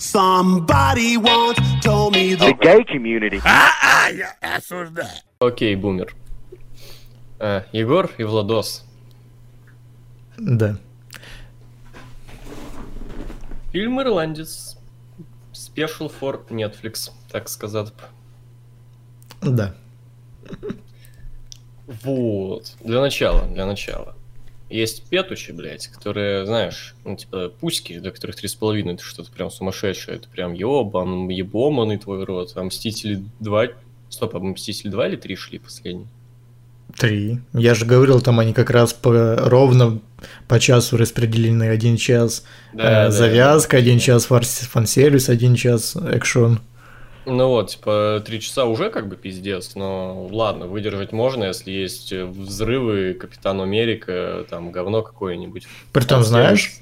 Somebody 0.00 1.18
once 1.18 1.58
told 1.82 2.14
me 2.14 2.34
The 2.34 2.54
gay 2.54 2.84
community. 2.84 3.38
Окей, 5.38 5.76
бумер. 5.76 6.14
А, 7.38 7.64
Егор 7.72 8.10
и 8.16 8.24
Владос. 8.24 8.84
Да. 10.38 10.78
Фильм 13.72 14.00
«Ирландец». 14.00 14.78
Special 15.52 16.10
for 16.10 16.48
Netflix, 16.48 17.10
так 17.30 17.50
сказать. 17.50 17.92
Да. 19.42 19.74
Вот. 21.86 22.74
Для 22.82 23.02
начала, 23.02 23.42
для 23.42 23.66
начала. 23.66 24.16
Есть 24.70 25.02
петучи, 25.10 25.50
блядь, 25.50 25.88
которые, 25.88 26.46
знаешь, 26.46 26.94
ну, 27.04 27.16
типа, 27.16 27.52
пуськи, 27.60 27.98
до 27.98 28.12
которых 28.12 28.36
три 28.36 28.48
с 28.48 28.54
половиной, 28.54 28.94
это 28.94 29.02
что-то 29.02 29.32
прям 29.32 29.50
сумасшедшее, 29.50 30.16
это 30.16 30.28
прям 30.28 30.52
ебан, 30.52 31.28
ебоманный 31.28 31.98
твой 31.98 32.24
рот. 32.24 32.52
А 32.54 32.62
Мстители 32.62 33.24
2... 33.40 33.66
Стоп, 34.10 34.36
а 34.36 34.38
Мстители 34.38 34.88
2 34.88 35.08
или 35.08 35.16
3 35.16 35.36
шли 35.36 35.58
последний? 35.58 36.06
Три. 36.96 37.40
Я 37.52 37.74
же 37.74 37.84
говорил, 37.84 38.20
там 38.20 38.38
они 38.38 38.52
как 38.52 38.70
раз 38.70 38.92
по, 38.92 39.36
ровно 39.36 40.00
по 40.46 40.60
часу 40.60 40.96
распределены. 40.96 41.64
Один 41.64 41.96
час 41.96 42.44
Да, 42.72 42.82
э, 42.82 43.04
да, 43.06 43.10
завязка, 43.10 43.76
да. 43.76 43.78
один 43.78 43.98
час 43.98 44.26
фан-сервис, 44.26 45.28
один 45.28 45.56
час 45.56 45.96
экшон. 45.96 46.60
Ну 47.26 47.48
вот, 47.48 47.70
типа, 47.70 48.22
три 48.24 48.40
часа 48.40 48.64
уже 48.64 48.90
как 48.90 49.08
бы 49.08 49.16
пиздец, 49.16 49.74
но 49.74 50.26
ладно, 50.32 50.66
выдержать 50.66 51.12
можно, 51.12 51.44
если 51.44 51.70
есть 51.70 52.12
взрывы, 52.12 53.14
Капитан 53.14 53.60
Америка, 53.60 54.46
там, 54.48 54.72
говно 54.72 55.02
какое-нибудь. 55.02 55.66
Притом, 55.92 56.24
знаешь, 56.24 56.80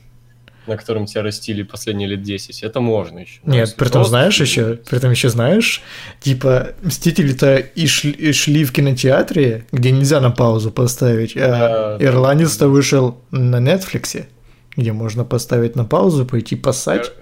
На 0.68 0.76
котором 0.76 1.06
тебя 1.06 1.22
растили 1.22 1.62
последние 1.62 2.08
лет 2.08 2.22
10. 2.22 2.62
Это 2.62 2.80
можно 2.80 3.20
еще. 3.20 3.40
Нет, 3.44 3.74
притом 3.76 4.04
знаешь 4.04 4.38
еще, 4.38 4.78
притом 4.88 5.12
еще 5.12 5.30
знаешь, 5.30 5.82
типа 6.20 6.74
Мстители-то 6.82 7.56
и 7.56 7.86
шли, 7.86 8.10
и 8.10 8.32
шли 8.32 8.64
в 8.66 8.72
кинотеатре, 8.72 9.64
где 9.72 9.90
нельзя 9.90 10.20
на 10.20 10.30
паузу 10.30 10.70
поставить, 10.70 11.34
а 11.36 11.96
Да, 11.98 12.04
Ирландец-то 12.04 12.68
вышел 12.68 13.18
на 13.30 13.60
Нетфликсе, 13.60 14.28
где 14.76 14.92
можно 14.92 15.24
поставить 15.24 15.74
на 15.74 15.86
паузу, 15.86 16.26
пойти 16.26 16.54
поссать. 16.54 17.12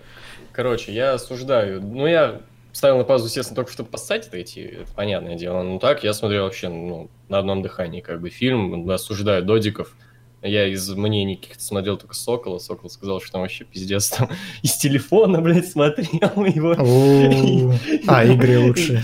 Короче, 0.53 0.93
я 0.93 1.13
осуждаю. 1.15 1.81
Ну, 1.81 2.09
я 2.09 2.41
ставил 2.77 2.99
на 2.99 3.05
паузу, 3.05 3.25
естественно, 3.25 3.57
только 3.57 3.73
чтобы 3.73 3.89
поссать 3.89 4.27
отойти, 4.29 4.61
это 4.61 4.93
понятное 4.95 5.35
дело. 5.35 5.63
Ну 5.63 5.79
так, 5.79 6.05
я 6.05 6.13
смотрел 6.13 6.45
вообще 6.45 6.69
ну, 6.69 7.09
на 7.31 7.39
одном 7.39 7.63
дыхании 7.63 8.03
как 8.03 8.21
бы 8.21 8.29
фильм, 8.29 8.89
осуждаю 8.91 9.43
Додиков. 9.43 9.97
Я 10.43 10.69
из 10.69 10.87
мнений 10.91 11.37
каких-то 11.37 11.65
смотрел 11.65 11.97
только 11.97 12.15
Сокола. 12.15 12.59
Сокол 12.59 12.91
сказал, 12.91 13.23
что 13.23 13.33
там 13.33 13.41
вообще 13.41 13.65
пиздец 13.65 14.11
там 14.11 14.29
из 14.63 14.77
телефона, 14.77 15.41
блядь, 15.41 15.67
смотрел 15.67 16.45
его. 16.45 17.75
А, 18.07 18.25
игры 18.27 18.59
лучше 18.59 19.03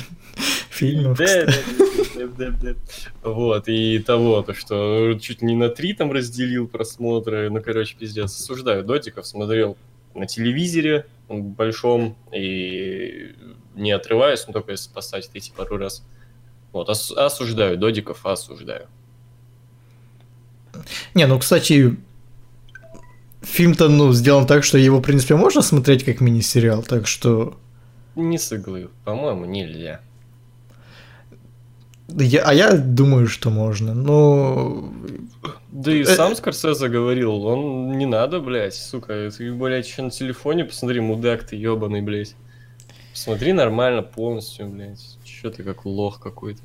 фильмов. 0.69 1.19
Вот, 3.23 3.69
и 3.69 3.98
того, 4.01 4.42
то, 4.42 4.53
что 4.53 5.19
чуть 5.19 5.41
не 5.41 5.57
на 5.57 5.70
три 5.70 5.95
там 5.95 6.12
разделил 6.12 6.69
просмотры. 6.69 7.48
Ну, 7.48 7.62
короче, 7.62 7.97
пиздец. 7.98 8.39
Осуждаю 8.39 8.84
Дотиков, 8.84 9.27
смотрел 9.27 9.79
на 10.14 10.27
телевизоре 10.27 11.07
большом 11.31 12.17
и 12.33 13.34
не 13.75 13.91
отрываясь, 13.92 14.45
ну, 14.47 14.53
только 14.53 14.73
если 14.73 14.91
поставить 14.92 15.31
эти 15.34 15.51
пару 15.51 15.77
раз. 15.77 16.03
Вот, 16.73 16.89
ос- 16.89 17.12
осуждаю 17.12 17.77
Додиков, 17.77 18.25
осуждаю. 18.25 18.87
Не, 21.14 21.27
ну, 21.27 21.39
кстати, 21.39 21.97
фильм-то, 23.42 23.89
ну, 23.89 24.12
сделан 24.12 24.47
так, 24.47 24.64
что 24.64 24.79
его, 24.79 24.98
в 24.98 25.03
принципе, 25.03 25.37
можно 25.37 25.62
смотреть 25.62 26.05
как 26.05 26.20
мини-сериал, 26.20 26.83
так 26.83 27.06
что... 27.06 27.56
Не 28.14 28.39
с 28.39 28.53
иглы, 28.53 28.89
по-моему, 29.05 29.45
нельзя. 29.45 30.01
Я, 32.09 32.42
а 32.45 32.53
я 32.53 32.73
думаю, 32.77 33.27
что 33.27 33.48
можно. 33.51 33.95
Ну, 33.95 34.92
Да 35.70 35.92
и 35.92 36.02
Э, 36.02 36.07
сам 36.07 36.36
Скорсезе 36.36 36.89
говорил, 36.89 37.47
он 37.47 37.97
не 37.97 38.05
надо, 38.05 38.41
блядь, 38.41 38.74
сука, 38.74 39.30
ты, 39.30 39.52
блядь, 39.52 39.86
еще 39.86 40.02
на 40.02 40.11
телефоне 40.11 40.64
посмотри, 40.67 41.01
мудак 41.01 41.45
ты 41.47 41.57
ебаный, 41.57 42.02
блядь. 42.02 42.35
Посмотри 43.12 43.52
нормально, 43.52 44.02
полностью, 44.02 44.68
блядь. 44.68 45.18
Че 45.24 45.50
ты 45.50 45.62
как 45.62 45.84
лох 45.84 46.18
какой-то. 46.20 46.62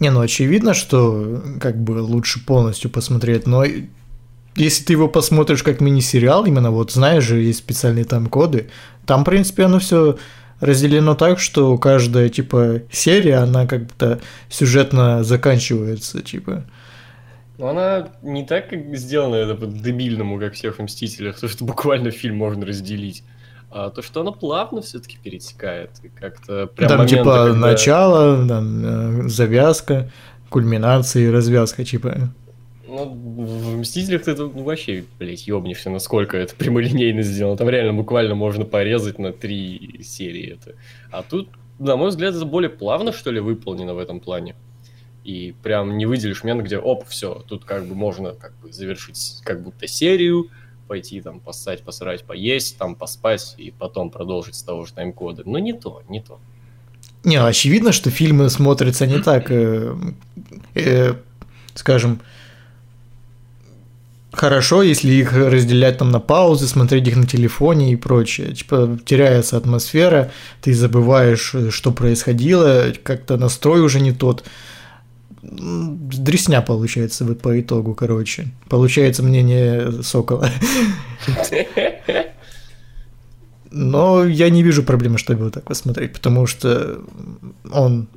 Не, 0.00 0.10
ну 0.10 0.20
очевидно, 0.20 0.74
что 0.74 1.42
как 1.60 1.76
бы 1.76 2.00
лучше 2.00 2.44
полностью 2.44 2.88
посмотреть, 2.90 3.46
но 3.46 3.64
если 4.54 4.84
ты 4.84 4.92
его 4.92 5.08
посмотришь 5.08 5.62
как 5.62 5.80
мини-сериал, 5.80 6.44
именно 6.44 6.70
вот 6.70 6.92
знаешь 6.92 7.24
же, 7.24 7.40
есть 7.40 7.58
специальные 7.58 8.04
там 8.04 8.26
коды, 8.26 8.70
там, 9.06 9.22
в 9.22 9.24
принципе, 9.24 9.64
оно 9.64 9.78
все 9.78 10.18
разделено 10.60 11.14
так, 11.14 11.38
что 11.38 11.78
каждая, 11.78 12.28
типа, 12.28 12.82
серия, 12.90 13.36
она 13.36 13.66
как 13.66 13.86
будто 13.86 14.20
сюжетно 14.48 15.24
заканчивается, 15.24 16.22
типа. 16.22 16.64
Но 17.58 17.68
она 17.68 18.08
не 18.22 18.44
так, 18.44 18.70
как 18.70 18.96
сделана 18.96 19.36
это 19.36 19.54
по-дебильному, 19.54 20.38
как 20.38 20.54
всех 20.54 20.78
Мстителях, 20.78 21.40
то, 21.40 21.48
что 21.48 21.64
буквально 21.64 22.10
фильм 22.10 22.36
можно 22.36 22.64
разделить. 22.64 23.24
А 23.70 23.90
то, 23.90 24.00
что 24.00 24.22
она 24.22 24.32
плавно 24.32 24.80
все-таки 24.80 25.18
перетекает. 25.22 25.90
И 26.02 26.08
как-то 26.08 26.66
прям 26.66 26.88
там, 26.88 26.98
моменты, 26.98 27.16
типа, 27.16 27.44
когда- 27.44 27.54
начало, 27.54 28.48
там, 28.48 29.24
э, 29.26 29.28
завязка, 29.28 30.10
кульминация 30.48 31.24
и 31.24 31.30
развязка, 31.30 31.84
типа. 31.84 32.30
Ну, 32.86 33.04
в 33.04 33.78
Мстителях 33.78 34.22
ты 34.22 34.34
тут 34.34 34.54
ну, 34.54 34.62
вообще, 34.62 35.04
блядь, 35.18 35.46
ёбнешься, 35.46 35.90
насколько 35.90 36.38
это 36.38 36.54
прямолинейно 36.56 37.22
сделано. 37.22 37.58
Там 37.58 37.68
реально 37.68 37.92
буквально 37.92 38.34
можно 38.34 38.64
порезать 38.64 39.18
на 39.18 39.32
три 39.32 40.00
серии 40.02 40.54
это. 40.54 40.74
А 41.10 41.22
тут, 41.22 41.50
на 41.78 41.96
мой 41.96 42.08
взгляд, 42.08 42.34
это 42.34 42.46
более 42.46 42.70
плавно, 42.70 43.12
что 43.12 43.30
ли, 43.30 43.40
выполнено 43.40 43.92
в 43.92 43.98
этом 43.98 44.20
плане. 44.20 44.54
И 45.24 45.54
прям 45.62 45.98
не 45.98 46.06
выделишь 46.06 46.42
момент, 46.42 46.62
где, 46.62 46.78
оп, 46.78 47.06
все, 47.06 47.44
тут 47.46 47.66
как 47.66 47.84
бы 47.84 47.94
можно 47.94 48.32
как 48.32 48.54
бы 48.62 48.72
завершить 48.72 49.42
как 49.44 49.62
будто 49.62 49.86
серию, 49.86 50.48
пойти 50.88 51.20
там 51.20 51.38
поссать, 51.38 51.82
посрать, 51.84 52.24
поесть, 52.24 52.78
там 52.78 52.96
поспать 52.96 53.54
и 53.58 53.70
потом 53.70 54.10
продолжить 54.10 54.56
с 54.56 54.62
того 54.62 54.84
же 54.84 54.92
тайм-кода. 54.94 55.42
Но 55.46 55.58
не 55.58 55.72
то, 55.72 56.02
не 56.08 56.20
то. 56.20 56.40
Не, 57.24 57.36
очевидно, 57.36 57.92
что 57.92 58.10
фильмы 58.10 58.48
смотрятся 58.48 59.06
не 59.06 59.18
так, 59.18 59.50
э, 59.50 59.94
э, 60.74 61.14
скажем, 61.74 62.20
хорошо, 64.32 64.82
если 64.82 65.12
их 65.12 65.32
разделять 65.32 65.98
там 65.98 66.10
на 66.10 66.20
паузы, 66.20 66.66
смотреть 66.66 67.08
их 67.08 67.16
на 67.16 67.26
телефоне 67.26 67.92
и 67.92 67.96
прочее. 67.96 68.54
Типа 68.54 68.98
теряется 69.04 69.56
атмосфера, 69.56 70.30
ты 70.62 70.74
забываешь, 70.74 71.54
э, 71.54 71.70
что 71.70 71.92
происходило, 71.92 72.92
как-то 73.02 73.36
настрой 73.36 73.80
уже 73.80 74.00
не 74.00 74.12
тот. 74.12 74.44
Дресня 75.42 76.62
получается 76.62 77.24
вот 77.24 77.40
по 77.40 77.60
итогу, 77.60 77.94
короче. 77.94 78.48
Получается 78.68 79.22
мнение 79.22 80.02
Сокола. 80.02 80.50
Но 83.70 84.24
я 84.24 84.50
не 84.50 84.62
вижу 84.62 84.82
проблемы, 84.82 85.18
чтобы 85.18 85.40
его 85.40 85.50
так 85.50 85.64
посмотреть, 85.64 86.12
потому 86.14 86.46
что 86.46 87.00
он 87.70 88.08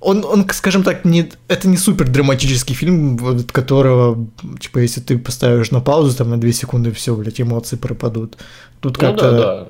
он, 0.00 0.24
он, 0.24 0.48
скажем 0.50 0.82
так, 0.82 1.04
не, 1.04 1.30
это 1.46 1.68
не 1.68 1.76
супер 1.76 2.08
драматический 2.08 2.74
фильм, 2.74 3.16
вот 3.16 3.52
которого, 3.52 4.26
типа, 4.58 4.78
если 4.78 5.00
ты 5.00 5.16
поставишь 5.16 5.70
на 5.70 5.80
паузу, 5.80 6.16
там, 6.16 6.28
на 6.30 6.40
2 6.40 6.52
секунды, 6.52 6.90
все, 6.90 7.14
блядь, 7.14 7.40
эмоции 7.40 7.76
пропадут. 7.76 8.36
Тут 8.80 9.00
Ну 9.00 9.00
как-то... 9.00 9.30
да, 9.30 9.38
да. 9.38 9.68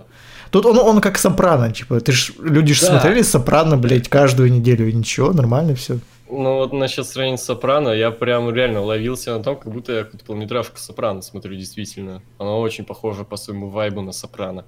Тут 0.50 0.66
он, 0.66 0.78
он 0.78 1.00
как 1.00 1.18
Сопрано, 1.18 1.70
типа, 1.70 2.00
ты 2.00 2.12
ж, 2.12 2.32
люди 2.40 2.72
же 2.72 2.80
Да. 2.80 2.86
смотрели 2.86 3.22
Сопрано, 3.22 3.76
блядь, 3.76 4.08
каждую 4.08 4.50
неделю, 4.50 4.88
и 4.88 4.92
ничего, 4.94 5.32
нормально 5.32 5.74
все. 5.74 5.98
Ну 6.34 6.54
вот 6.54 6.72
насчет 6.72 7.06
сравнения 7.06 7.36
с 7.36 7.44
Сопрано, 7.44 7.90
я 7.90 8.10
прям 8.10 8.50
реально 8.54 8.80
ловился 8.80 9.36
на 9.36 9.44
том, 9.44 9.54
как 9.58 9.70
будто 9.70 9.92
я 9.92 10.04
какую-то 10.04 10.24
полнометражку 10.24 10.78
Сопрано 10.78 11.20
смотрю, 11.20 11.54
действительно. 11.56 12.22
Она 12.38 12.56
очень 12.56 12.86
похожа 12.86 13.24
по 13.24 13.36
своему 13.36 13.68
вайбу 13.68 14.00
на 14.00 14.12
Сопрано. 14.12 14.64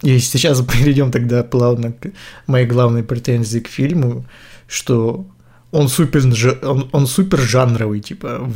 И 0.00 0.18
сейчас 0.18 0.62
перейдем 0.72 1.10
тогда 1.10 1.44
плавно 1.44 1.92
к 1.92 2.10
моей 2.46 2.66
главной 2.66 3.02
претензии 3.02 3.58
к 3.58 3.68
фильму, 3.68 4.24
что 4.66 5.26
он 5.72 5.88
супер, 5.88 6.22
он, 6.66 6.88
он 6.92 7.06
супер 7.06 7.40
жанровый, 7.40 8.00
типа, 8.00 8.50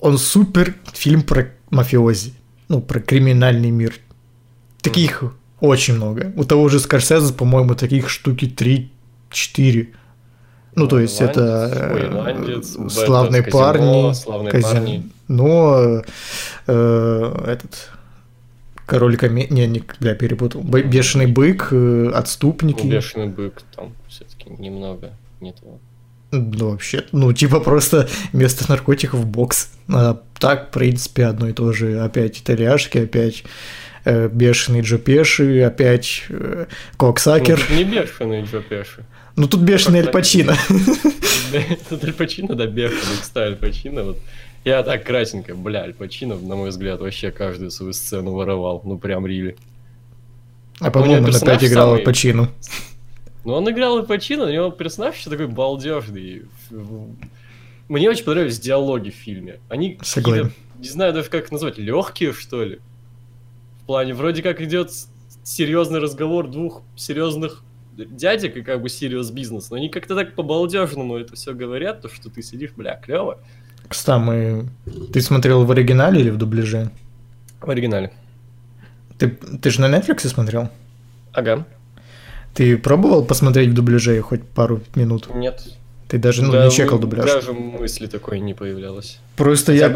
он 0.00 0.16
супер 0.16 0.76
фильм 0.94 1.24
про 1.24 1.50
мафиози, 1.68 2.32
ну, 2.68 2.80
про 2.80 3.00
криминальный 3.00 3.70
мир. 3.70 3.96
Таких 4.80 5.24
очень 5.60 5.96
много. 5.96 6.32
У 6.36 6.44
того 6.44 6.70
же 6.70 6.80
Скорсезе, 6.80 7.34
по-моему, 7.34 7.74
таких 7.74 8.08
штуки 8.08 8.46
3-4. 9.30 9.88
Ну, 10.74 10.88
то 10.88 10.98
есть 10.98 11.20
это 11.20 11.70
э, 11.70 12.06
«Ирландец», 12.06 12.76
«Бэтмен», 12.76 12.90
славные 12.90 13.42
«Казино», 13.42 13.62
парни, 13.62 14.12
«Славные 14.14 14.50
казино. 14.50 14.72
парни». 14.72 15.10
Но 15.28 16.02
э, 16.66 17.44
этот 17.46 17.90
король 18.86 19.16
коме... 19.16 19.46
Не, 19.48 19.66
не, 19.66 19.82
бля, 20.00 20.14
перепутал. 20.14 20.62
Б- 20.62 20.82
Бешеный 20.82 21.26
бык, 21.26 21.68
э, 21.72 22.10
отступники. 22.14 22.84
Ну, 22.84 22.90
бешеный 22.90 23.26
бык 23.28 23.62
там 23.76 23.92
все-таки 24.08 24.50
немного 24.50 25.10
не 25.40 25.52
того. 25.52 25.78
Ну, 26.30 26.70
вообще, 26.70 27.04
ну, 27.12 27.32
типа 27.34 27.60
просто 27.60 28.08
вместо 28.32 28.64
наркотиков 28.70 29.26
бокс. 29.26 29.70
А 29.92 30.18
так, 30.38 30.68
в 30.68 30.70
принципе, 30.72 31.26
одно 31.26 31.48
и 31.48 31.52
то 31.52 31.72
же. 31.72 32.00
Опять 32.00 32.40
итальяшки, 32.40 32.98
опять 32.98 33.44
э, 34.06 34.28
бешеный 34.28 34.80
Джо 34.80 34.96
Пеши, 34.96 35.60
опять 35.60 36.24
э, 36.30 36.66
Коксакер. 36.96 37.60
Ну, 37.68 37.76
не 37.76 37.84
бешеный 37.84 38.42
Джо 38.44 38.60
Пеши. 38.60 39.04
Ну 39.36 39.48
тут 39.48 39.60
бешеный 39.60 40.00
Аль 40.00 40.10
Пачино. 40.10 40.56
Тут 41.88 42.04
Аль 42.04 42.12
Пачино, 42.12 42.54
да, 42.54 42.66
бешеный, 42.66 43.18
кстати, 43.20 43.52
Аль 43.52 43.56
Пачино. 43.56 44.04
Вот. 44.04 44.18
Я 44.64 44.82
так 44.82 45.04
кратенько, 45.04 45.54
бля, 45.54 45.82
Аль 45.82 45.94
Пачино, 45.94 46.36
на 46.36 46.56
мой 46.56 46.70
взгляд, 46.70 47.00
вообще 47.00 47.30
каждую 47.30 47.70
свою 47.70 47.92
сцену 47.92 48.32
воровал. 48.32 48.82
Ну 48.84 48.98
прям 48.98 49.26
рили. 49.26 49.56
А 50.80 50.90
по-моему, 50.90 51.28
он 51.28 51.34
опять 51.34 51.64
играл 51.64 51.94
Аль 51.94 52.02
Пачино. 52.02 52.50
Ну 53.44 53.54
он 53.54 53.68
играл 53.70 53.98
Аль 53.98 54.06
Пачино, 54.06 54.44
у 54.44 54.50
него 54.50 54.70
персонаж 54.70 55.16
еще 55.16 55.30
такой 55.30 55.46
балдежный. 55.46 56.42
Мне 57.88 58.08
очень 58.08 58.24
понравились 58.24 58.58
диалоги 58.58 59.10
в 59.10 59.14
фильме. 59.14 59.60
Они 59.68 59.98
Согласен. 60.02 60.52
не 60.78 60.88
знаю 60.88 61.12
даже 61.12 61.28
как 61.28 61.50
назвать, 61.50 61.78
легкие 61.78 62.32
что 62.32 62.64
ли. 62.64 62.78
В 63.82 63.86
плане, 63.86 64.14
вроде 64.14 64.42
как 64.42 64.60
идет 64.60 64.90
серьезный 65.42 66.00
разговор 66.00 66.48
двух 66.48 66.82
серьезных 66.96 67.62
дядек 67.96 68.56
и 68.56 68.62
как 68.62 68.82
бы 68.82 68.88
серьез 68.88 69.30
бизнес, 69.30 69.70
но 69.70 69.76
они 69.76 69.88
как-то 69.88 70.14
так 70.14 70.34
по-балдежному 70.34 71.16
это 71.16 71.34
все 71.34 71.54
говорят, 71.54 72.02
то 72.02 72.08
что 72.08 72.30
ты 72.30 72.42
сидишь, 72.42 72.72
бля, 72.76 72.96
клево. 72.96 73.38
Кстати, 73.88 74.20
мы... 74.20 74.68
ты 75.12 75.20
смотрел 75.20 75.64
в 75.64 75.70
оригинале 75.70 76.20
или 76.20 76.30
в 76.30 76.36
дубляже? 76.36 76.90
В 77.60 77.70
оригинале. 77.70 78.12
Ты, 79.18 79.28
ты 79.28 79.70
же 79.70 79.80
на 79.80 79.94
Netflix 79.94 80.26
смотрел? 80.28 80.68
Ага. 81.32 81.66
Ты 82.54 82.76
пробовал 82.76 83.24
посмотреть 83.24 83.70
в 83.70 83.74
дубляже 83.74 84.20
хоть 84.20 84.42
пару 84.42 84.80
минут? 84.94 85.34
Нет. 85.34 85.62
Ты 86.08 86.18
даже 86.18 86.42
ну, 86.42 86.52
да, 86.52 86.66
не 86.66 86.70
чекал 86.70 86.98
дубляж? 86.98 87.24
Даже 87.24 87.52
мысли 87.52 88.06
такой 88.06 88.40
не 88.40 88.52
появлялось. 88.52 89.18
Просто 89.36 89.72
я... 89.72 89.94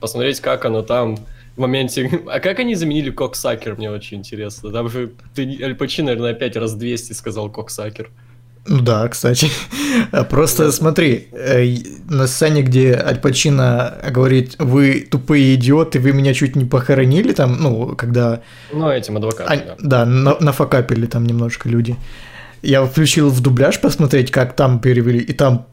Посмотреть, 0.00 0.40
как 0.40 0.64
оно 0.64 0.82
там 0.82 1.18
в 1.56 1.60
моменте... 1.60 2.10
А 2.26 2.40
как 2.40 2.58
они 2.58 2.74
заменили 2.74 3.10
Коксакер, 3.10 3.76
мне 3.76 3.90
очень 3.90 4.18
интересно. 4.18 4.70
Там 4.70 4.88
же 4.88 5.12
ты, 5.34 5.58
Аль 5.62 5.74
Пачи, 5.74 6.02
наверное, 6.02 6.32
опять 6.32 6.56
раз 6.56 6.74
200 6.74 7.12
сказал 7.12 7.50
Коксакер. 7.50 8.10
Ну 8.66 8.80
да, 8.80 9.08
кстати. 9.08 9.48
Просто 10.30 10.66
да. 10.66 10.72
смотри, 10.72 11.28
э, 11.32 11.76
на 12.08 12.26
сцене, 12.26 12.62
где 12.62 12.94
Аль 12.94 13.18
Пачино 13.18 13.98
говорит, 14.10 14.56
вы 14.58 15.06
тупые 15.10 15.54
идиоты, 15.54 15.98
вы 15.98 16.12
меня 16.12 16.34
чуть 16.34 16.56
не 16.56 16.64
похоронили, 16.64 17.32
там, 17.32 17.56
ну, 17.60 17.96
когда... 17.96 18.42
Ну, 18.72 18.90
этим 18.90 19.16
адвокатом, 19.16 19.52
а, 19.52 19.56
да. 19.56 19.76
Да, 19.78 20.06
на, 20.06 20.36
нафакапили 20.40 21.06
там 21.06 21.24
немножко 21.24 21.68
люди. 21.68 21.96
Я 22.62 22.84
включил 22.84 23.30
в 23.30 23.40
дубляж 23.40 23.80
посмотреть, 23.80 24.30
как 24.30 24.54
там 24.54 24.80
перевели, 24.80 25.20
и 25.20 25.32
там 25.32 25.66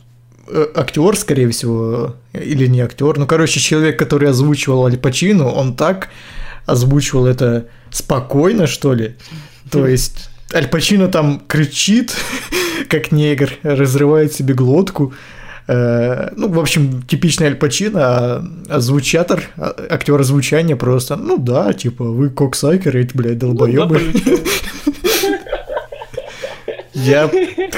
актер, 0.76 1.18
скорее 1.18 1.50
всего, 1.50 2.16
или 2.34 2.68
не 2.68 2.82
актер, 2.82 3.18
ну, 3.18 3.26
короче, 3.26 3.60
человек, 3.60 4.00
который 4.00 4.30
озвучивал 4.30 4.86
Аль 4.86 4.98
Пачино, 4.98 5.50
он 5.50 5.76
так 5.76 6.10
озвучивал 6.66 7.26
это 7.26 7.68
спокойно, 7.90 8.68
что 8.68 8.94
ли. 8.94 9.16
То 9.72 9.88
есть 9.88 10.30
Аль 10.54 10.68
Пачино 10.68 11.08
там 11.08 11.42
кричит, 11.48 12.16
как 12.90 13.12
негр, 13.12 13.52
разрывает 13.64 14.34
себе 14.34 14.54
глотку. 14.54 15.14
Э, 15.68 16.30
ну, 16.36 16.48
в 16.50 16.60
общем, 16.60 17.02
типичный 17.04 17.48
Аль 17.48 17.56
Пачино, 17.56 18.00
а 18.02 18.46
озвучатор, 18.70 19.44
а, 19.58 19.76
актер 19.90 20.20
озвучания 20.20 20.76
просто, 20.78 21.18
ну 21.18 21.38
да, 21.38 21.74
типа, 21.74 22.06
вы 22.06 22.30
коксайкеры, 22.30 23.02
эти, 23.02 23.16
блядь, 23.16 23.38
долбоебы. 23.38 24.02
Я 26.94 27.30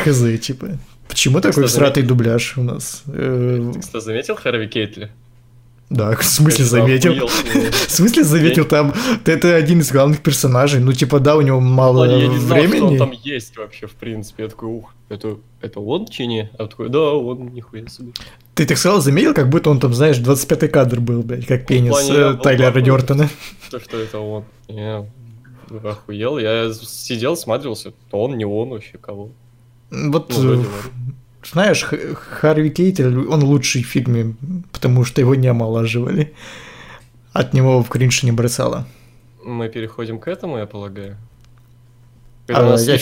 хз, 0.05 0.23
типа. 0.39 0.77
Почему 1.09 1.41
такой 1.41 1.65
всратый 1.65 2.03
дубляж 2.03 2.57
у 2.57 2.63
нас? 2.63 3.03
Э, 3.07 3.71
Ты 3.73 3.81
что, 3.81 3.99
заметил 3.99 4.35
Харви 4.35 4.67
Кейтли? 4.67 5.09
Да, 5.89 6.15
в 6.15 6.23
смысле 6.23 6.65
заметил? 6.65 7.27
В 7.87 7.91
смысле 7.91 8.23
заметил 8.23 8.65
там? 8.65 8.93
Это 9.25 9.55
один 9.55 9.79
из 9.79 9.91
главных 9.91 10.21
персонажей. 10.21 10.79
Ну, 10.79 10.93
типа, 10.93 11.19
да, 11.19 11.35
у 11.35 11.41
него 11.41 11.59
мало 11.59 12.05
времени. 12.05 12.21
Я 12.21 12.27
не 12.27 12.37
знал, 12.37 12.63
что 12.67 12.85
он 12.85 12.97
там 12.97 13.11
есть 13.23 13.57
вообще, 13.57 13.87
в 13.87 13.93
принципе. 13.93 14.43
Я 14.43 14.49
такой, 14.49 14.69
ух, 14.69 14.93
это, 15.09 15.37
это 15.61 15.79
он, 15.79 16.05
чи 16.05 16.27
не? 16.27 16.51
А 16.59 16.67
такой, 16.67 16.89
да, 16.89 16.99
он, 16.99 17.47
нихуя 17.55 17.87
себе. 17.87 18.11
Ты 18.53 18.67
так 18.67 18.77
сказал, 18.77 19.01
заметил, 19.01 19.33
как 19.33 19.49
будто 19.49 19.71
он 19.71 19.79
там, 19.79 19.95
знаешь, 19.95 20.19
25-й 20.19 20.67
кадр 20.67 20.99
был, 20.99 21.23
блядь, 21.23 21.47
как 21.47 21.65
пенис 21.65 22.07
э, 22.07 22.37
Тайлера 22.43 22.81
Дёртона. 22.81 23.27
То, 23.71 23.79
что 23.79 23.97
это 23.97 24.19
он. 24.19 24.43
Я 24.67 25.07
охуел. 25.83 26.37
Я 26.37 26.71
сидел, 26.71 27.35
смотрелся. 27.35 27.93
То 28.11 28.25
он, 28.25 28.37
не 28.37 28.45
он 28.45 28.69
вообще, 28.69 28.99
кого. 28.99 29.31
Вот, 29.91 30.33
ну, 30.37 30.65
знаешь, 31.43 31.83
Харви 31.83 32.69
Кейтель, 32.69 33.17
он 33.27 33.43
лучший 33.43 33.83
в 33.83 33.87
фильме, 33.87 34.35
потому 34.71 35.03
что 35.05 35.21
его 35.21 35.35
не 35.35 35.47
омолаживали. 35.47 36.33
От 37.33 37.53
него 37.53 37.81
в 37.81 37.89
кринж 37.89 38.23
не 38.23 38.31
бросало. 38.31 38.85
Мы 39.43 39.69
переходим 39.69 40.19
к 40.19 40.27
этому, 40.27 40.57
я 40.57 40.65
полагаю. 40.65 41.17
Это 42.47 42.59
а, 42.59 42.65
у 42.65 42.69
нас 42.69 42.87
я... 42.87 42.97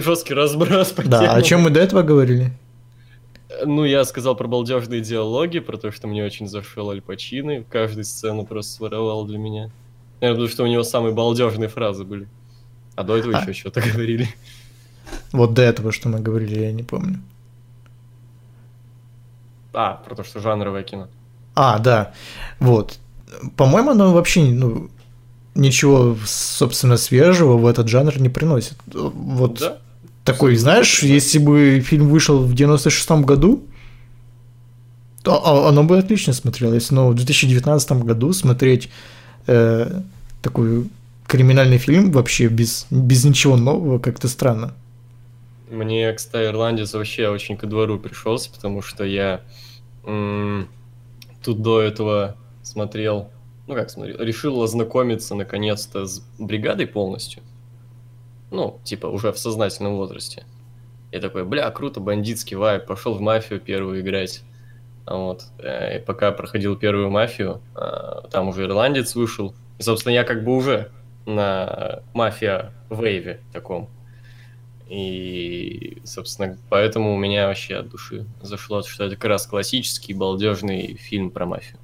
жесткий 0.00 0.34
разброс 0.34 0.88
по 0.88 1.02
Да, 1.02 1.20
темам. 1.20 1.36
о 1.36 1.42
чем 1.42 1.60
мы 1.60 1.70
до 1.70 1.80
этого 1.80 2.02
говорили? 2.02 2.52
Ну, 3.64 3.84
я 3.84 4.04
сказал 4.04 4.36
про 4.36 4.48
балдежные 4.48 5.00
диалоги, 5.00 5.58
про 5.58 5.76
то, 5.76 5.90
что 5.90 6.08
мне 6.08 6.24
очень 6.24 6.48
зашел 6.48 6.90
Аль 6.90 7.02
Пачино. 7.02 7.62
Каждую 7.68 8.04
сцену 8.04 8.46
просто 8.46 8.72
своровал 8.72 9.26
для 9.26 9.38
меня. 9.38 9.70
Наверное, 10.20 10.36
потому 10.36 10.48
что 10.48 10.64
у 10.64 10.66
него 10.66 10.82
самые 10.82 11.14
балдежные 11.14 11.68
фразы 11.68 12.04
были. 12.04 12.26
А 12.94 13.02
до 13.02 13.16
этого 13.16 13.36
а. 13.36 13.42
еще 13.42 13.52
что-то 13.52 13.80
говорили. 13.80 14.28
Вот 15.32 15.54
до 15.54 15.62
этого, 15.62 15.92
что 15.92 16.08
мы 16.08 16.20
говорили, 16.20 16.60
я 16.60 16.72
не 16.72 16.82
помню. 16.82 17.20
А, 19.72 19.94
про 19.94 20.14
то, 20.14 20.24
что 20.24 20.40
жанровое 20.40 20.82
кино. 20.82 21.08
А, 21.54 21.78
да. 21.78 22.12
Вот. 22.58 22.98
По-моему, 23.56 23.90
оно 23.90 24.12
вообще 24.12 24.42
ну, 24.42 24.90
ничего, 25.54 26.16
собственно, 26.24 26.96
свежего 26.96 27.56
в 27.56 27.66
этот 27.66 27.88
жанр 27.88 28.18
не 28.18 28.28
приносит. 28.28 28.76
Вот 28.86 29.60
да? 29.60 29.78
такой, 30.24 30.56
знаешь, 30.56 31.02
если 31.02 31.38
бы 31.38 31.80
фильм 31.80 32.08
вышел 32.08 32.44
в 32.44 32.52
96-м 32.52 33.22
году, 33.24 33.62
то 35.22 35.46
а, 35.46 35.68
оно 35.68 35.84
бы 35.84 35.98
отлично 35.98 36.32
смотрелось. 36.32 36.90
Но 36.90 37.10
в 37.10 37.14
2019 37.14 37.92
году 37.92 38.32
смотреть 38.32 38.90
э, 39.46 40.00
такой 40.42 40.88
криминальный 41.26 41.78
фильм 41.78 42.10
вообще 42.10 42.48
без, 42.48 42.86
без 42.90 43.24
ничего 43.24 43.56
нового 43.56 43.98
как-то 43.98 44.28
странно. 44.28 44.74
Мне, 45.70 46.12
кстати, 46.12 46.46
ирландец 46.48 46.92
вообще 46.94 47.28
очень 47.28 47.56
ко 47.56 47.68
двору 47.68 47.98
пришелся, 47.98 48.50
потому 48.50 48.82
что 48.82 49.04
я 49.04 49.42
м- 50.04 50.68
тут 51.44 51.62
до 51.62 51.80
этого 51.80 52.36
смотрел, 52.62 53.30
ну 53.68 53.74
как 53.74 53.88
смотрел, 53.88 54.18
решил 54.18 54.60
ознакомиться 54.62 55.36
наконец-то 55.36 56.06
с 56.06 56.26
бригадой 56.40 56.88
полностью. 56.88 57.44
Ну, 58.50 58.80
типа, 58.82 59.06
уже 59.06 59.30
в 59.32 59.38
сознательном 59.38 59.94
возрасте. 59.96 60.44
Я 61.12 61.20
такой, 61.20 61.44
бля, 61.44 61.70
круто, 61.70 62.00
бандитский 62.00 62.56
вайп, 62.56 62.86
пошел 62.86 63.14
в 63.14 63.20
мафию 63.20 63.60
первую 63.60 64.00
играть. 64.00 64.42
Вот. 65.06 65.44
Э, 65.58 65.98
и 65.98 66.00
пока 66.00 66.32
проходил 66.32 66.76
первую 66.76 67.10
мафию, 67.10 67.60
а, 67.76 68.28
там 68.28 68.48
уже 68.48 68.64
ирландец 68.64 69.14
вышел. 69.14 69.54
И, 69.78 69.82
собственно, 69.82 70.12
я 70.12 70.24
как 70.24 70.42
бы 70.42 70.56
уже 70.56 70.90
на 71.26 72.02
мафия 72.12 72.72
вейве 72.90 73.40
таком. 73.52 73.88
И, 74.90 75.98
собственно, 76.04 76.58
поэтому 76.68 77.14
у 77.14 77.16
меня 77.16 77.46
вообще 77.46 77.76
от 77.76 77.90
души 77.90 78.26
зашло, 78.42 78.82
что 78.82 79.04
это 79.04 79.14
как 79.14 79.26
раз 79.26 79.46
классический 79.46 80.14
балдежный 80.14 80.98
фильм 81.00 81.30
про 81.30 81.46
мафию. 81.46 81.78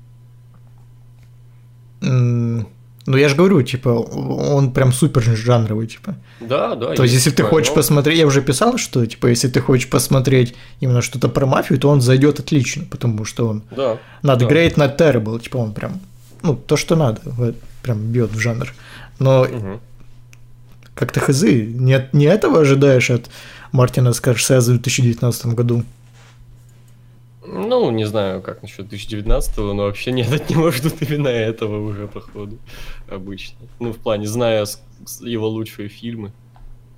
ну, 3.06 3.16
я 3.16 3.28
же 3.28 3.36
говорю, 3.36 3.62
типа, 3.62 3.90
он 3.90 4.72
прям 4.72 4.92
супер 4.92 5.22
жанровый, 5.22 5.86
типа. 5.86 6.16
Да, 6.40 6.74
да. 6.74 6.94
То 6.94 7.04
есть, 7.04 7.14
если 7.14 7.30
ты 7.30 7.44
хочешь 7.44 7.68
но... 7.68 7.76
посмотреть, 7.76 8.18
я 8.18 8.26
уже 8.26 8.42
писал, 8.42 8.76
что, 8.76 9.06
типа, 9.06 9.28
если 9.28 9.46
ты 9.46 9.60
хочешь 9.60 9.88
посмотреть 9.88 10.56
именно 10.80 11.00
что-то 11.00 11.28
про 11.28 11.46
мафию, 11.46 11.78
то 11.78 11.88
он 11.88 12.00
зайдет 12.00 12.40
отлично, 12.40 12.84
потому 12.90 13.24
что 13.24 13.46
он 13.46 13.62
да, 13.70 13.98
not 14.24 14.38
да. 14.38 14.46
great, 14.46 14.74
not 14.74 14.98
terrible, 14.98 15.40
типа, 15.40 15.58
он 15.58 15.74
прям, 15.74 16.00
ну, 16.42 16.56
то, 16.56 16.76
что 16.76 16.96
надо, 16.96 17.20
прям 17.84 18.10
бьет 18.10 18.32
в 18.32 18.40
жанр. 18.40 18.74
Но 19.20 19.42
угу 19.42 19.80
как-то 20.96 21.20
хазы. 21.20 21.66
Не, 21.66 22.08
не 22.12 22.24
этого 22.24 22.60
ожидаешь 22.60 23.10
от 23.10 23.30
Мартина 23.70 24.12
Скорсезе 24.12 24.72
в 24.72 24.80
2019 24.82 25.46
году? 25.54 25.84
Ну, 27.46 27.90
не 27.90 28.06
знаю, 28.06 28.42
как 28.42 28.62
насчет 28.62 28.88
2019, 28.88 29.58
но 29.58 29.76
вообще 29.76 30.10
нет, 30.10 30.32
от 30.32 30.50
него 30.50 30.72
ждут 30.72 30.94
именно 31.00 31.28
этого 31.28 31.86
уже, 31.86 32.08
походу, 32.08 32.58
обычно. 33.08 33.58
Ну, 33.78 33.92
в 33.92 33.98
плане, 33.98 34.26
зная 34.26 34.66
его 35.20 35.48
лучшие 35.48 35.88
фильмы. 35.88 36.32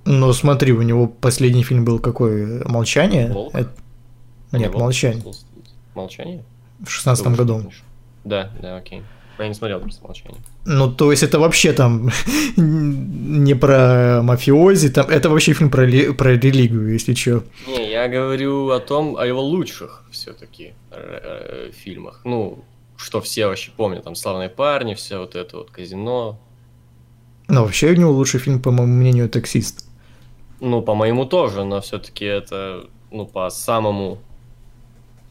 Ну, 0.05 0.33
смотри, 0.33 0.71
у 0.71 0.81
него 0.81 1.07
последний 1.07 1.63
фильм 1.63 1.85
был 1.85 1.99
какой? 1.99 2.63
«Молчание»? 2.65 3.31
Волк? 3.31 3.53
Это... 3.53 3.69
Нет, 4.53 4.71
Волк. 4.71 4.81
«Молчание». 4.81 5.23
«Молчание»? 5.93 6.43
В 6.79 6.89
шестнадцатом 6.89 7.35
году. 7.35 7.71
Да, 8.23 8.49
да, 8.61 8.77
окей. 8.77 9.03
Я 9.43 9.49
не 9.49 9.55
смотрел 9.55 9.79
просто 9.79 10.03
«Молчание». 10.03 10.39
Ну, 10.65 10.91
то 10.91 11.11
есть 11.11 11.23
это 11.23 11.39
вообще 11.39 11.73
там 11.73 12.09
не 12.57 13.55
про 13.55 14.21
мафиози, 14.21 14.89
там 14.89 15.07
это 15.09 15.29
вообще 15.29 15.53
фильм 15.53 15.69
про, 15.69 15.87
про 16.13 16.35
религию, 16.35 16.91
если 16.91 17.13
что. 17.13 17.43
Не, 17.67 17.89
я 17.89 18.07
говорю 18.07 18.69
о 18.69 18.79
том, 18.79 19.17
о 19.17 19.25
его 19.25 19.41
лучших 19.41 20.03
все-таки 20.11 20.73
э, 20.91 21.71
фильмах. 21.73 22.21
Ну, 22.25 22.63
что 22.97 23.21
все 23.21 23.47
вообще 23.47 23.71
помнят, 23.75 24.03
там 24.03 24.15
«Славные 24.15 24.49
парни», 24.49 24.93
все 24.93 25.19
вот 25.19 25.35
это 25.35 25.57
вот 25.57 25.71
«Казино». 25.71 26.37
Но 27.47 27.63
вообще 27.63 27.91
у 27.91 27.95
него 27.95 28.11
лучший 28.11 28.39
фильм, 28.39 28.61
по 28.61 28.71
моему 28.71 28.93
мнению, 28.93 29.29
«Таксист». 29.29 29.85
Ну, 30.59 30.81
по 30.81 30.93
моему 30.93 31.25
тоже, 31.25 31.63
но 31.63 31.79
все-таки 31.79 32.25
это, 32.25 32.87
ну, 33.11 33.25
по 33.25 33.49
самому... 33.49 34.19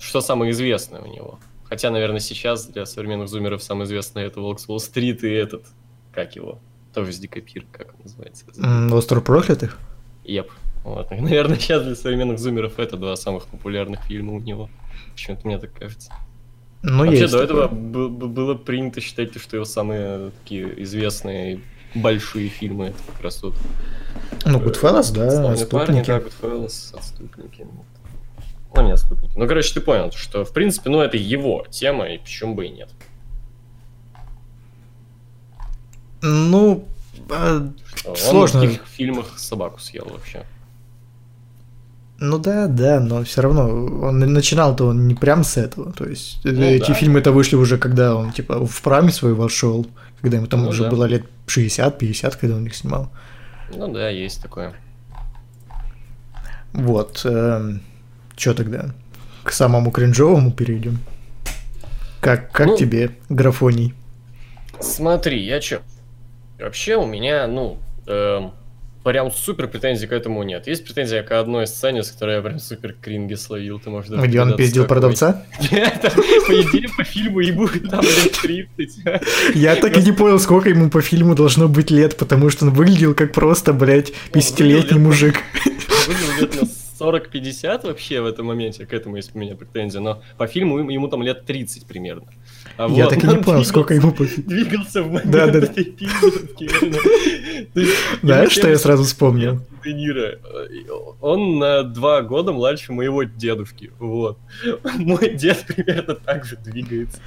Что 0.01 0.21
самое 0.21 0.53
известное 0.53 1.01
у 1.03 1.07
него? 1.07 1.39
Хотя, 1.69 1.91
наверное, 1.91 2.21
сейчас 2.21 2.67
для 2.67 2.87
современных 2.87 3.29
зумеров 3.29 3.63
самое 3.63 3.87
известное 3.87 4.27
это 4.27 4.41
«Волк 4.41 4.59
с 4.61 4.69
Уолл-стрит» 4.69 5.23
и 5.25 5.29
этот, 5.31 5.65
как 6.13 6.35
его, 6.37 6.59
тоже 6.95 7.13
Дикопир, 7.13 7.67
как 7.71 7.89
он 7.89 8.01
называется? 8.05 8.45
М, 8.59 8.93
«Остров 8.93 9.23
проклятых»? 9.25 9.79
Еп. 10.25 10.51
Вот. 10.85 11.11
Наверное, 11.11 11.59
сейчас 11.59 11.83
для 11.85 11.95
современных 11.95 12.39
зумеров 12.39 12.79
это 12.79 12.97
два 12.97 13.17
самых 13.17 13.47
популярных 13.47 14.01
фильма 14.05 14.33
у 14.35 14.41
него. 14.41 14.71
Почему-то 15.13 15.47
мне 15.47 15.59
так 15.59 15.73
кажется. 15.79 16.13
Ну, 16.83 17.05
Вообще, 17.05 17.27
до 17.27 17.47
такое. 17.47 17.65
этого 17.67 17.69
б- 17.69 18.09
б- 18.09 18.27
было 18.29 18.55
принято 18.55 19.01
считать, 19.01 19.39
что 19.41 19.57
его 19.57 19.65
самые 19.65 20.31
такие 20.43 20.83
известные 20.85 21.61
большие 21.95 22.49
фильмы 22.49 22.87
это 22.87 22.99
как 23.13 23.21
раз 23.25 23.43
вот 23.43 23.55
Ну, 24.47 24.61
Гудфеллас, 24.61 25.11
да, 25.11 25.29
«Славные 25.31 25.67
парни», 25.67 26.01
«Отступники». 26.01 26.07
да, 26.07 26.19
Goodfellas, 26.49 26.97
отступники. 26.97 27.67
Не 28.83 28.93
отступники. 28.93 29.33
Ну, 29.37 29.47
короче, 29.47 29.75
ты 29.75 29.81
понял, 29.81 30.11
что, 30.13 30.45
в 30.45 30.53
принципе, 30.53 30.91
ну, 30.91 31.01
это 31.01 31.17
его 31.17 31.67
тема, 31.71 32.07
и 32.07 32.19
почему 32.19 32.55
бы 32.55 32.67
и 32.67 32.71
нет. 32.71 32.91
Ну, 36.23 36.85
а, 37.31 37.69
Что 37.95 38.15
Сложно. 38.17 38.61
Он 38.61 38.67
в 38.67 38.71
каких 38.71 38.87
фильмах 38.89 39.39
собаку 39.39 39.79
съел 39.81 40.07
вообще. 40.11 40.45
ну 42.19 42.39
да, 42.39 42.67
да, 42.67 42.99
но 43.01 43.23
все 43.23 43.43
равно 43.43 43.69
он 43.69 44.19
начинал-то 44.19 44.87
он 44.87 45.07
не 45.07 45.15
прям 45.15 45.45
с 45.45 45.57
этого. 45.57 45.93
То 45.93 46.05
есть 46.07 46.45
э, 46.45 46.51
Ну 46.51 46.63
эти 46.63 46.89
да. 46.89 46.95
фильмы-то 46.95 47.31
вышли 47.33 47.57
уже, 47.57 47.79
когда 47.79 48.17
он 48.17 48.33
типа 48.33 48.67
в 48.67 48.83
праме 48.83 49.11
свой 49.13 49.35
вошел, 49.35 49.87
когда 50.21 50.39
ему 50.39 50.47
там 50.49 50.63
Ну 50.65 50.71
уже 50.71 50.85
да. 50.85 50.91
было 50.91 51.05
лет 51.05 51.25
60-50, 51.47 52.39
когда 52.41 52.57
он 52.57 52.67
их 52.67 52.75
снимал. 52.75 53.11
Ну 53.75 53.87
да, 53.93 54.09
есть 54.09 54.43
такое. 54.43 54.75
Вот. 56.73 57.25
Что 58.39 58.55
тогда? 58.55 58.95
К 59.43 59.53
самому 59.53 59.91
кринжовому 59.91 60.53
перейдем. 60.53 60.99
Как, 62.21 62.51
как 62.53 62.67
Ну. 62.69 62.77
тебе 62.77 63.11
графоний? 63.29 63.95
Смотри, 64.81 65.43
я 65.43 65.61
чё? 65.61 65.81
Вообще 66.59 66.97
у 66.97 67.07
меня, 67.07 67.47
ну, 67.47 67.79
эм, 68.07 68.53
прям 69.05 69.31
супер 69.31 69.69
претензий 69.69 70.07
к 70.09 70.13
этому 70.13 70.43
нет. 70.43 70.67
Есть 70.67 70.85
претензия 70.85 71.23
к 71.23 71.31
одной 71.33 71.67
сцене, 71.69 72.03
с 72.03 72.11
которой 72.11 72.37
я 72.37 72.43
прям 72.43 72.59
супер 72.59 72.95
кринги 73.01 73.35
словил. 73.35 73.79
Ты 73.79 73.91
можешь 73.91 74.11
Где 74.11 74.41
он 74.43 74.57
пиздил 74.57 74.83
какой. 74.83 74.97
продавца? 74.97 75.45
Это, 75.71 76.11
по 76.11 76.21
идее, 76.53 76.89
по 76.97 77.05
фильму 77.05 77.41
ему 77.41 77.69
там 77.69 78.01
лет 78.03 78.33
30. 78.43 78.99
Я 79.55 79.77
так 79.77 79.97
и 79.97 80.03
не 80.03 80.13
понял, 80.13 80.39
сколько 80.41 80.69
ему 80.69 80.91
по 80.91 81.01
фильму 81.01 81.35
должно 81.35 81.69
быть 81.69 81.91
лет, 81.93 82.17
потому 82.17 82.51
что 82.51 82.67
он 82.67 82.73
выглядел 82.73 83.15
как 83.15 83.33
просто, 83.33 83.73
блядь, 83.73 84.13
50-летний 84.33 84.99
лет- 84.99 84.99
мужик. 85.07 85.37
Выглядел 86.07 86.41
лет 86.41 86.61
на 86.63 86.69
40-50 87.01 87.87
вообще 87.87 88.21
в 88.21 88.27
этом 88.27 88.47
моменте, 88.47 88.87
к 88.87 88.93
этому 88.93 89.17
есть 89.17 89.35
у 89.35 89.39
меня 89.39 89.57
претензия, 89.57 90.01
но 90.01 90.23
по 90.37 90.47
фильму 90.47 90.79
ему, 90.91 91.09
там 91.09 91.23
лет 91.23 91.45
30 91.45 91.87
примерно. 91.87 92.27
А 92.77 92.89
Я 92.89 93.05
вот 93.05 93.15
так 93.15 93.25
и 93.25 93.27
не 93.27 93.35
он 93.35 93.45
понял, 93.45 93.65
сколько 93.65 93.95
ему 93.95 94.13
по 94.13 94.25
фильму. 94.27 94.49
Двигался 94.49 95.03
в 95.03 95.07
момент 95.09 95.31
Да, 95.31 95.47
да. 95.47 95.59
этой 95.59 95.97
есть, 97.75 97.95
Знаешь, 98.23 98.53
что 98.53 98.69
я 98.69 98.79
сразу 98.79 99.03
70 99.05 99.07
вспомнил? 99.13 99.61
Де 99.85 99.93
Ниро. 99.95 100.39
Он 101.21 101.59
на 101.59 101.83
два 101.83 102.23
года 102.23 102.53
младше 102.53 102.93
моего 102.93 103.23
дедушки, 103.23 103.91
вот. 103.99 104.39
Мой 104.97 105.35
дед 105.35 105.65
примерно 105.67 106.15
так 106.15 106.45
же 106.45 106.57
двигается. 106.65 107.19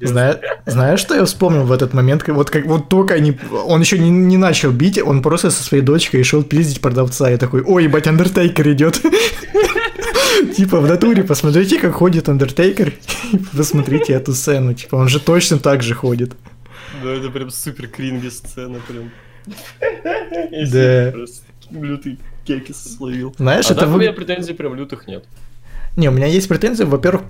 Зна- 0.00 0.38
Знаешь, 0.66 1.00
что 1.00 1.14
я 1.14 1.24
вспомнил 1.24 1.64
в 1.64 1.72
этот 1.72 1.94
момент? 1.94 2.26
Вот 2.28 2.50
как 2.50 2.66
вот 2.66 2.88
только 2.88 3.14
они... 3.14 3.36
Он 3.66 3.80
еще 3.80 3.98
не, 3.98 4.10
не 4.10 4.36
начал 4.36 4.70
бить, 4.72 5.00
он 5.02 5.22
просто 5.22 5.50
со 5.50 5.62
своей 5.62 5.82
дочкой 5.82 6.22
шел 6.24 6.42
пиздить 6.42 6.80
продавца. 6.80 7.30
Я 7.30 7.38
такой, 7.38 7.62
ой, 7.62 7.84
ебать, 7.84 8.06
Андертейкер 8.06 8.70
идет. 8.72 9.00
Типа 10.56 10.80
в 10.80 10.86
натуре, 10.86 11.24
посмотрите, 11.24 11.78
как 11.78 11.94
ходит 11.94 12.28
Андертейкер. 12.28 12.94
и 13.32 13.38
Посмотрите 13.56 14.12
эту 14.12 14.32
сцену. 14.32 14.74
Типа, 14.74 14.96
он 14.96 15.08
же 15.08 15.20
точно 15.20 15.58
так 15.58 15.82
же 15.82 15.94
ходит. 15.94 16.32
Да, 17.02 17.10
это 17.10 17.30
прям 17.30 17.50
супер 17.50 17.88
кринги 17.88 18.28
сцена, 18.28 18.80
прям. 18.88 19.10
Да. 20.72 21.10
Просто 21.12 21.44
лютый 21.70 22.18
кеки 22.44 22.72
словил. 22.72 23.34
Знаешь, 23.38 23.66
а 23.70 23.72
это 23.72 23.82
так 23.82 23.94
у 23.94 23.98
меня 23.98 24.12
претензий 24.12 24.54
прям 24.54 24.74
лютых 24.74 25.06
нет. 25.06 25.24
Не, 25.96 26.08
у 26.08 26.12
меня 26.12 26.26
есть 26.26 26.48
претензии, 26.48 26.84
во-первых, 26.84 27.22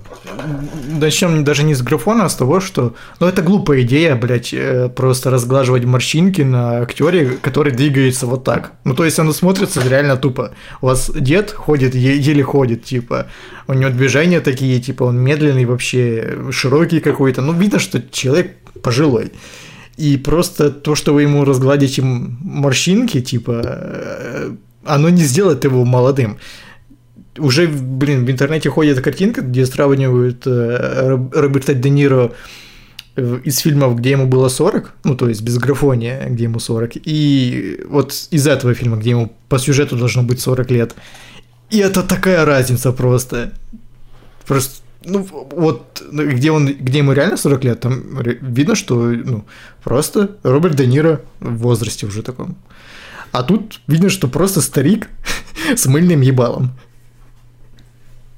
начнем 0.87 1.43
даже 1.43 1.63
не 1.63 1.73
с 1.73 1.81
графона, 1.81 2.25
а 2.25 2.29
с 2.29 2.35
того, 2.35 2.59
что, 2.59 2.93
ну, 3.19 3.27
это 3.27 3.41
глупая 3.41 3.81
идея, 3.81 4.15
блядь, 4.15 4.53
э, 4.53 4.87
просто 4.89 5.31
разглаживать 5.31 5.83
морщинки 5.85 6.43
на 6.43 6.81
актере, 6.81 7.37
который 7.41 7.73
двигается 7.73 8.27
вот 8.27 8.43
так. 8.43 8.73
Ну, 8.83 8.93
то 8.93 9.03
есть 9.03 9.17
оно 9.17 9.33
смотрится 9.33 9.81
реально 9.87 10.15
тупо. 10.15 10.53
У 10.81 10.85
вас 10.85 11.09
дед 11.13 11.51
ходит, 11.51 11.95
е- 11.95 12.19
еле 12.19 12.43
ходит, 12.43 12.83
типа, 12.83 13.27
у 13.67 13.73
него 13.73 13.89
движения 13.89 14.41
такие, 14.41 14.79
типа, 14.79 15.05
он 15.05 15.17
медленный 15.17 15.65
вообще, 15.65 16.37
широкий 16.51 16.99
какой-то, 16.99 17.41
ну, 17.41 17.53
видно, 17.53 17.79
что 17.79 18.01
человек 18.11 18.57
пожилой. 18.83 19.31
И 19.97 20.17
просто 20.17 20.69
то, 20.69 20.93
что 20.95 21.13
вы 21.13 21.23
ему 21.23 21.45
разгладите 21.45 22.03
морщинки, 22.03 23.21
типа, 23.21 23.61
э, 23.63 24.51
оно 24.85 25.09
не 25.09 25.23
сделает 25.23 25.63
его 25.63 25.83
молодым 25.83 26.37
уже, 27.37 27.67
блин, 27.67 28.25
в 28.25 28.31
интернете 28.31 28.69
ходит 28.69 29.01
картинка, 29.01 29.41
где 29.41 29.65
сравнивают 29.65 30.45
э, 30.45 31.09
Роб- 31.09 31.33
Роберта 31.33 31.73
Де 31.73 31.89
Ниро 31.89 32.31
э, 33.15 33.39
из 33.43 33.59
фильмов, 33.59 33.95
где 33.97 34.11
ему 34.11 34.27
было 34.27 34.49
40, 34.49 34.93
ну, 35.03 35.15
то 35.15 35.29
есть 35.29 35.41
без 35.41 35.57
графония, 35.57 36.27
где 36.29 36.43
ему 36.43 36.59
40, 36.59 36.91
и 37.07 37.81
вот 37.87 38.13
из 38.31 38.47
этого 38.47 38.73
фильма, 38.73 38.97
где 38.97 39.11
ему 39.11 39.33
по 39.49 39.59
сюжету 39.59 39.95
должно 39.95 40.23
быть 40.23 40.41
40 40.41 40.71
лет. 40.71 40.95
И 41.69 41.77
это 41.77 42.03
такая 42.03 42.45
разница 42.45 42.91
просто. 42.91 43.53
Просто, 44.45 44.81
ну, 45.05 45.25
вот, 45.51 46.03
ну, 46.11 46.27
где 46.27 46.51
он, 46.51 46.67
где 46.67 46.97
ему 46.97 47.13
реально 47.13 47.37
40 47.37 47.63
лет, 47.63 47.79
там 47.79 48.21
видно, 48.41 48.75
что, 48.75 48.95
ну, 48.95 49.45
просто 49.83 50.35
Роберт 50.43 50.75
Де 50.75 50.85
Ниро 50.85 51.21
в 51.39 51.57
возрасте 51.59 52.05
уже 52.05 52.23
таком. 52.23 52.57
А 53.31 53.43
тут 53.43 53.79
видно, 53.87 54.09
что 54.09 54.27
просто 54.27 54.59
старик 54.59 55.07
с 55.75 55.85
мыльным 55.85 56.19
ебалом. 56.19 56.71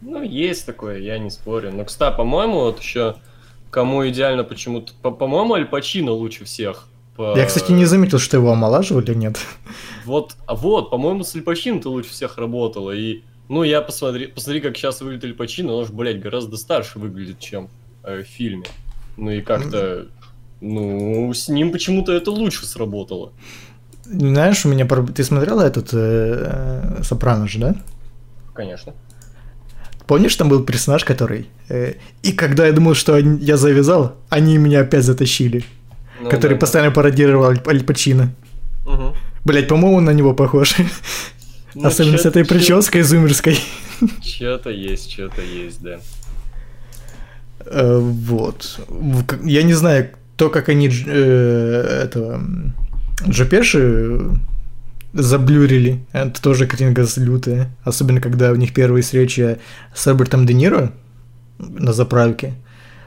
Ну, 0.05 0.21
есть 0.21 0.65
такое, 0.65 0.99
я 0.99 1.17
не 1.17 1.29
спорю. 1.29 1.71
Но, 1.73 1.85
кстати, 1.85 2.15
по-моему, 2.15 2.55
вот 2.61 2.79
еще 2.79 3.15
кому 3.69 4.07
идеально 4.07 4.43
почему-то... 4.43 4.93
по- 5.01 5.11
По-моему, 5.11 5.53
Аль 5.55 5.65
Пачино 5.65 6.11
лучше 6.11 6.45
всех. 6.45 6.87
по- 7.15 7.35
Я, 7.37 7.45
кстати, 7.45 7.71
не 7.71 7.85
заметил, 7.85 8.19
что 8.19 8.37
его 8.37 8.51
омолаживали, 8.51 9.13
нет. 9.13 9.37
Вот, 10.05 10.35
а 10.45 10.55
вот, 10.55 10.89
по-моему, 10.89 11.23
с 11.23 11.35
Аль 11.35 11.41
Пачино-то 11.41 11.89
лучше 11.89 12.09
всех 12.11 12.37
работало. 12.37 12.91
И, 12.91 13.21
ну, 13.49 13.63
я 13.63 13.81
посмотри, 13.81 14.27
посмотри, 14.27 14.59
как 14.61 14.75
сейчас 14.77 15.01
выглядит 15.01 15.23
Аль 15.25 15.33
Пачино, 15.33 15.73
он 15.73 15.85
же, 15.85 15.93
блядь, 15.93 16.21
гораздо 16.21 16.57
старше 16.57 16.99
выглядит, 16.99 17.39
чем 17.39 17.69
э, 18.03 18.23
в 18.23 18.27
фильме. 18.27 18.65
Ну 19.17 19.31
и 19.31 19.41
как-то, 19.41 20.07
ну, 20.61 21.33
с 21.33 21.47
ним 21.49 21.71
почему-то 21.71 22.11
это 22.11 22.31
лучше 22.31 22.65
сработало. 22.65 23.31
Знаешь, 24.05 24.65
у 24.65 24.69
меня... 24.69 24.85
Ты 25.15 25.23
смотрела 25.23 25.61
этот 25.61 25.93
э, 25.93 26.97
э, 26.99 27.03
«Сопрано» 27.03 27.47
же, 27.47 27.59
да? 27.59 27.75
Конечно. 28.53 28.93
Помнишь, 30.07 30.35
там 30.35 30.49
был 30.49 30.63
персонаж, 30.63 31.03
который... 31.05 31.47
э, 31.69 31.93
и 32.23 32.31
когда 32.33 32.67
я 32.67 32.73
думал, 32.73 32.93
что 32.95 33.13
они- 33.15 33.39
я 33.39 33.57
завязал, 33.57 34.15
они 34.29 34.57
меня 34.57 34.81
опять 34.81 35.03
затащили. 35.03 35.63
Ну, 36.21 36.29
который 36.29 36.53
да. 36.53 36.59
постоянно 36.59 36.91
пародировал 36.91 37.45
Аль, 37.45 37.61
Аль 37.67 37.83
Пачино. 37.83 38.33
Мгм. 38.85 39.13
Блять, 39.45 39.67
по-моему, 39.67 39.97
он 39.97 40.05
на 40.05 40.11
него 40.13 40.33
похож. 40.33 40.75
Ну, 41.75 41.87
Особенно 41.87 42.17
с 42.17 42.25
этой 42.25 42.45
прической 42.45 43.01
зумерской. 43.01 43.57
Чё-то 44.21 44.69
есть, 44.69 45.11
что-то 45.11 45.41
есть, 45.41 45.81
да. 45.81 45.97
Э, 47.65 47.97
Вот. 47.99 48.79
Я 49.43 49.63
не 49.63 49.73
знаю, 49.73 50.09
то, 50.37 50.49
как 50.49 50.69
они 50.69 50.89
э, 51.07 52.01
этого 52.05 52.41
Джопеши 53.27 54.19
заблюрили. 55.13 56.05
Это 56.11 56.41
тоже 56.41 56.67
картинка 56.67 57.05
лютая. 57.17 57.75
Особенно, 57.83 58.19
когда 58.19 58.51
у 58.51 58.55
них 58.55 58.73
первые 58.73 59.03
встречи 59.03 59.57
с 59.93 60.05
Робертом 60.07 60.45
Де 60.45 60.53
Ниро 60.53 60.91
на 61.59 61.93
заправке. 61.93 62.53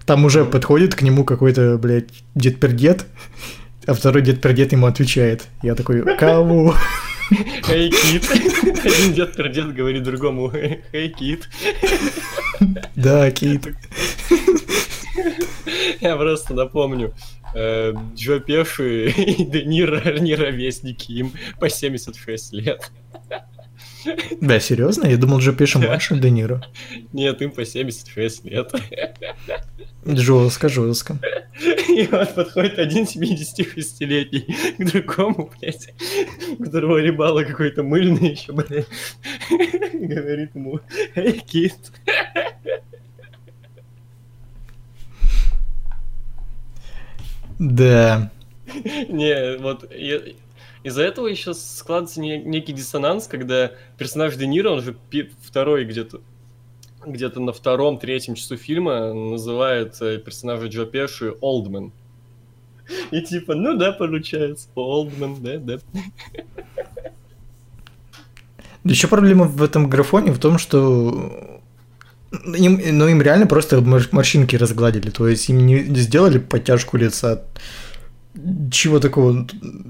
Там 0.04 0.24
уже 0.24 0.44
подходит 0.44 0.94
к 0.94 1.02
нему 1.02 1.24
какой-то, 1.24 1.78
блядь, 1.78 2.10
дед-пердед, 2.36 3.06
а 3.86 3.94
второй 3.94 4.22
дед-пердед 4.22 4.72
ему 4.72 4.86
отвечает. 4.86 5.48
Я 5.62 5.74
такой, 5.74 6.02
кого? 6.16 6.76
Эй, 7.68 7.90
кит. 7.90 8.24
Один 8.84 9.12
дед 9.14 9.34
пердед 9.34 9.74
говорит 9.74 10.04
другому, 10.04 10.52
эй, 10.92 11.08
кит. 11.08 11.48
Да, 12.94 13.30
Кит. 13.30 13.66
Я 16.00 16.16
просто 16.16 16.54
напомню, 16.54 17.14
Джо 18.14 18.40
Пеши 18.40 19.10
и 19.10 19.44
Де 19.50 19.64
Ниро, 19.64 20.18
не 20.18 20.34
ровесники, 20.34 21.12
им 21.12 21.32
по 21.58 21.68
76 21.68 22.52
лет. 22.52 22.90
Да, 24.40 24.60
серьезно? 24.60 25.06
Я 25.06 25.16
думал, 25.16 25.38
Джо 25.38 25.52
Пеши 25.52 25.78
младше 25.78 26.16
Де 26.16 26.30
Ниро. 26.30 26.62
Нет, 27.12 27.42
им 27.42 27.50
по 27.50 27.64
76 27.64 28.44
лет. 28.44 28.72
Жестко, 30.04 30.68
жестко. 30.68 31.18
И 31.88 32.06
вот 32.10 32.34
подходит 32.34 32.78
один 32.78 33.04
76-летний 33.04 34.46
к 34.78 34.84
другому, 34.92 35.50
блядь, 35.58 35.94
у 36.58 36.62
которого 36.62 36.98
ребало 36.98 37.42
какой-то 37.42 37.82
мыльный 37.82 38.32
еще, 38.32 38.52
блядь. 38.52 38.86
Говорит 39.92 40.54
ему, 40.54 40.80
эй, 41.14 41.32
кит. 41.40 41.74
Да. 47.58 48.30
Не, 49.08 49.58
вот 49.58 49.90
из-за 50.82 51.02
этого 51.02 51.26
еще 51.26 51.54
складывается 51.54 52.20
не- 52.20 52.42
некий 52.42 52.72
диссонанс, 52.72 53.26
когда 53.26 53.72
персонаж 53.98 54.36
Де 54.36 54.46
Ниро, 54.46 54.70
он 54.70 54.82
же 54.82 54.96
второй 55.42 55.84
где-то 55.84 56.20
где-то 57.04 57.40
на 57.40 57.52
втором, 57.52 57.98
третьем 57.98 58.34
часу 58.34 58.56
фильма 58.56 59.12
называет 59.12 60.00
э, 60.00 60.18
персонажа 60.18 60.66
Джо 60.66 60.86
Пеши 60.86 61.34
Олдмен. 61.40 61.92
И 63.10 63.22
типа, 63.22 63.54
ну 63.54 63.76
да, 63.76 63.92
получается, 63.92 64.68
Олдмен, 64.74 65.42
да, 65.42 65.58
да. 65.58 65.78
Еще 68.84 69.08
проблема 69.08 69.46
в 69.46 69.62
этом 69.62 69.88
графоне 69.88 70.32
в 70.32 70.38
том, 70.38 70.58
что 70.58 71.55
им, 72.32 72.80
ну, 72.98 73.08
им 73.08 73.22
реально 73.22 73.46
просто 73.46 73.80
мор- 73.80 74.08
морщинки 74.12 74.56
разгладили, 74.56 75.10
то 75.10 75.28
есть 75.28 75.48
им 75.48 75.64
не 75.66 75.82
сделали 75.96 76.38
подтяжку 76.38 76.96
лица. 76.96 77.42
Чего 78.70 79.00
такого? 79.00 79.46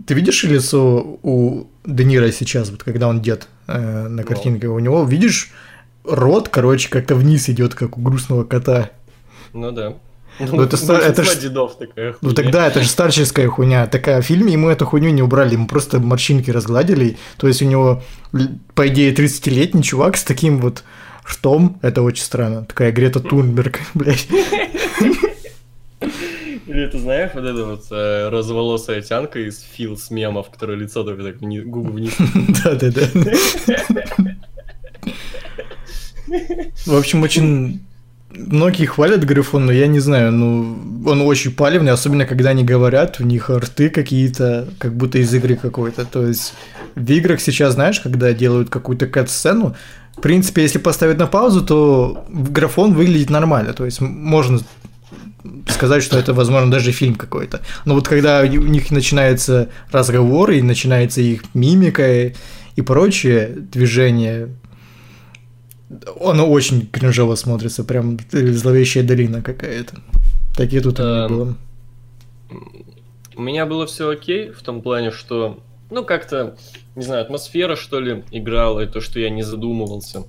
Ты 0.07 0.15
видишь 0.15 0.45
лицо 0.45 1.19
у 1.23 1.67
Де 1.85 2.05
Ниро 2.05 2.31
сейчас, 2.31 2.71
вот 2.71 2.85
когда 2.85 3.09
он 3.09 3.21
дед 3.21 3.49
э, 3.67 4.07
на 4.09 4.23
картинке? 4.23 4.69
У 4.69 4.79
него, 4.79 5.03
видишь, 5.05 5.51
рот, 6.05 6.49
короче, 6.49 6.89
как-то 6.89 7.17
вниз 7.17 7.49
идет, 7.49 7.75
как 7.75 7.99
у 7.99 8.01
грустного 8.01 8.45
кота. 8.45 8.91
Ну 9.53 9.73
да. 9.73 9.95
Ну, 10.39 10.61
это 10.63 10.77
ста- 10.77 10.99
это 10.99 11.25
ж- 11.25 11.37
дедов 11.41 11.77
такая 11.79 12.13
Ну 12.21 12.29
хуйня. 12.29 12.35
тогда 12.37 12.67
это 12.69 12.83
же 12.83 12.89
старческая 12.89 13.49
хуйня. 13.49 13.87
Такая 13.87 14.21
в 14.21 14.25
фильме 14.27 14.53
ему 14.53 14.69
эту 14.69 14.85
хуйню 14.87 15.09
не 15.11 15.23
убрали, 15.23 15.55
ему 15.55 15.67
просто 15.67 15.99
морщинки 15.99 16.51
разгладили. 16.51 17.17
То 17.39 17.49
есть 17.49 17.63
у 17.63 17.65
него, 17.65 18.03
по 18.75 18.87
идее, 18.87 19.13
30-летний 19.15 19.83
чувак 19.83 20.17
с 20.19 20.23
таким 20.23 20.61
вот 20.61 20.85
ртом. 21.29 21.79
Это 21.83 22.03
очень 22.03 22.25
странно. 22.25 22.65
Такая 22.65 22.93
Грета 22.93 23.21
Тунберг, 23.21 23.81
блядь. 23.95 24.29
Или 26.67 26.89
ты 26.89 26.99
знаешь, 26.99 27.31
вот 27.33 27.45
эта 27.45 27.65
вот 27.65 27.85
э, 27.91 28.29
розоволосая 28.29 29.01
тянка 29.01 29.39
из 29.39 29.61
Фил 29.61 29.97
с 29.97 30.11
мемов, 30.11 30.51
которая 30.51 30.77
лицо 30.77 31.05
только 31.05 31.23
так 31.23 31.41
вниз, 31.41 31.65
губы 31.65 31.93
вниз. 31.93 32.13
Да-да-да. 32.65 33.07
В 36.87 36.95
общем, 36.95 37.23
очень... 37.23 37.81
Многие 38.31 38.85
хвалят 38.85 39.23
Грифон, 39.23 39.65
но 39.65 39.73
я 39.73 39.87
не 39.87 40.01
знаю, 40.01 40.31
ну, 40.31 40.77
он 41.07 41.23
очень 41.23 41.55
палевный, 41.55 41.93
особенно 41.93 42.27
когда 42.27 42.51
они 42.51 42.65
говорят, 42.65 43.19
у 43.19 43.25
них 43.25 43.49
рты 43.49 43.89
какие-то, 43.89 44.69
как 44.79 44.95
будто 44.95 45.17
из 45.19 45.33
игры 45.33 45.57
какой-то. 45.57 46.05
То 46.05 46.27
есть 46.27 46.53
в 46.97 47.11
играх 47.11 47.41
сейчас, 47.41 47.75
знаешь, 47.75 48.01
когда 48.01 48.35
делают 48.35 48.69
какую-то 48.69 49.07
кат-сцену, 49.07 49.75
в 50.17 50.21
принципе, 50.21 50.63
если 50.63 50.79
поставить 50.79 51.19
на 51.19 51.27
паузу, 51.27 51.65
то 51.65 52.25
графон 52.29 52.95
выглядит 52.95 53.31
нормально. 53.31 53.73
То 53.73 53.85
есть 53.85 54.01
можно 54.01 54.61
сказать, 55.69 56.03
что 56.03 56.19
это, 56.19 56.33
возможно, 56.33 56.71
даже 56.71 56.93
фильм 56.93 57.15
какой-то. 57.15 57.61
Но 57.85 57.95
вот 57.95 58.09
когда 58.09 58.41
у 58.41 58.47
них 58.47 58.91
начинается 58.91 59.69
разговор 59.91 60.51
и 60.51 60.63
начинается 60.63 61.21
их 61.21 61.43
мимика 61.55 62.27
и, 62.29 62.35
и 62.77 62.83
прочее 62.83 63.49
движение, 63.73 64.49
оно 66.21 66.51
очень 66.51 66.87
кринжово 66.87 67.35
смотрится, 67.35 67.85
прям 67.85 68.19
зловещая 68.33 69.05
долина 69.05 69.43
какая-то. 69.43 69.97
Такие 70.57 70.81
тут 70.81 70.99
Эм, 70.99 71.29
было. 71.29 71.55
У 73.37 73.43
меня 73.43 73.67
было 73.67 73.87
все 73.87 74.09
окей 74.09 74.51
в 74.51 74.63
том 74.63 74.81
плане, 74.81 75.11
что, 75.11 75.59
ну, 75.91 76.05
как-то, 76.05 76.57
не 76.95 77.03
знаю, 77.03 77.23
атмосфера, 77.23 77.77
что 77.77 78.01
ли, 78.01 78.25
играла, 78.31 78.81
и 78.81 78.87
то, 78.87 79.01
что 79.01 79.21
я 79.21 79.31
не 79.31 79.43
задумывался. 79.43 80.25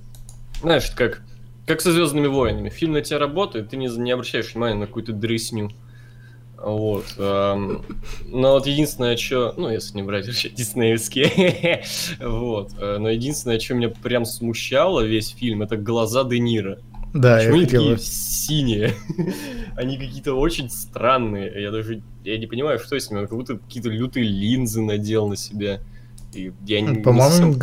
Знаешь, 0.60 0.90
как, 0.90 1.22
как 1.66 1.80
со 1.80 1.92
Звездными 1.92 2.26
войнами. 2.26 2.68
Фильм 2.68 2.92
на 2.92 3.00
тебя 3.00 3.18
работает, 3.18 3.70
ты 3.70 3.76
не, 3.76 3.88
не 3.88 4.10
обращаешь 4.10 4.54
внимания 4.54 4.76
на 4.76 4.86
какую-то 4.86 5.12
дрысню. 5.12 5.70
Вот. 6.56 7.04
эм, 7.18 7.84
но 8.26 8.54
вот 8.54 8.66
единственное, 8.66 9.16
что... 9.16 9.54
Ну, 9.56 9.70
если 9.70 9.96
не 9.96 10.02
брать 10.02 10.26
вообще 10.26 10.48
диснеевские. 10.48 11.84
вот. 12.20 12.72
э, 12.78 12.98
Но 12.98 13.08
единственное, 13.10 13.60
что 13.60 13.74
меня 13.74 13.90
прям 13.90 14.24
смущало 14.24 15.02
весь 15.02 15.28
фильм, 15.28 15.62
это 15.62 15.76
глаза 15.76 16.24
Де 16.24 16.40
Ниро. 16.40 16.78
Да, 17.14 17.36
Почему 17.36 17.54
я 17.54 17.56
они 17.56 17.64
хотел... 17.64 17.82
такие 17.82 17.98
синие? 17.98 18.94
они 19.76 19.96
какие-то 19.98 20.34
очень 20.34 20.68
странные. 20.70 21.62
Я 21.62 21.70
даже 21.70 22.02
я 22.24 22.38
не 22.38 22.46
понимаю, 22.46 22.78
что 22.78 22.98
с 22.98 23.10
ними. 23.10 23.20
Он 23.20 23.26
как 23.26 23.36
будто 23.38 23.58
какие-то 23.58 23.88
лютые 23.88 24.26
линзы 24.26 24.82
надел 24.82 25.28
на 25.28 25.36
себя. 25.36 25.80
И 26.34 26.52
я 26.66 26.80
не, 26.80 26.88
не 26.88 27.02
По-моему, 27.02 27.30
совсем- 27.30 27.58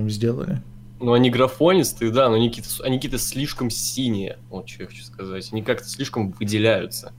им 0.00 0.10
сделали. 0.10 0.62
Ну, 1.00 1.12
они 1.12 1.30
графонистые, 1.30 2.10
да, 2.10 2.28
но 2.28 2.34
они 2.34 2.48
какие-то, 2.48 2.70
они 2.84 2.96
какие-то 2.96 3.18
слишком 3.18 3.70
синие. 3.70 4.38
Вот 4.50 4.68
что 4.68 4.82
я 4.82 4.88
хочу 4.88 5.04
сказать. 5.04 5.48
Они 5.52 5.62
как-то 5.62 5.88
слишком 5.88 6.30
выделяются. 6.32 7.12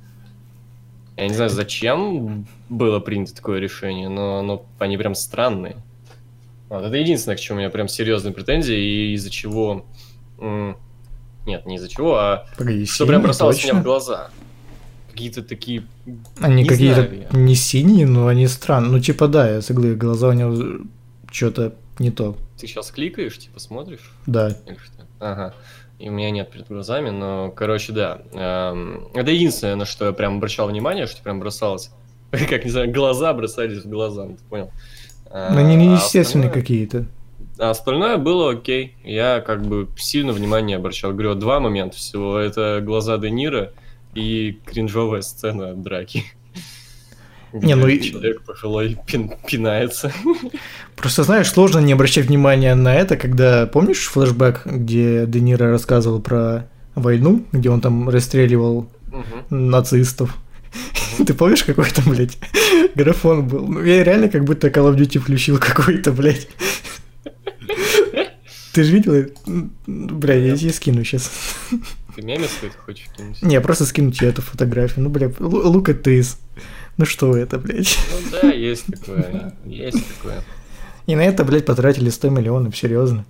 Я 1.16 1.28
не 1.28 1.34
знаю, 1.34 1.50
зачем 1.50 2.46
было 2.68 3.00
принято 3.00 3.36
такое 3.36 3.60
решение, 3.60 4.10
но 4.10 4.40
оно, 4.40 4.66
они 4.80 4.98
прям 4.98 5.16
странные. 5.16 5.78
Вот, 6.70 6.84
это 6.84 6.96
единственное, 6.96 7.36
к 7.36 7.40
чему 7.40 7.58
у 7.58 7.60
меня 7.60 7.70
прям 7.70 7.88
серьезные 7.88 8.34
претензии, 8.34 8.78
и 8.78 9.14
из-за 9.14 9.30
чего... 9.30 9.86
Нет, 11.50 11.66
не 11.66 11.78
из-за 11.78 11.90
чего, 11.90 12.16
а 12.16 12.46
Погоди, 12.58 12.86
что 12.86 13.08
прям 13.08 13.24
бросалось 13.24 13.64
мне 13.64 13.74
в 13.74 13.82
глаза. 13.82 14.30
Какие-то 15.12 15.42
такие... 15.42 15.84
Они 16.40 16.62
Не 16.62 16.70
какие-то 16.70 17.10
не 17.36 17.56
синие, 17.56 18.06
но 18.06 18.28
они 18.28 18.48
странные. 18.48 18.92
Ну, 18.92 19.00
типа, 19.00 19.28
да, 19.28 19.50
я 19.50 19.62
согласен, 19.62 19.98
глаза 19.98 20.28
у 20.28 20.34
него 20.34 20.86
что-то 21.32 21.74
не 21.98 22.12
то. 22.12 22.38
Ты 22.60 22.68
сейчас 22.68 22.92
кликаешь, 22.92 23.40
типа 23.40 23.60
смотришь? 23.60 24.12
Да. 24.28 24.56
Ага. 25.20 25.56
И 25.98 26.08
у 26.08 26.12
меня 26.12 26.30
нет 26.30 26.52
перед 26.52 26.68
глазами, 26.68 27.10
но, 27.10 27.50
короче, 27.50 27.94
да. 27.94 28.22
Эм, 28.34 29.08
это 29.16 29.32
единственное, 29.32 29.76
на 29.76 29.86
что 29.86 30.06
я 30.06 30.12
прям 30.14 30.38
обращал 30.38 30.70
внимание, 30.70 31.08
что 31.08 31.24
прям 31.24 31.40
бросалось. 31.40 31.90
Как, 32.32 32.64
не 32.64 32.70
знаю, 32.70 32.92
глаза 32.94 33.34
бросались 33.34 33.84
в 33.84 33.90
глаза, 33.90 34.26
ну, 34.26 34.38
ты 34.38 34.44
понял. 34.44 34.72
А, 35.32 35.52
Но 35.52 35.60
они 35.60 35.74
а 35.74 35.78
неестественные 35.78 36.50
остальное- 36.50 36.52
какие-то. 36.52 37.06
А 37.60 37.72
остальное 37.72 38.18
было 38.18 38.52
окей. 38.52 38.96
Я 39.04 39.42
как 39.42 39.62
бы 39.66 39.88
сильно 39.98 40.32
внимание 40.32 40.78
обращал. 40.78 41.12
Говорю, 41.12 41.36
два 41.36 41.60
момента 41.60 41.98
всего. 41.98 42.38
Это 42.38 42.80
глаза 42.82 43.18
Де 43.18 43.30
Ниро 43.30 43.74
и 44.14 44.58
кринжовая 44.66 45.22
сцена 45.22 45.74
драки. 45.74 46.24
Не, 47.52 47.76
ну 47.76 47.88
и- 47.88 48.00
Человек 48.00 48.44
пожилой 48.44 48.98
пин- 49.08 49.34
пинается. 49.46 50.14
Просто, 50.96 51.24
знаешь, 51.24 51.50
сложно 51.50 51.80
не 51.80 51.94
обращать 51.94 52.28
внимания 52.28 52.76
на 52.76 52.96
это, 52.96 53.18
когда, 53.18 53.66
помнишь 53.66 54.08
флешбэк, 54.08 54.62
где 54.66 55.26
Де 55.26 55.40
Ниро 55.42 55.70
рассказывал 55.72 56.22
про 56.22 56.70
войну, 56.96 57.44
где 57.52 57.70
он 57.72 57.82
там 57.82 58.08
расстреливал 58.10 58.88
Мгм. 59.08 59.70
нацистов. 59.72 60.38
Ты 61.26 61.34
помнишь, 61.34 61.64
какой 61.64 61.90
там, 61.90 62.06
блядь, 62.14 62.38
графон 62.96 63.48
был? 63.48 63.66
Ну, 63.68 63.84
я 63.84 64.04
реально 64.04 64.30
как 64.30 64.44
будто 64.46 64.68
Call 64.68 64.94
of 64.94 64.96
Duty 64.96 65.18
включил 65.20 65.58
какой-то, 65.58 66.12
блядь. 66.12 66.48
Ты 68.74 68.84
же 68.84 68.94
видел? 68.94 69.30
Бля, 69.88 70.36
я 70.36 70.56
тебе 70.56 70.72
скину 70.72 71.04
сейчас. 71.04 71.32
Ты 72.16 72.22
мемец 72.22 72.50
какой-то 72.56 72.78
хочешь 72.78 73.08
кинуть? 73.16 73.42
Не, 73.42 73.60
просто 73.62 73.86
скину 73.86 74.12
тебе 74.12 74.30
эту 74.30 74.42
фотографию. 74.42 75.04
Ну, 75.04 75.10
бля, 75.10 75.28
look 75.28 75.86
at 75.86 76.04
this. 76.04 76.38
Ну 76.98 77.06
что 77.06 77.36
это, 77.38 77.58
блядь? 77.58 77.98
Ну 78.12 78.40
да, 78.42 78.50
есть 78.50 78.86
такое. 78.86 79.54
Есть 79.66 80.04
такое. 80.16 80.44
И 81.08 81.16
на 81.16 81.22
это, 81.22 81.44
блядь, 81.46 81.66
потратили 81.66 82.10
100 82.10 82.30
миллионов, 82.30 82.78
серьезно. 82.78 83.26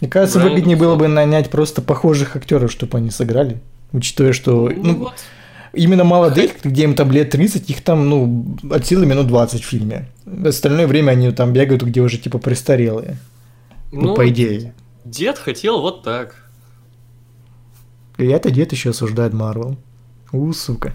Мне 0.00 0.10
кажется, 0.10 0.38
Правильно 0.38 0.56
выгоднее 0.56 0.76
было 0.76 0.96
бы 0.96 1.06
нанять 1.06 1.50
просто 1.50 1.82
похожих 1.82 2.34
актеров, 2.34 2.72
чтобы 2.72 2.98
они 2.98 3.10
сыграли. 3.10 3.60
Учитывая, 3.92 4.32
что 4.32 4.68
Ну 4.68 4.82
ну, 4.82 4.94
вот. 4.96 5.14
именно 5.72 6.04
молодых, 6.04 6.52
где 6.64 6.84
им 6.84 6.94
там 6.94 7.12
лет 7.12 7.30
30, 7.30 7.70
их 7.70 7.82
там, 7.82 8.08
ну, 8.08 8.58
от 8.70 8.86
силы 8.86 9.06
минут 9.06 9.28
20 9.28 9.62
в 9.62 9.66
фильме. 9.66 10.08
Остальное 10.44 10.86
время 10.86 11.12
они 11.12 11.30
там 11.30 11.52
бегают, 11.52 11.82
где 11.82 12.00
уже 12.00 12.18
типа 12.18 12.38
престарелые. 12.38 13.18
Ну, 13.92 14.14
по 14.14 14.28
идее. 14.28 14.74
Дед 15.04 15.38
хотел 15.38 15.80
вот 15.80 16.02
так. 16.02 16.50
И 18.18 18.26
это 18.26 18.50
дед 18.50 18.72
еще 18.72 18.90
осуждает 18.90 19.32
Марвел. 19.32 19.76
У, 20.32 20.52
сука. 20.52 20.92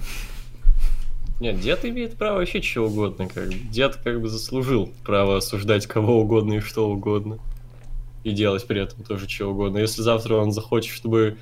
Нет, 1.39 1.59
дед 1.59 1.85
имеет 1.85 2.17
право 2.17 2.37
вообще 2.37 2.61
чего 2.61 2.87
угодно. 2.87 3.27
Как 3.27 3.47
бы. 3.47 3.53
Дед 3.53 3.95
как 3.95 4.21
бы 4.21 4.27
заслужил 4.27 4.91
право 5.03 5.37
осуждать 5.37 5.87
кого 5.87 6.21
угодно 6.21 6.53
и 6.53 6.59
что 6.59 6.89
угодно. 6.89 7.39
И 8.23 8.31
делать 8.31 8.65
при 8.67 8.81
этом 8.81 9.03
тоже 9.03 9.27
чего 9.27 9.51
угодно. 9.51 9.79
Если 9.79 10.01
завтра 10.01 10.35
он 10.35 10.51
захочет, 10.51 10.93
чтобы 10.93 11.37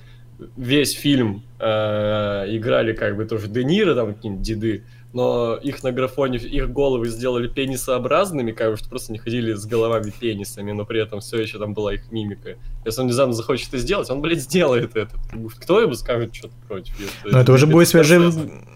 весь 0.55 0.93
фильм 0.93 1.43
э, 1.59 2.45
играли 2.55 2.93
как 2.93 3.17
бы 3.17 3.25
тоже 3.25 3.47
Де 3.47 3.63
Ниро, 3.63 3.95
там 3.95 4.13
какие-нибудь 4.13 4.45
деды, 4.45 4.83
но 5.11 5.55
их 5.55 5.83
на 5.83 5.91
графоне, 5.91 6.37
их 6.37 6.71
головы 6.71 7.07
сделали 7.07 7.47
пенисообразными, 7.47 8.51
как 8.51 8.71
бы, 8.71 8.77
что 8.77 8.89
просто 8.89 9.11
не 9.11 9.17
ходили 9.17 9.53
с 9.53 9.65
головами 9.65 10.13
пенисами, 10.17 10.71
но 10.71 10.85
при 10.85 11.01
этом 11.01 11.19
все 11.19 11.41
еще 11.41 11.57
там 11.57 11.73
была 11.73 11.95
их 11.95 12.11
мимика. 12.11 12.57
Если 12.85 13.01
он 13.01 13.07
внезапно 13.07 13.33
захочет 13.33 13.69
это 13.69 13.79
сделать, 13.79 14.09
он, 14.09 14.21
блядь, 14.21 14.41
сделает 14.41 14.95
это. 14.95 15.15
Кто 15.59 15.81
ему 15.81 15.95
скажет 15.95 16.35
что-то 16.35 16.53
против? 16.67 16.93
Это, 17.23 17.33
но 17.33 17.41
это 17.41 17.53
уже 17.53 17.65
будет 17.65 17.87
свежий, 17.87 18.19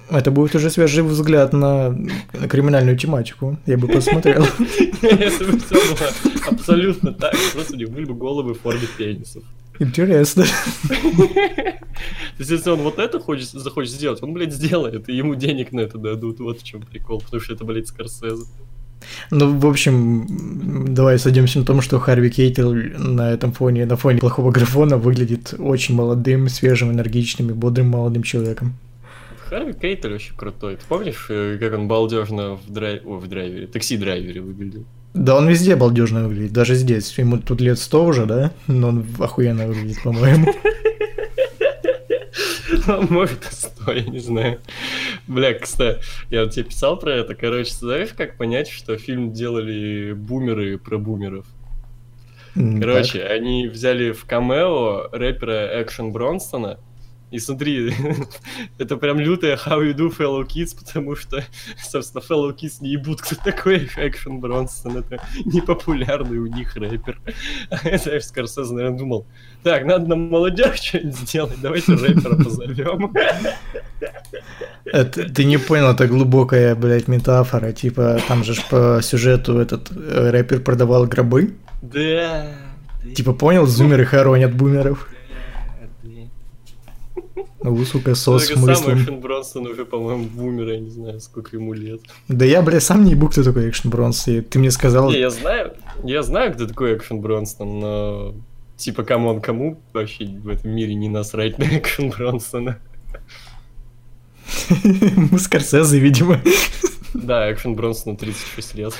это 0.10 0.32
будет 0.32 0.56
уже 0.56 0.70
свежий 0.72 1.04
взгляд 1.04 1.54
на, 1.54 1.90
на 1.90 2.48
криминальную 2.48 2.98
тематику. 2.98 3.58
Я 3.68 3.78
бы 3.78 3.88
посмотрел. 3.88 4.44
Если 5.02 5.46
бы 5.46 5.60
все 5.60 5.76
было 5.76 6.48
абсолютно 6.48 7.14
так, 7.14 7.36
просто 7.54 7.74
у 7.74 7.78
них 7.78 7.92
были 7.92 8.06
бы 8.06 8.16
головы 8.16 8.56
в 8.56 8.60
форме 8.60 8.88
пенисов. 8.98 9.44
Интересно. 9.80 10.46
То 10.88 12.40
есть, 12.40 12.52
если 12.52 12.70
он 12.70 12.82
вот 12.82 13.00
это 13.00 13.20
хочет, 13.20 13.50
захочет 13.50 13.92
сделать, 13.92 14.22
он, 14.24 14.34
блядь, 14.34 14.54
сделает, 14.54 15.10
и 15.10 15.16
ему 15.16 15.36
денег 15.36 15.72
на 15.72 15.82
это 15.82 15.98
дадут. 15.98 16.40
Вот 16.40 16.62
в 16.62 16.64
чем 16.64 16.82
прикол, 16.82 17.22
потому 17.22 17.42
что 17.42 17.54
это, 17.54 17.64
блядь, 17.64 17.88
Скорсезе. 17.88 18.46
Ну, 19.32 19.60
в 19.60 19.66
общем, 19.66 20.26
давай 20.94 21.20
сойдемся 21.20 21.60
на 21.60 21.66
том, 21.66 21.82
что 21.82 22.00
Харви 22.00 22.30
Кейтел 22.30 22.74
на 22.74 23.32
этом 23.32 23.52
фоне, 23.52 23.86
на 23.86 23.98
фоне 23.98 24.20
плохого 24.20 24.52
графона 24.52 24.98
выглядит 24.98 25.54
очень 25.58 25.96
молодым, 25.96 26.50
свежим, 26.50 26.92
энергичным 26.92 27.50
и 27.50 27.54
бодрым 27.54 27.90
молодым 27.90 28.24
человеком. 28.24 28.74
Харви 29.50 29.74
Кейтель 29.74 30.12
вообще 30.12 30.34
крутой. 30.36 30.78
Ты 30.78 30.84
помнишь, 30.88 31.28
э, 31.30 31.58
как 31.60 31.74
он 31.74 31.88
балдежно 31.88 32.56
в, 32.56 32.72
драйв... 32.72 33.06
О, 33.06 33.18
в 33.18 33.28
драйвере, 33.28 33.68
такси-драйвере 33.68 34.42
выглядел? 34.42 34.86
Да, 35.14 35.36
он 35.38 35.48
везде 35.48 35.76
балдежно 35.76 36.28
выглядит, 36.28 36.54
даже 36.54 36.76
здесь. 36.76 37.18
Ему 37.18 37.38
тут 37.38 37.62
лет 37.62 37.78
сто 37.78 38.04
уже, 38.04 38.26
да? 38.26 38.52
Но 38.68 38.90
он 38.90 39.06
охуенно 39.20 39.68
выглядит, 39.68 40.02
по-моему. 40.04 40.54
Может, 43.10 43.48
сто, 43.52 43.92
я 43.92 44.04
не 44.04 44.20
знаю. 44.20 44.60
Бля, 45.28 45.54
кстати, 45.54 46.00
я 46.30 46.48
тебе 46.48 46.66
писал 46.66 46.98
про 46.98 47.14
это. 47.14 47.36
Короче, 47.36 47.74
знаешь, 47.74 48.10
как 48.16 48.38
понять, 48.38 48.68
что 48.68 48.98
фильм 48.98 49.32
делали 49.32 50.14
бумеры 50.14 50.78
про 50.78 50.98
бумеров? 50.98 51.46
Короче, 52.56 53.24
они 53.24 53.68
взяли 53.68 54.12
в 54.12 54.26
камео 54.26 55.10
рэпера 55.12 55.82
Экшен 55.82 56.12
Бронстона, 56.12 56.80
и 57.34 57.40
смотри, 57.40 57.92
это 58.78 58.96
прям 58.96 59.20
лютая 59.20 59.56
how 59.58 59.82
you 59.82 59.96
do 59.96 60.16
fellow 60.16 60.46
kids, 60.46 60.78
потому 60.78 61.16
что, 61.16 61.44
собственно, 61.84 62.22
fellow 62.22 62.56
kids 62.56 62.74
не 62.80 62.92
ебут, 62.92 63.22
кто 63.22 63.36
такой 63.36 63.90
Экшен 63.98 64.40
Бронсон. 64.40 64.98
Это 64.98 65.20
непопулярный 65.44 66.38
у 66.38 66.46
них 66.46 66.76
рэпер. 66.76 67.20
Это 67.84 68.20
Скорсезе, 68.20 68.72
наверное, 68.72 69.00
думал, 69.00 69.26
так, 69.64 69.84
надо 69.86 70.10
нам 70.10 70.30
молодежь 70.30 70.80
что-нибудь 70.80 71.18
сделать, 71.18 71.60
давайте 71.60 71.96
рэпера 71.96 72.36
позовем. 72.36 73.12
Это, 74.86 75.28
ты 75.34 75.46
не 75.46 75.58
понял, 75.58 75.90
это 75.90 76.08
глубокая, 76.08 76.76
блядь, 76.76 77.08
метафора. 77.08 77.72
Типа, 77.72 78.20
там 78.28 78.44
же 78.44 78.54
по 78.70 79.00
сюжету 79.02 79.58
этот 79.58 79.90
э, 79.92 80.30
рэпер 80.30 80.60
продавал 80.60 81.08
гробы. 81.08 81.56
Да. 81.82 82.46
Типа, 83.16 83.34
понял, 83.34 83.66
зумеры 83.66 84.06
хоронят 84.06 84.54
бумеров. 84.54 85.10
Ну, 87.64 87.86
сука, 87.86 88.14
со 88.14 88.38
смыслом. 88.40 88.76
Сам 88.76 89.02
Экшен 89.02 89.20
Бронсон 89.22 89.68
уже, 89.68 89.86
по-моему, 89.86 90.26
бумер, 90.26 90.70
я 90.74 90.80
не 90.80 90.90
знаю, 90.90 91.22
сколько 91.22 91.56
ему 91.56 91.74
лет. 91.74 92.02
Да 92.28 92.44
я, 92.44 92.62
бля, 92.62 92.82
сам 92.82 93.06
не 93.06 93.12
ебу, 93.12 93.30
кто 93.30 93.42
такой 93.42 93.70
Экшен 93.70 93.90
Бронсон. 93.90 94.44
Ты 94.44 94.60
мне 94.60 94.70
сказал... 94.70 95.10
Не, 95.10 95.20
я 95.20 95.30
знаю, 95.30 95.74
я 96.04 96.24
знаю, 96.24 96.54
кто 96.54 96.68
такой 96.68 96.98
Экшен 96.98 97.22
Бронсон, 97.22 97.80
но... 97.80 98.36
Типа, 98.76 99.04
come 99.04 99.24
on, 99.24 99.40
кому 99.40 99.80
вообще 99.94 100.26
в 100.26 100.50
этом 100.50 100.72
мире 100.72 100.94
не 100.94 101.08
насрать 101.08 101.58
на 101.58 101.64
Экшен 101.64 102.10
Бронсона? 102.10 102.80
Мы 105.32 105.40
Скорсезе, 105.40 106.00
видимо. 106.00 106.42
Да, 107.14 107.50
Экшен 107.52 107.76
Бронсону 107.76 108.18
36 108.18 108.76
лет. 108.76 108.94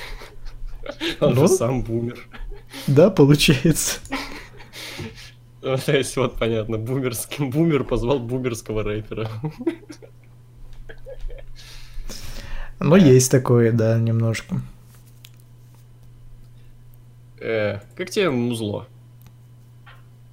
Он 1.20 1.34
ну, 1.34 1.48
же 1.48 1.54
сам 1.54 1.82
бумер. 1.82 2.18
Да, 2.88 3.10
получается. 3.10 4.00
То 5.86 5.98
есть, 5.98 6.18
вот 6.18 6.38
понятно, 6.38 6.78
бумерский 6.78 7.46
бумер 7.46 7.86
позвал 7.86 8.20
бумерского 8.20 8.84
рэпера. 8.84 9.30
Ну, 12.80 12.98
есть 12.98 13.32
такое, 13.32 13.72
да, 13.72 13.98
немножко. 13.98 14.62
Э, 17.40 17.80
как 17.96 18.10
тебе 18.10 18.30
музло? 18.30 18.88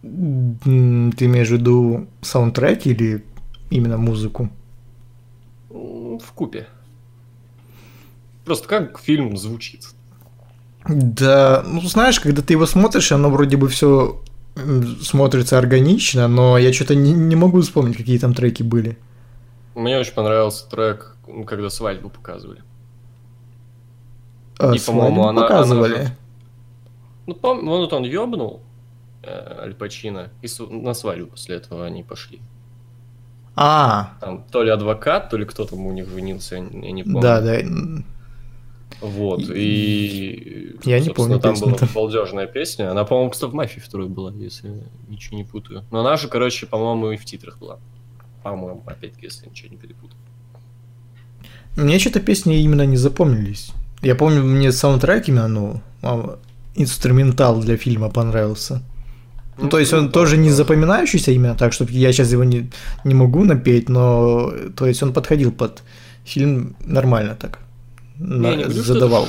Ты 0.02 0.08
имеешь 0.08 1.48
в 1.48 1.52
виду 1.52 2.08
саундтрек 2.22 2.86
или 2.86 3.24
именно 3.70 3.98
музыку? 3.98 4.50
В 5.68 6.32
купе. 6.34 6.66
Просто 8.44 8.66
как 8.66 8.98
фильм 8.98 9.36
звучит. 9.36 9.86
Да, 10.88 11.62
ну 11.64 11.80
знаешь, 11.82 12.18
когда 12.18 12.42
ты 12.42 12.54
его 12.54 12.66
смотришь, 12.66 13.12
оно 13.12 13.30
вроде 13.30 13.56
бы 13.56 13.68
все 13.68 14.20
смотрится 15.02 15.58
органично, 15.58 16.28
но 16.28 16.58
я 16.58 16.72
что-то 16.72 16.94
не, 16.94 17.12
не 17.12 17.36
могу 17.36 17.60
вспомнить, 17.60 17.96
какие 17.96 18.18
там 18.18 18.34
треки 18.34 18.62
были. 18.62 18.98
Мне 19.74 19.98
очень 19.98 20.14
понравился 20.14 20.68
трек, 20.68 21.16
когда 21.46 21.70
свадьбу 21.70 22.10
показывали. 22.10 22.62
А, 24.58 24.74
и, 24.74 24.78
по-моему, 24.78 25.26
она, 25.26 25.42
показывали. 25.42 25.94
Она... 25.94 26.16
Ну, 27.26 27.34
пом... 27.34 27.64
вот 27.66 27.92
он 27.92 28.04
ёбнул 28.04 28.60
э, 29.22 29.62
Аль 29.62 29.74
Пачино, 29.74 30.30
и 30.42 30.48
на 30.68 30.94
свадьбу 30.94 31.28
после 31.28 31.56
этого 31.56 31.86
они 31.86 32.02
пошли. 32.02 32.40
А. 33.56 34.14
Там 34.20 34.44
то 34.50 34.62
ли 34.62 34.70
адвокат, 34.70 35.30
то 35.30 35.36
ли 35.36 35.44
кто 35.44 35.64
там 35.64 35.86
у 35.86 35.92
них 35.92 36.08
женился, 36.08 36.56
я 36.56 36.62
не 36.92 37.02
помню. 37.02 37.20
Да, 37.20 37.40
да. 37.40 37.58
Вот, 39.00 39.42
и... 39.48 40.76
Я 40.84 41.00
не 41.00 41.10
помню 41.10 41.40
там 41.40 41.54
была 41.58 41.76
балдежная 41.94 42.46
песня. 42.46 42.90
Она, 42.90 43.04
по-моему, 43.04 43.30
кстати, 43.30 43.50
в 43.50 43.54
«Мафии» 43.54 43.80
второй 43.80 44.08
была, 44.08 44.32
если 44.32 44.82
ничего 45.08 45.38
не 45.38 45.44
путаю. 45.44 45.84
Но 45.90 46.00
она 46.00 46.16
же, 46.16 46.28
короче, 46.28 46.66
по-моему, 46.66 47.12
и 47.12 47.16
в 47.16 47.24
титрах 47.24 47.58
была. 47.58 47.78
По-моему, 48.42 48.82
опять-таки, 48.86 49.26
если 49.26 49.48
ничего 49.48 49.70
не 49.70 49.76
перепутаю. 49.76 50.16
Мне 51.76 51.98
что-то 51.98 52.20
песни 52.20 52.60
именно 52.60 52.84
не 52.84 52.96
запомнились. 52.96 53.72
Я 54.02 54.14
помню, 54.14 54.42
мне 54.42 54.72
саундтрек 54.72 55.28
именно, 55.28 55.48
ну, 55.48 55.80
а, 56.02 56.38
инструментал 56.74 57.60
для 57.60 57.76
фильма 57.76 58.10
понравился. 58.10 58.82
Ну, 59.58 59.68
то 59.68 59.78
есть 59.78 59.92
он 59.92 60.06
ну, 60.06 60.10
тоже 60.10 60.36
не 60.36 60.50
запоминающийся 60.50 61.32
именно 61.32 61.54
так, 61.54 61.72
что 61.72 61.84
я 61.84 62.12
сейчас 62.12 62.32
его 62.32 62.44
не, 62.44 62.70
не 63.04 63.14
могу 63.14 63.44
напеть, 63.44 63.88
но 63.88 64.52
то 64.74 64.86
есть 64.86 65.02
он 65.02 65.12
подходил 65.12 65.52
под 65.52 65.82
фильм 66.24 66.76
нормально 66.80 67.34
так 67.34 67.58
на... 68.20 68.54
не 68.54 68.64
говорю, 68.64 68.82
задавал. 68.82 69.26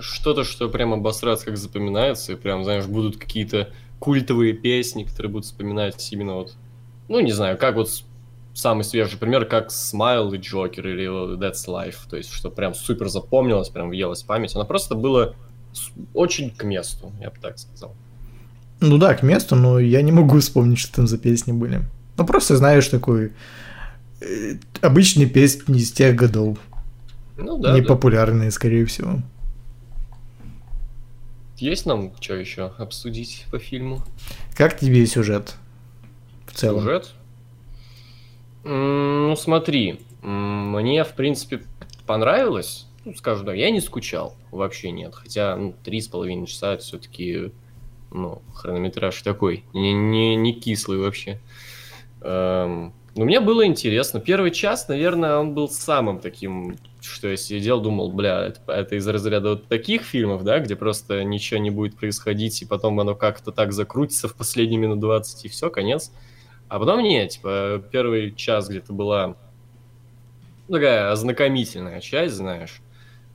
Что-то, 0.00 0.44
что 0.44 0.68
прям 0.68 0.92
обосраться 0.92 1.46
как 1.46 1.56
запоминается, 1.56 2.32
и 2.32 2.36
прям, 2.36 2.62
знаешь, 2.62 2.86
будут 2.86 3.16
какие-то 3.16 3.70
культовые 3.98 4.52
песни, 4.52 5.02
которые 5.02 5.32
будут 5.32 5.46
вспоминать 5.46 6.12
именно 6.12 6.34
вот, 6.34 6.54
ну, 7.08 7.18
не 7.20 7.32
знаю, 7.32 7.58
как 7.58 7.74
вот 7.74 7.90
самый 8.54 8.84
свежий 8.84 9.18
пример, 9.18 9.44
как 9.44 9.68
Smile 9.68 10.34
и 10.34 10.38
Джокер 10.38 10.86
или 10.86 11.36
That's 11.36 11.66
Life, 11.66 12.08
то 12.08 12.16
есть, 12.16 12.30
что 12.32 12.50
прям 12.50 12.74
супер 12.74 13.08
запомнилось, 13.08 13.68
прям 13.68 13.88
въелось 13.88 14.22
в 14.22 14.26
память. 14.26 14.54
Она 14.54 14.64
просто 14.64 14.94
была 14.94 15.34
очень 16.14 16.50
к 16.50 16.64
месту, 16.64 17.12
я 17.20 17.30
бы 17.30 17.36
так 17.40 17.58
сказал. 17.58 17.94
Ну 18.80 18.98
да, 18.98 19.14
к 19.14 19.22
месту, 19.22 19.56
но 19.56 19.78
я 19.78 20.02
не 20.02 20.12
могу 20.12 20.38
вспомнить, 20.38 20.78
что 20.78 20.96
там 20.96 21.06
за 21.06 21.18
песни 21.18 21.52
были. 21.52 21.82
Ну 22.16 22.26
просто 22.26 22.56
знаешь 22.56 22.86
такой 22.88 23.32
э, 24.20 24.54
обычные 24.80 25.26
песни 25.26 25.78
из 25.78 25.92
тех 25.92 26.14
годов. 26.14 26.58
Ну 27.38 27.58
да. 27.58 27.72
Непопулярные, 27.72 28.48
да. 28.48 28.52
скорее 28.52 28.84
всего. 28.84 29.20
Есть 31.56 31.86
нам 31.86 32.12
что 32.20 32.34
еще 32.34 32.72
обсудить 32.78 33.46
по 33.50 33.58
фильму? 33.58 34.02
Как 34.56 34.78
тебе 34.78 35.06
сюжет 35.06 35.54
в 36.46 36.52
целом? 36.52 36.82
Сюжет? 36.82 37.14
Ну, 38.64 39.34
смотри, 39.36 40.00
мне, 40.22 41.04
в 41.04 41.14
принципе, 41.14 41.62
понравилось. 42.06 42.86
Ну, 43.04 43.14
скажу, 43.14 43.44
да, 43.44 43.54
я 43.54 43.70
не 43.70 43.80
скучал, 43.80 44.36
вообще 44.50 44.90
нет. 44.90 45.14
Хотя, 45.14 45.56
ну, 45.56 45.74
три 45.84 46.00
с 46.00 46.08
половиной 46.08 46.46
часа 46.46 46.74
это 46.74 46.82
все-таки, 46.82 47.52
ну, 48.10 48.42
хронометраж 48.54 49.20
такой, 49.22 49.64
не, 49.72 49.92
не, 49.92 50.36
не 50.36 50.52
кислый 50.52 50.98
вообще. 50.98 51.40
Эм, 52.20 52.92
но 53.16 53.24
мне 53.24 53.40
было 53.40 53.66
интересно. 53.66 54.20
Первый 54.20 54.50
час, 54.50 54.88
наверное, 54.88 55.38
он 55.38 55.54
был 55.54 55.68
самым 55.68 56.18
таким 56.18 56.76
что 57.08 57.28
я 57.28 57.36
сидел, 57.36 57.80
думал, 57.80 58.12
бля, 58.12 58.46
это, 58.46 58.60
это 58.72 58.96
из 58.96 59.06
разряда 59.06 59.50
вот 59.50 59.68
таких 59.68 60.02
фильмов, 60.02 60.44
да, 60.44 60.58
где 60.60 60.76
просто 60.76 61.24
ничего 61.24 61.60
не 61.60 61.70
будет 61.70 61.96
происходить, 61.96 62.62
и 62.62 62.66
потом 62.66 62.98
оно 63.00 63.14
как-то 63.14 63.52
так 63.52 63.72
закрутится 63.72 64.28
в 64.28 64.34
последние 64.34 64.78
минут 64.78 65.00
20, 65.00 65.44
и 65.44 65.48
все, 65.48 65.70
конец. 65.70 66.12
А 66.68 66.78
потом 66.78 67.02
нет, 67.02 67.30
типа, 67.30 67.82
первый 67.90 68.34
час 68.34 68.68
где-то 68.68 68.92
была 68.92 69.36
такая 70.68 71.10
ознакомительная 71.10 72.00
часть, 72.00 72.34
знаешь. 72.34 72.80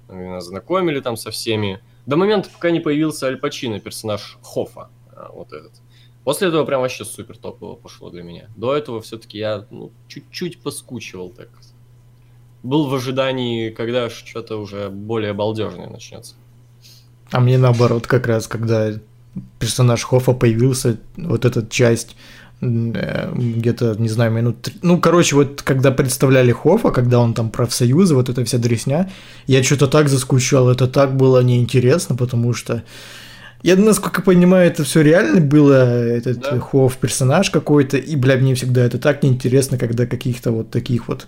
Знакомили 0.07 0.99
там 0.99 1.17
со 1.17 1.31
всеми. 1.31 1.81
До 2.05 2.17
момента, 2.17 2.49
пока 2.49 2.69
не 2.71 2.79
появился 2.79 3.27
Аль 3.27 3.38
Пачино, 3.38 3.79
персонаж 3.79 4.38
Хофа, 4.43 4.89
а, 5.15 5.31
вот 5.31 5.53
этот. 5.53 5.71
После 6.23 6.49
этого 6.49 6.65
прям 6.65 6.81
вообще 6.81 7.05
супер 7.05 7.38
топово 7.38 7.75
пошло 7.75 8.09
для 8.09 8.23
меня. 8.23 8.49
До 8.55 8.75
этого 8.75 9.01
все-таки 9.01 9.38
я 9.38 9.65
ну, 9.71 9.91
чуть-чуть 10.07 10.62
поскучивал 10.62 11.29
так 11.29 11.49
был 12.63 12.88
в 12.88 12.95
ожидании, 12.95 13.69
когда 13.69 14.10
что-то 14.10 14.58
уже 14.58 14.89
более 14.89 15.34
балдежное 15.34 15.89
начнется. 15.89 16.36
А 17.32 17.39
мне 17.39 17.58
наоборот, 17.58 18.08
как 18.08 18.28
раз, 18.28 18.47
когда 18.47 18.93
персонаж 19.60 20.04
Хофа 20.04 20.34
появился, 20.34 20.97
вот 21.17 21.45
эта 21.45 21.65
часть 21.67 22.15
э, 22.62 23.32
где-то, 23.34 23.95
не 23.99 24.10
знаю, 24.10 24.32
минут... 24.32 24.69
Ну, 24.82 24.99
короче, 24.99 25.36
вот 25.36 25.62
когда 25.62 25.91
представляли 25.91 26.52
Хофа, 26.52 26.91
когда 26.91 27.19
он 27.19 27.34
там 27.34 27.49
профсоюзы, 27.49 28.15
вот 28.15 28.30
эта 28.30 28.45
вся 28.45 28.60
дресня, 28.60 29.12
я 29.47 29.63
что-то 29.63 29.88
так 29.88 30.10
заскучал, 30.10 30.69
это 30.69 30.88
так 30.88 31.17
было 31.17 31.41
неинтересно, 31.41 32.15
потому 32.15 32.54
что 32.54 32.84
я, 33.63 33.78
насколько 33.78 34.21
понимаю, 34.21 34.67
это 34.67 34.84
все 34.84 35.02
реально 35.02 35.41
было, 35.41 35.73
этот 35.73 36.39
да. 36.41 36.60
Хофф 36.60 36.97
персонаж 36.97 37.49
какой-то, 37.49 37.97
и, 37.97 38.15
бля, 38.15 38.36
мне 38.36 38.56
всегда 38.56 38.84
это 38.84 38.99
так 38.99 39.23
неинтересно, 39.23 39.78
когда 39.78 40.06
каких-то 40.06 40.52
вот 40.52 40.69
таких 40.69 41.08
вот 41.08 41.28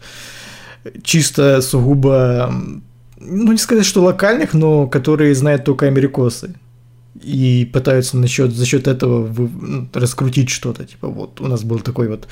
чисто 1.03 1.61
сугубо, 1.61 2.53
ну 3.19 3.51
не 3.51 3.57
сказать, 3.57 3.85
что 3.85 4.03
локальных, 4.03 4.53
но 4.53 4.87
которые 4.87 5.35
знают 5.35 5.63
только 5.63 5.87
америкосы. 5.87 6.55
И 7.21 7.69
пытаются 7.71 8.17
насчет, 8.17 8.51
за 8.51 8.65
счет 8.65 8.87
этого 8.87 9.27
ну, 9.27 9.87
раскрутить 9.93 10.49
что-то. 10.49 10.83
Типа 10.83 11.07
вот 11.07 11.39
у 11.39 11.47
нас 11.47 11.63
был 11.63 11.79
такой 11.79 12.09
вот 12.09 12.27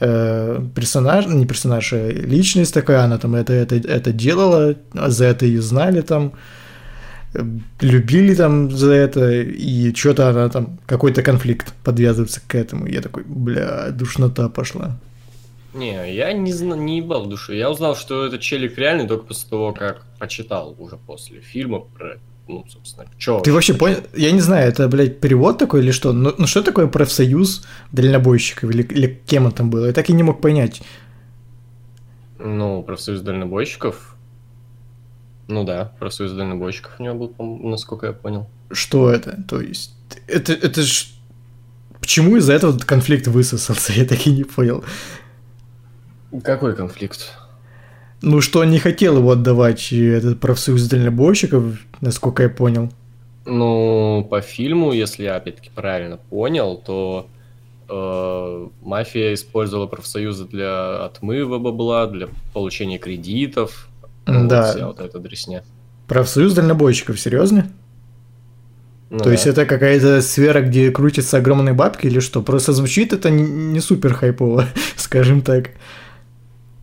э, 0.00 0.62
персонаж, 0.74 1.26
не 1.26 1.46
персонаж, 1.46 1.92
а 1.94 2.10
личность 2.10 2.74
такая, 2.74 3.04
она 3.04 3.18
там 3.18 3.34
это, 3.34 3.54
это, 3.54 3.76
это 3.76 4.12
делала, 4.12 4.76
за 4.92 5.24
это 5.24 5.46
ее 5.46 5.62
знали 5.62 6.02
там 6.02 6.34
любили 7.80 8.34
там 8.34 8.70
за 8.70 8.92
это, 8.92 9.40
и 9.40 9.94
что-то 9.94 10.28
она 10.30 10.48
там, 10.48 10.78
какой-то 10.86 11.22
конфликт 11.22 11.72
подвязывается 11.84 12.40
к 12.46 12.54
этому. 12.54 12.86
Я 12.86 13.00
такой, 13.02 13.24
бля, 13.24 13.90
душнота 13.90 14.48
пошла. 14.48 14.98
Не, 15.74 16.14
я 16.14 16.32
не, 16.32 16.52
зна- 16.52 16.76
не 16.76 16.98
ебал 16.98 17.24
в 17.24 17.28
душу. 17.28 17.52
Я 17.52 17.70
узнал, 17.70 17.94
что 17.94 18.26
этот 18.26 18.40
челик 18.40 18.78
реальный 18.78 19.06
только 19.06 19.24
после 19.24 19.48
того, 19.48 19.72
как 19.72 20.04
почитал 20.18 20.74
уже 20.78 20.96
после 20.96 21.40
фильма 21.40 21.80
про 21.80 22.18
ну, 22.48 22.64
собственно, 22.68 23.06
чё? 23.16 23.38
Ты 23.40 23.52
вообще 23.52 23.74
понял? 23.74 23.98
Я 24.16 24.32
не 24.32 24.40
знаю, 24.40 24.68
это, 24.68 24.88
блядь, 24.88 25.20
перевод 25.20 25.58
такой 25.58 25.82
или 25.82 25.92
что? 25.92 26.12
Ну, 26.12 26.34
ну 26.36 26.48
что 26.48 26.62
такое 26.62 26.88
профсоюз 26.88 27.64
дальнобойщиков 27.92 28.70
или, 28.70 28.82
или 28.82 29.22
кем 29.24 29.46
он 29.46 29.52
там 29.52 29.70
был? 29.70 29.86
Я 29.86 29.92
так 29.92 30.10
и 30.10 30.12
не 30.12 30.24
мог 30.24 30.40
понять. 30.40 30.82
Ну, 32.40 32.82
профсоюз 32.82 33.20
дальнобойщиков 33.20 34.16
ну 35.50 35.64
да, 35.64 35.92
профсоюз 35.98 36.32
дальнобойщиков 36.32 36.92
у 36.98 37.02
него 37.02 37.14
был, 37.14 37.34
насколько 37.68 38.06
я 38.06 38.12
понял. 38.12 38.48
Что 38.70 39.10
это? 39.10 39.42
То 39.48 39.60
есть, 39.60 39.94
это, 40.26 40.52
это 40.52 40.82
ж... 40.82 41.08
Почему 42.00 42.36
из-за 42.36 42.54
этого 42.54 42.78
конфликт 42.78 43.26
высосался? 43.26 43.92
Я 43.96 44.04
так 44.04 44.26
и 44.26 44.32
не 44.32 44.44
понял. 44.44 44.84
Какой 46.42 46.74
конфликт? 46.74 47.32
Ну, 48.22 48.40
что 48.40 48.60
он 48.60 48.70
не 48.70 48.78
хотел 48.78 49.16
его 49.18 49.32
отдавать, 49.32 49.92
этот 49.92 50.40
профсоюз 50.40 50.86
дальнобойщиков, 50.88 51.78
насколько 52.00 52.42
я 52.42 52.48
понял. 52.50 52.90
Ну, 53.46 54.26
по 54.30 54.40
фильму, 54.42 54.92
если 54.92 55.24
я 55.24 55.36
опять-таки 55.36 55.70
правильно 55.74 56.18
понял, 56.18 56.76
то 56.76 57.26
э, 57.88 58.68
мафия 58.82 59.32
использовала 59.34 59.86
профсоюзы 59.86 60.44
для 60.44 61.04
отмыва 61.04 61.58
бабла, 61.58 62.06
для 62.06 62.28
получения 62.52 62.98
кредитов, 62.98 63.88
да. 64.26 64.66
Вот 64.66 64.74
вся 64.74 64.86
вот 64.86 65.00
эта 65.00 65.18
дресня. 65.18 65.64
Профсоюз 66.06 66.54
дальнобойщиков, 66.54 67.18
серьезно? 67.18 67.70
Ну, 69.10 69.18
То 69.18 69.24
да. 69.24 69.32
есть 69.32 69.46
это 69.46 69.66
какая-то 69.66 70.22
сфера, 70.22 70.60
где 70.60 70.90
крутятся 70.90 71.38
огромные 71.38 71.72
бабки 71.72 72.06
или 72.06 72.20
что? 72.20 72.42
Просто 72.42 72.72
звучит 72.72 73.12
это 73.12 73.30
не 73.30 73.80
супер 73.80 74.14
хайпово, 74.14 74.66
скажем 74.96 75.42
так. 75.42 75.70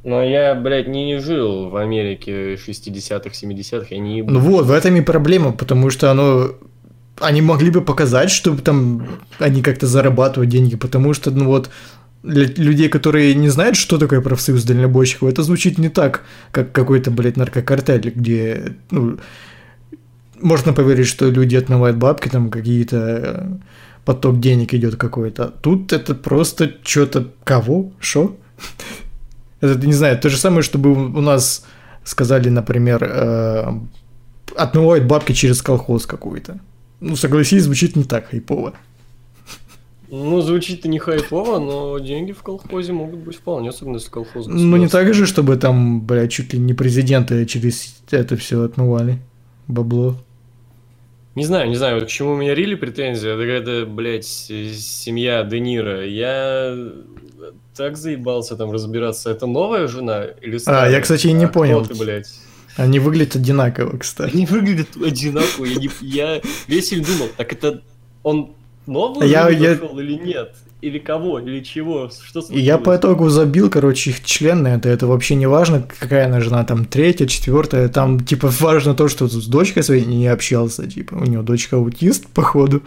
Но 0.07 0.23
я, 0.23 0.55
блядь, 0.55 0.87
не 0.87 1.19
жил 1.19 1.69
в 1.69 1.75
Америке 1.75 2.53
60-х, 2.53 3.31
70-х, 3.31 3.87
я 3.89 3.99
не... 3.99 4.21
Ну 4.21 4.39
вот, 4.39 4.65
в 4.65 4.71
этом 4.71 4.95
и 4.95 5.01
проблема, 5.01 5.51
потому 5.51 5.89
что 5.89 6.09
оно... 6.09 6.51
Они 7.19 7.41
могли 7.41 7.71
бы 7.71 7.81
показать, 7.81 8.31
чтобы 8.31 8.61
там 8.61 9.05
они 9.37 9.61
как-то 9.61 9.85
зарабатывают 9.85 10.49
деньги, 10.49 10.77
потому 10.77 11.13
что, 11.13 11.29
ну 11.29 11.47
вот, 11.47 11.69
для 12.23 12.45
людей, 12.45 12.87
которые 12.87 13.35
не 13.35 13.49
знают, 13.49 13.75
что 13.75 13.97
такое 13.97 14.21
профсоюз 14.21 14.63
дальнобойщиков, 14.63 15.27
это 15.27 15.43
звучит 15.43 15.77
не 15.77 15.89
так, 15.89 16.23
как 16.51 16.71
какой-то, 16.71 17.11
блядь, 17.11 17.35
наркокартель, 17.35 18.13
где, 18.15 18.77
ну, 18.91 19.17
можно 20.39 20.71
поверить, 20.71 21.07
что 21.07 21.29
люди 21.29 21.57
отмывают 21.57 21.97
бабки, 21.97 22.29
там 22.29 22.49
какие-то 22.49 22.97
э, 22.97 23.45
поток 24.05 24.39
денег 24.39 24.73
идет 24.73 24.95
какой-то. 24.95 25.53
Тут 25.61 25.91
это 25.91 26.15
просто 26.15 26.71
что-то 26.81 27.33
кого? 27.43 27.91
Что? 27.99 28.37
Это, 29.61 29.85
не 29.85 29.93
знаю, 29.93 30.19
то 30.19 30.29
же 30.29 30.37
самое, 30.37 30.61
чтобы 30.61 30.91
у 30.91 31.21
нас 31.21 31.65
сказали, 32.03 32.49
например, 32.49 33.03
э, 33.03 33.71
отмывают 34.55 35.05
бабки 35.05 35.33
через 35.33 35.61
колхоз 35.61 36.05
какой-то. 36.05 36.59
Ну, 36.99 37.15
согласись, 37.15 37.63
звучит 37.63 37.95
не 37.95 38.03
так 38.03 38.29
хайпово. 38.29 38.73
Ну, 40.09 40.39
звучит-то 40.41 40.87
не 40.87 40.99
хайпово, 40.99 41.59
но 41.59 41.99
деньги 41.99 42.31
в 42.31 42.41
колхозе 42.41 42.93
могут 42.93 43.19
быть 43.19 43.35
вполне, 43.35 43.69
особенно 43.69 43.95
если 43.95 44.09
колхоз 44.09 44.47
Ну, 44.47 44.77
не 44.77 44.87
так 44.87 45.13
же, 45.13 45.25
чтобы 45.25 45.57
там, 45.57 45.99
блядь, 46.01 46.31
чуть 46.31 46.53
ли 46.53 46.59
не 46.59 46.73
президенты 46.73 47.45
через 47.45 47.97
это 48.09 48.37
все 48.37 48.63
отмывали. 48.63 49.19
Бабло. 49.67 50.15
Не 51.35 51.43
знаю, 51.43 51.69
не 51.69 51.75
знаю, 51.75 51.99
вот 51.99 52.05
к 52.05 52.09
чему 52.09 52.31
у 52.31 52.37
меня 52.37 52.55
рили 52.55 52.75
претензия, 52.75 53.35
это 53.35 53.45
когда, 53.45 53.85
блядь, 53.85 54.25
семья 54.25 55.43
Де 55.43 55.59
Ниро. 55.59 56.05
Я 56.05 56.75
так 57.77 57.95
заебался 57.95 58.55
там 58.55 58.71
разбираться, 58.71 59.29
это 59.29 59.45
новая 59.45 59.87
жена 59.87 60.25
или 60.41 60.57
старая? 60.57 60.89
А, 60.89 60.89
я, 60.89 60.99
кстати, 60.99 61.27
и 61.27 61.31
не 61.31 61.45
а, 61.45 61.47
понял. 61.47 61.85
Ты, 61.85 61.95
блядь? 61.95 62.27
Они 62.75 62.99
выглядят 62.99 63.35
одинаково, 63.35 63.97
кстати. 63.97 64.35
Они 64.35 64.45
выглядят 64.45 64.89
одинаково. 64.95 65.65
Я, 65.65 65.75
не, 65.75 65.89
я 66.01 66.41
весь 66.67 66.89
фильм 66.89 67.03
думал, 67.03 67.29
так 67.37 67.53
это 67.53 67.81
он 68.23 68.51
новую 68.85 69.27
я, 69.27 69.49
я... 69.49 69.71
нашел 69.71 69.97
или 69.99 70.13
нет? 70.13 70.55
Или 70.79 70.99
кого, 70.99 71.39
или 71.39 71.63
чего? 71.63 72.09
Что 72.09 72.41
случилось? 72.41 72.63
Я 72.63 72.77
по 72.77 72.95
итогу 72.95 73.29
забил, 73.29 73.67
короче, 73.71 74.11
их 74.11 74.23
член 74.23 74.61
на 74.61 74.75
это. 74.75 74.89
Это 74.89 75.07
вообще 75.07 75.33
не 75.33 75.47
важно, 75.47 75.81
какая 75.81 76.27
она 76.27 76.39
жена, 76.39 76.63
там, 76.65 76.85
третья, 76.85 77.25
четвертая. 77.25 77.89
Там, 77.89 78.19
типа, 78.19 78.53
важно 78.59 78.93
то, 78.93 79.07
что 79.07 79.27
с 79.27 79.47
дочкой 79.47 79.81
своей 79.81 80.05
не 80.05 80.27
общался. 80.27 80.85
Типа, 80.87 81.15
у 81.15 81.25
него 81.25 81.41
дочка 81.41 81.77
аутист, 81.77 82.27
походу. 82.27 82.83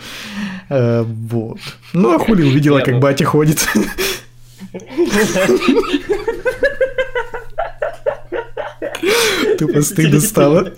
Э, 0.68 1.03
вот. 1.03 1.59
Ну, 1.92 2.14
а 2.14 2.20
хули 2.20 2.44
увидела, 2.44 2.79
как 2.79 2.94
ну 2.94 3.00
батя 3.00 3.24
ходит. 3.24 3.66
Тупо 9.59 9.83
стыдно 9.83 10.20
стало. 10.20 10.72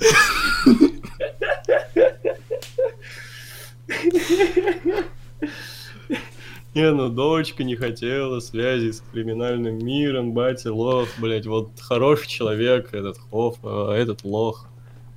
Не, 6.75 6.91
ну 6.91 7.11
дочка 7.11 7.65
не 7.65 7.77
хотела 7.77 8.41
связи 8.41 8.93
с 8.93 9.03
криминальным 9.13 9.85
миром, 9.85 10.33
батя 10.33 10.73
лох, 10.73 11.07
блять, 11.19 11.47
вот 11.47 11.73
хороший 11.79 12.29
человек, 12.29 12.95
этот 12.95 13.19
Хофф, 13.31 13.57
а 13.63 13.95
этот 13.95 14.25
лох. 14.25 14.67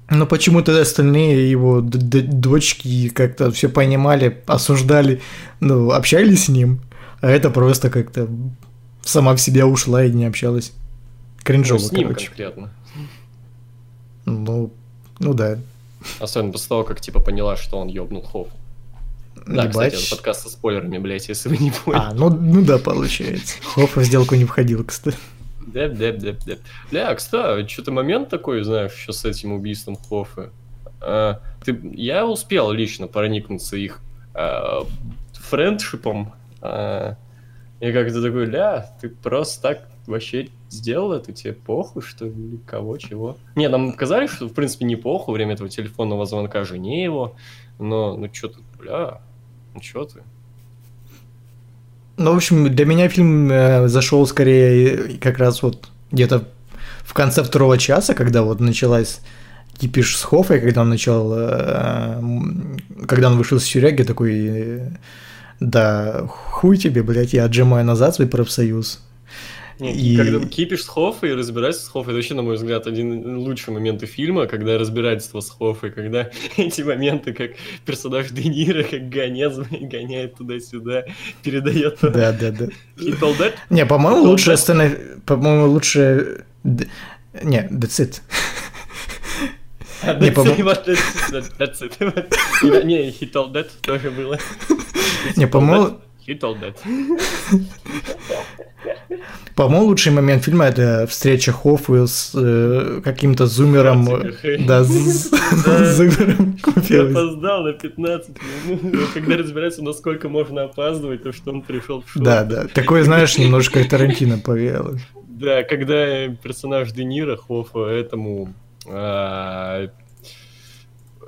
Но 0.10 0.26
почему-то 0.26 0.80
остальные 0.80 1.50
его 1.50 1.80
дочки 1.82 3.08
как-то 3.08 3.52
все 3.52 3.70
понимали, 3.70 4.44
осуждали, 4.46 5.22
ну, 5.62 5.92
общались 5.92 6.46
с 6.46 6.50
ним, 6.50 6.82
а 7.22 7.32
это 7.32 7.50
просто 7.50 7.90
как-то 7.90 8.28
сама 9.06 9.36
в 9.36 9.40
себя 9.40 9.66
ушла 9.66 10.04
и 10.04 10.12
не 10.12 10.26
общалась. 10.26 10.74
Кринжово, 11.44 11.80
ну, 11.80 11.86
с 11.86 11.92
ним 11.92 12.08
короче. 12.08 12.28
конкретно. 12.28 12.70
Ну, 14.26 14.72
ну 15.20 15.34
да. 15.34 15.60
Особенно 16.20 16.52
после 16.52 16.70
того, 16.70 16.84
как 16.84 17.00
типа 17.00 17.20
поняла, 17.20 17.56
что 17.56 17.78
он 17.78 17.88
ёбнул 17.88 18.24
Хофф. 18.24 18.48
Да, 19.46 19.64
Ебать. 19.64 19.70
кстати, 19.70 19.96
это 19.96 20.16
подкаст 20.16 20.42
со 20.42 20.50
спойлерами, 20.50 20.98
блядь, 20.98 21.30
если 21.30 21.50
вы 21.50 21.58
не 21.58 21.72
поняли. 21.72 22.02
А, 22.04 22.14
ну, 22.14 22.30
ну 22.30 22.64
да, 22.64 22.80
получается. 22.80 23.58
Хофф 23.64 23.96
в 23.96 24.04
сделку 24.04 24.36
не 24.36 24.46
входил, 24.46 24.84
кстати. 24.84 25.18
Деп, 25.68 25.94
деп, 25.94 26.18
деп, 26.18 26.44
деп. 26.44 26.60
Бля, 26.90 27.14
кстати, 27.14 27.68
что-то 27.72 27.92
момент 27.92 28.30
такой, 28.30 28.64
знаешь, 28.64 28.94
еще 28.94 29.14
с 29.14 29.24
этим 29.24 29.54
убийством 29.54 29.98
Хоффа. 29.98 30.50
А, 31.00 31.42
ты, 31.64 31.80
я 31.94 32.26
успел 32.26 32.72
лично 32.72 33.08
проникнуться 33.08 33.78
их 33.78 34.00
а, 34.34 34.86
френдшипом. 35.34 36.34
А, 36.62 37.18
и 37.80 37.92
как-то 37.92 38.22
такой, 38.22 38.46
ля, 38.46 38.96
ты 39.02 39.10
просто 39.10 39.62
так 39.62 39.90
вообще 40.08 40.50
сделал 40.70 41.14
это, 41.14 41.34
тебе 41.34 41.54
похуй, 41.54 42.02
что 42.02 42.26
ли, 42.26 42.60
кого, 42.66 42.98
чего? 42.98 43.38
Не, 43.56 43.70
нам 43.70 43.94
сказали, 43.94 44.28
что, 44.28 44.48
в 44.48 44.54
принципе, 44.54 44.86
не 44.86 44.96
похуй 44.96 45.34
время 45.34 45.54
этого 45.54 45.70
телефонного 45.70 46.26
звонка 46.26 46.64
жене 46.64 47.04
его, 47.04 47.36
но, 47.80 48.16
ну, 48.16 48.30
что-то, 48.32 48.60
бля, 48.80 49.22
ну 49.74 49.82
чё 49.82 50.06
ты? 50.06 50.24
Ну, 52.18 52.32
в 52.32 52.36
общем, 52.38 52.74
для 52.74 52.86
меня 52.86 53.10
фильм 53.10 53.52
э, 53.52 53.88
зашел 53.90 54.26
скорее 54.26 55.18
как 55.18 55.38
раз 55.38 55.62
вот 55.62 55.90
где-то 56.12 56.48
в 57.04 57.14
конце 57.14 57.44
второго 57.44 57.78
часа, 57.78 58.14
когда 58.14 58.44
вот 58.44 58.62
началась 58.62 59.20
кипиш 59.78 60.18
с 60.18 60.24
Хофой, 60.24 60.62
когда 60.62 60.82
он 60.82 60.90
начал, 60.90 61.34
э, 61.36 62.22
когда 63.06 63.28
он 63.28 63.38
вышел 63.38 63.60
с 63.60 63.66
тюряги, 63.66 64.04
такой, 64.04 64.48
э, 64.48 64.90
да, 65.60 66.26
хуй 66.28 66.78
тебе, 66.78 67.04
блядь, 67.04 67.34
я 67.34 67.46
отжимаю 67.46 67.86
назад 67.86 68.16
свой 68.16 68.28
профсоюз. 68.28 69.02
И... 69.80 70.16
Когда 70.16 70.40
кипишь 70.48 70.84
с 70.84 70.88
Хоффой 70.88 71.32
и 71.32 71.34
разбирательство 71.34 71.90
с 71.90 71.92
Хоффой, 71.92 72.14
это 72.14 72.16
вообще, 72.16 72.34
на 72.34 72.44
мой 72.44 72.56
взгляд, 72.56 72.88
один 72.88 73.38
из 73.38 73.46
лучших 73.46 73.70
моментов 73.70 74.10
фильма, 74.10 74.48
когда 74.48 74.78
разбирательство 74.78 75.42
с 75.42 75.50
Хоффой, 75.50 75.92
когда 75.92 76.30
эти 76.58 76.82
моменты, 76.82 77.34
как 77.34 77.52
персонаж 77.86 78.30
Де 78.30 78.48
Ниро, 78.48 78.84
как 78.84 79.10
гонец 79.10 79.56
гоняет 79.70 80.36
туда-сюда, 80.36 81.04
передает... 81.44 81.98
Да, 82.02 82.32
да, 82.32 82.52
да. 82.52 82.68
Не, 83.70 83.86
по-моему, 83.86 84.24
лучшая 84.24 84.56
сцена... 84.56 84.90
По-моему, 85.26 85.68
лучшая... 85.68 86.46
Не, 86.64 87.68
that's 87.70 88.00
it. 88.00 88.22
Не, 90.22 90.32
по-моему... 90.32 90.56
Не, 92.86 93.10
he 93.10 93.30
told 93.30 93.52
that 93.54 93.68
тоже 93.82 94.10
было. 94.10 94.40
Не, 95.36 95.48
по-моему... 95.48 96.00
По-моему, 99.56 99.86
лучший 99.86 100.12
момент 100.12 100.44
фильма 100.44 100.66
это 100.66 101.08
встреча 101.08 101.54
Хоффа 101.54 102.08
с 102.08 102.32
э, 102.34 103.02
каким-то 103.04 103.46
зумером. 103.46 104.06
Да, 104.68 104.84
с 104.84 104.88
зумером 105.96 106.58
опоздал 106.66 107.64
на 107.64 107.74
15 107.74 108.36
минут. 108.66 109.10
Когда 109.14 109.38
разбирается, 109.38 109.82
насколько 109.82 110.28
можно 110.28 110.64
опаздывать, 110.64 111.24
то 111.24 111.32
что 111.32 111.52
он 111.52 111.62
пришел 111.62 112.02
в 112.02 112.12
шоу. 112.12 112.24
Да, 112.24 112.44
да. 112.44 112.68
Такое, 112.68 113.04
знаешь, 113.04 113.38
немножко 113.38 113.84
Тарантино 113.88 114.40
повеяло. 114.40 114.98
Да, 115.28 115.64
когда 115.64 116.28
персонаж 116.28 116.92
Де 116.92 117.06
Ниро 117.06 117.38
Хоффа 117.38 117.88
этому 117.88 118.54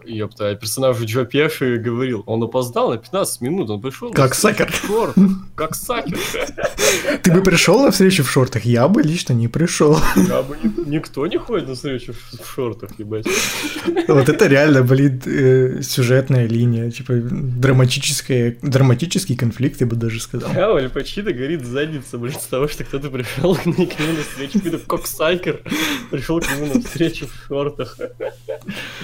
а, 0.08 0.12
ёпта, 0.12 0.56
персонаж 0.56 0.98
Джо 1.00 1.26
Пеши 1.26 1.78
говорил, 1.78 2.24
он 2.26 2.44
опоздал 2.44 2.92
на 2.92 2.98
15 2.98 3.42
минут, 3.42 3.70
он 3.70 3.82
пришел... 3.82 4.12
Как 4.12 4.36
сакер. 4.36 4.74
Как 5.56 5.76
сакер. 5.76 6.18
Ты 7.24 7.32
бы 7.32 7.42
пришел 7.42 7.82
на 7.84 7.92
встречу 7.92 8.24
в 8.24 8.30
шортах? 8.30 8.66
Я 8.66 8.88
бы 8.88 9.02
лично 9.02 9.34
не 9.34 9.48
пришел. 9.48 9.98
Я 10.16 10.42
бы 10.42 10.58
никто 10.86 11.26
не 11.28 11.38
ходит 11.38 11.68
на 11.68 11.76
встречу 11.76 12.14
в, 12.14 12.42
в 12.42 12.50
шортах, 12.50 12.92
ебать. 12.98 13.28
Вот 14.08 14.30
это 14.30 14.48
реально, 14.48 14.84
блин, 14.84 15.22
э, 15.26 15.82
сюжетная 15.82 16.48
линия, 16.48 16.90
типа 16.92 17.14
драматическая, 17.14 18.58
драматический 18.62 19.36
конфликт, 19.36 19.82
я 19.82 19.88
бы 19.88 19.96
даже 19.96 20.20
сказал. 20.20 20.52
Да, 20.54 20.72
Аль 20.76 20.90
Пачино 20.90 21.32
горит 21.32 21.66
задница, 21.66 22.18
блин, 22.18 22.36
с 22.40 22.46
того, 22.46 22.68
что 22.68 22.84
кто-то 22.84 23.10
пришел 23.10 23.56
к 23.56 23.66
нему 23.66 24.14
на 24.14 24.22
встречу, 24.22 24.60
какой-то 24.60 24.80
коксайкер 24.80 25.62
пришел 26.12 26.40
к 26.40 26.46
нему 26.52 26.74
на 26.74 26.82
встречу 26.82 27.28
в 27.28 27.48
шортах. 27.48 27.98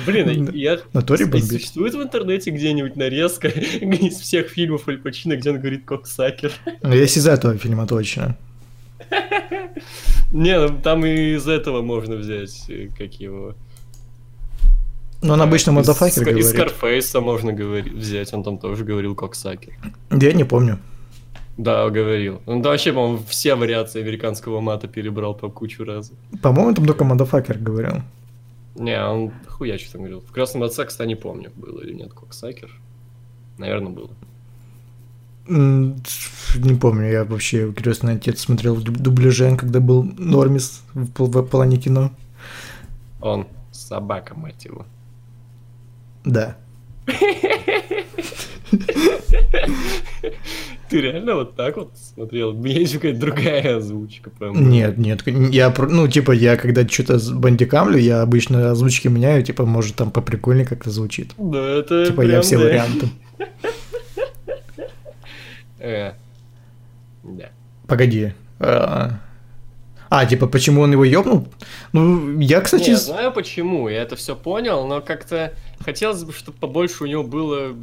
Блин, 0.05 0.51
я 0.53 0.79
Натуре 0.93 1.25
бомбит. 1.25 1.49
Существует 1.49 1.95
в 1.95 2.01
интернете 2.01 2.51
где-нибудь 2.51 2.95
нарезка 2.95 3.47
из 3.49 4.19
всех 4.19 4.49
фильмов 4.49 4.87
Аль 4.87 4.99
Пачино, 4.99 5.35
где 5.35 5.49
он 5.49 5.59
говорит 5.59 5.85
коксакер? 5.85 6.51
Ну, 6.81 6.93
есть 6.93 7.17
из 7.17 7.27
этого 7.27 7.57
фильма 7.57 7.87
точно. 7.87 8.37
Не, 10.31 10.59
ну 10.59 10.79
там 10.81 11.05
и 11.05 11.35
из 11.35 11.47
этого 11.47 11.81
можно 11.81 12.15
взять, 12.15 12.65
э, 12.69 12.89
как 12.97 13.13
его... 13.13 13.55
Ну, 15.21 15.33
он 15.33 15.41
обычно 15.41 15.71
motherfucker 15.71 16.23
говорит. 16.23 16.45
Из 16.45 16.49
Скарфейса 16.49 17.21
можно 17.21 17.53
говорить, 17.53 17.93
взять, 17.93 18.33
он 18.33 18.43
там 18.43 18.57
тоже 18.57 18.83
говорил 18.83 19.15
cocksucker. 19.15 19.73
Я 20.11 20.33
не 20.33 20.43
помню. 20.43 20.79
Да, 21.57 21.89
говорил. 21.89 22.41
Он 22.45 22.61
да, 22.61 22.69
вообще, 22.69 22.93
по-моему, 22.93 23.19
все 23.29 23.55
вариации 23.55 24.01
американского 24.01 24.59
мата 24.59 24.87
перебрал 24.87 25.35
по 25.35 25.49
кучу 25.49 25.83
раз. 25.83 26.11
По-моему, 26.41 26.73
там 26.73 26.85
только 26.85 27.03
motherfucker 27.03 27.57
говорил. 27.57 28.01
Не, 28.75 29.05
он 29.05 29.31
хуя 29.47 29.77
что 29.77 29.93
там 29.93 30.01
говорил. 30.01 30.21
В 30.21 30.31
«Крестном 30.31 30.63
отце», 30.63 30.85
кстати, 30.85 31.07
не 31.07 31.15
помню, 31.15 31.51
было 31.55 31.81
или 31.81 31.93
нет 31.93 32.13
cocksucker. 32.13 32.71
Наверное, 33.57 33.91
было. 33.91 34.09
Не 35.47 36.75
помню, 36.79 37.11
я 37.11 37.25
вообще 37.25 37.71
«Крестный 37.71 38.15
отец» 38.15 38.41
смотрел 38.41 38.75
в 38.75 38.83
дубляже, 38.83 39.55
когда 39.57 39.79
был 39.79 40.03
Нормис 40.03 40.83
в, 40.93 41.07
в 41.17 41.43
плане 41.43 41.77
кино. 41.77 42.11
Он 43.21 43.47
собака, 43.71 44.35
мать 44.35 44.65
его. 44.65 44.85
Да. 46.25 46.57
Ты 50.93 51.01
реально 51.01 51.33
вот 51.33 51.55
так 51.55 51.75
вот 51.77 51.97
смотрел? 51.97 52.51
У 52.51 52.53
меня 52.61 52.81
есть 52.81 52.93
какая-то 52.93 53.19
другая 53.19 53.77
озвучка. 53.77 54.29
Прям. 54.29 54.69
Нет, 54.69 54.99
нет, 54.99 55.23
я, 55.25 55.73
ну, 55.75 56.07
типа, 56.07 56.33
я 56.33 56.55
когда 56.55 56.87
что-то 56.87 57.17
бандикамлю, 57.33 57.97
я 57.97 58.21
обычно 58.21 58.69
озвучки 58.69 59.07
меняю, 59.07 59.41
типа, 59.41 59.65
может, 59.65 59.95
там 59.95 60.11
поприкольнее 60.11 60.67
как-то 60.67 60.91
звучит. 60.91 61.33
Да, 61.35 61.67
это 61.67 62.05
Типа, 62.05 62.21
я 62.21 62.41
все 62.41 62.57
варианты. 62.57 63.07
Э, 65.85 66.13
да. 67.23 67.49
Погоди. 67.87 68.31
А, 70.13 70.19
а, 70.19 70.25
типа, 70.27 70.45
почему 70.45 70.81
он 70.81 70.91
его 70.91 71.03
ёбнул? 71.03 71.47
Ну, 71.91 72.39
я, 72.39 72.61
кстати... 72.61 72.91
Не, 72.91 72.95
знаю 72.97 73.31
почему, 73.31 73.89
я 73.89 74.03
это 74.03 74.15
все 74.15 74.35
понял, 74.35 74.85
но 74.85 75.01
как-то 75.01 75.55
хотелось 75.83 76.23
бы, 76.23 76.31
чтобы 76.31 76.55
побольше 76.59 77.05
у 77.05 77.07
него 77.07 77.23
было 77.23 77.75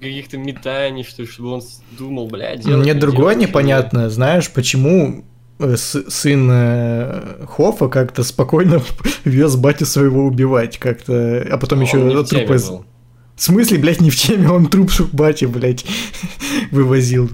каких-то 0.00 0.38
метаний, 0.38 1.04
что, 1.04 1.24
чтобы 1.24 1.50
он 1.52 1.62
думал, 1.96 2.26
бля, 2.26 2.56
делать... 2.56 2.82
Мне 2.82 2.94
другое 2.94 3.36
делать, 3.36 3.50
непонятно, 3.50 4.00
чего. 4.00 4.10
знаешь, 4.10 4.50
почему 4.50 5.24
э, 5.60 5.76
сын 5.76 6.48
э, 6.50 7.46
Хофа 7.46 7.86
как-то 7.86 8.24
спокойно 8.24 8.82
вез 9.24 9.54
батю 9.54 9.86
своего 9.86 10.24
убивать 10.24 10.78
как-то, 10.78 11.46
а 11.48 11.58
потом 11.58 11.82
еще 11.82 12.24
труп 12.24 12.50
из... 12.50 12.70
В 12.70 12.82
смысле, 13.36 13.78
блядь, 13.78 14.00
не 14.00 14.10
в 14.10 14.16
теме, 14.16 14.50
он 14.50 14.66
труп 14.66 14.90
бати, 15.12 15.44
блядь, 15.44 15.86
вывозил. 16.72 17.30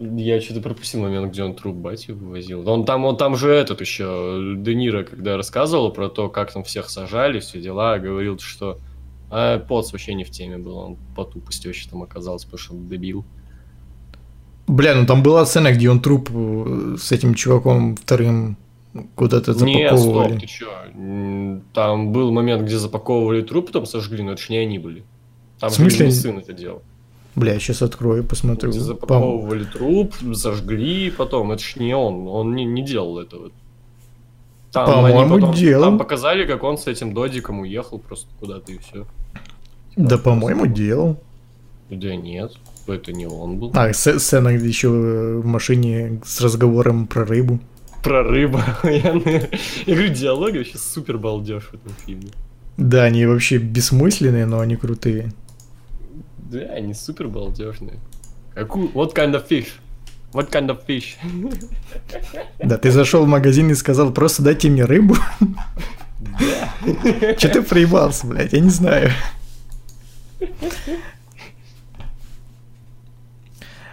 Я 0.00 0.40
что-то 0.40 0.60
пропустил 0.60 1.00
момент, 1.00 1.32
где 1.32 1.42
он 1.42 1.54
труп 1.54 1.76
бати 1.76 2.12
вывозил. 2.12 2.68
Он 2.68 2.84
там, 2.84 3.04
он 3.04 3.16
там 3.16 3.36
же 3.36 3.50
этот 3.50 3.80
еще, 3.80 4.54
Де 4.56 4.74
Ниро, 4.74 5.02
когда 5.02 5.36
рассказывал 5.36 5.90
про 5.90 6.08
то, 6.08 6.28
как 6.28 6.52
там 6.52 6.62
всех 6.62 6.88
сажали, 6.88 7.40
все 7.40 7.60
дела, 7.60 7.98
говорил, 7.98 8.38
что 8.38 8.78
а 9.30 9.58
Потс 9.58 9.92
вообще 9.92 10.14
не 10.14 10.24
в 10.24 10.30
теме 10.30 10.56
был, 10.56 10.76
он 10.76 10.96
по 11.14 11.24
тупости 11.24 11.66
вообще 11.66 11.88
там 11.90 12.02
оказался, 12.02 12.46
потому 12.46 12.58
что 12.58 12.74
он 12.74 12.88
дебил. 12.88 13.24
Бля, 14.66 14.94
ну 14.94 15.06
там 15.06 15.22
была 15.22 15.44
сцена, 15.46 15.72
где 15.72 15.90
он 15.90 16.00
труп 16.00 16.30
э, 16.32 16.96
с 16.98 17.12
этим 17.12 17.34
чуваком 17.34 17.96
вторым 17.96 18.56
куда-то 19.14 19.52
запаковывали. 19.52 20.32
Нет, 20.32 20.40
стоп, 20.40 20.40
ты 20.40 20.46
чё? 20.46 21.62
Там 21.74 22.12
был 22.12 22.32
момент, 22.32 22.62
где 22.62 22.78
запаковывали 22.78 23.42
труп, 23.42 23.66
потом 23.66 23.86
сожгли, 23.86 24.22
но 24.22 24.32
это 24.32 24.42
ж 24.42 24.48
не 24.50 24.58
они 24.58 24.78
были. 24.78 25.04
Там 25.58 25.70
в 25.70 25.74
смысле? 25.74 26.06
же 26.06 26.12
сын 26.12 26.38
это 26.38 26.52
делал. 26.52 26.82
Бля, 27.38 27.58
сейчас 27.60 27.82
открою, 27.82 28.24
посмотрю. 28.24 28.72
Запаковывали 28.72 29.64
Пом... 29.64 29.72
труп, 29.72 30.14
зажгли 30.34 31.10
потом. 31.10 31.52
Это 31.52 31.62
ж 31.62 31.76
не 31.76 31.94
он, 31.94 32.26
он 32.26 32.54
не, 32.54 32.64
не 32.64 32.82
делал 32.84 33.18
этого. 33.18 33.50
Там, 34.72 34.86
по-моему, 34.86 35.52
делал. 35.54 35.84
Там 35.84 35.98
показали, 35.98 36.46
как 36.46 36.62
он 36.64 36.76
с 36.76 36.86
этим 36.86 37.14
додиком 37.14 37.60
уехал 37.60 37.98
просто 37.98 38.28
куда-то 38.40 38.72
и 38.72 38.78
все. 38.78 39.06
Да, 39.96 40.18
по-моему, 40.18 40.66
делал. 40.66 41.16
Да 41.90 42.14
нет, 42.16 42.52
это 42.86 43.12
не 43.12 43.26
он 43.26 43.58
был. 43.58 43.72
А, 43.74 43.92
сцена 43.92 44.48
еще 44.48 44.88
в 44.88 45.46
машине 45.46 46.20
с 46.24 46.40
разговором 46.40 47.06
про 47.06 47.24
рыбу. 47.24 47.60
Про 48.02 48.22
рыбу. 48.22 48.58
Я, 48.84 48.90
я 48.90 49.48
говорю, 49.86 50.08
диалоги 50.08 50.58
вообще 50.58 50.78
супер 50.78 51.18
балдеж 51.18 51.64
в 51.64 51.74
этом 51.74 51.92
фильме. 52.04 52.30
Да, 52.76 53.04
они 53.04 53.26
вообще 53.26 53.58
бессмысленные, 53.58 54.46
но 54.46 54.60
они 54.60 54.76
крутые. 54.76 55.32
Да, 56.48 56.60
они 56.60 56.94
супер 56.94 57.28
балдежные. 57.28 57.98
Какую? 58.54 58.88
What 58.88 59.14
kind 59.14 59.34
of 59.34 59.46
fish? 59.46 59.68
What 60.32 60.50
kind 60.50 60.68
of 60.68 60.80
fish? 60.86 61.16
Да, 62.62 62.78
ты 62.78 62.90
зашел 62.90 63.24
в 63.24 63.28
магазин 63.28 63.70
и 63.70 63.74
сказал, 63.74 64.12
просто 64.12 64.42
дайте 64.42 64.70
мне 64.70 64.84
рыбу. 64.84 65.16
Да. 66.20 67.34
Че 67.34 67.48
ты 67.48 67.62
проебался, 67.62 68.26
блядь, 68.26 68.52
я 68.52 68.60
не 68.60 68.70
знаю. 68.70 69.10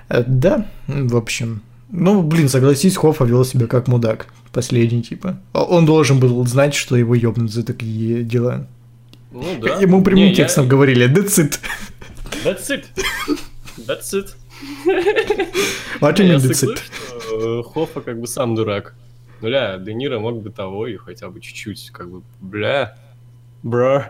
Э, 0.10 0.24
да, 0.26 0.68
в 0.88 1.16
общем. 1.16 1.62
Ну, 1.90 2.24
блин, 2.24 2.50
согласись, 2.50 2.96
Хоффа 2.96 3.26
вел 3.26 3.46
себя 3.46 3.68
как 3.68 3.88
мудак. 3.88 4.28
Последний, 4.52 5.04
типа. 5.04 5.40
Он 5.54 5.86
должен 5.86 6.20
был 6.20 6.46
знать, 6.48 6.74
что 6.74 6.96
его 6.96 7.16
ёбнут 7.16 7.52
за 7.52 7.64
такие 7.64 8.24
дела. 8.24 8.68
Ну 9.32 9.44
да. 9.62 9.76
Ему 9.80 10.02
прямым 10.02 10.26
не, 10.26 10.36
текстом 10.36 10.64
я... 10.66 10.70
говорили, 10.70 11.10
it. 11.10 11.60
That's 12.46 12.70
it. 12.70 12.86
That's 13.88 14.14
it. 14.14 14.36
You 14.86 14.94
mean, 16.00 16.40
that's 16.40 16.64
it? 16.64 16.80
Что 17.20 17.64
Хоффа 17.64 18.02
как 18.02 18.20
бы 18.20 18.28
сам 18.28 18.56
дурак. 18.56 18.96
Бля, 19.42 19.78
Де 19.78 19.94
Ниро 19.94 20.20
мог 20.20 20.42
бы 20.42 20.50
того 20.50 20.88
и 20.88 20.96
хотя 20.96 21.30
бы 21.30 21.42
чуть-чуть, 21.42 21.90
как 21.92 22.10
бы, 22.10 22.22
бля, 22.40 22.98
бро. 23.64 24.06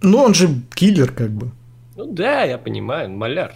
Ну, 0.00 0.18
он 0.18 0.34
же 0.34 0.48
киллер, 0.74 1.10
как 1.12 1.30
бы. 1.30 1.50
Ну 1.96 2.06
да, 2.12 2.44
я 2.44 2.58
понимаю, 2.58 3.10
маляр. 3.10 3.54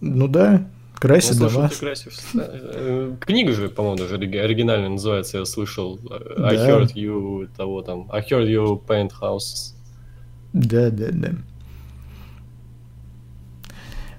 Ну 0.00 0.26
да, 0.26 0.70
красит 0.94 1.38
ну, 1.38 3.16
книга 3.20 3.52
же, 3.52 3.68
по-моему, 3.68 3.98
даже 3.98 4.14
оригинально 4.14 4.88
называется, 4.88 5.38
я 5.38 5.44
слышал. 5.44 6.00
I 6.38 6.56
heard 6.56 6.94
you 6.94 7.48
того 7.56 7.82
там. 7.82 8.08
I 8.10 8.22
heard 8.22 8.46
you 8.48 8.80
paint 8.86 9.12
houses. 9.20 9.75
Да, 10.56 10.90
да, 10.90 11.08
да. 11.12 11.28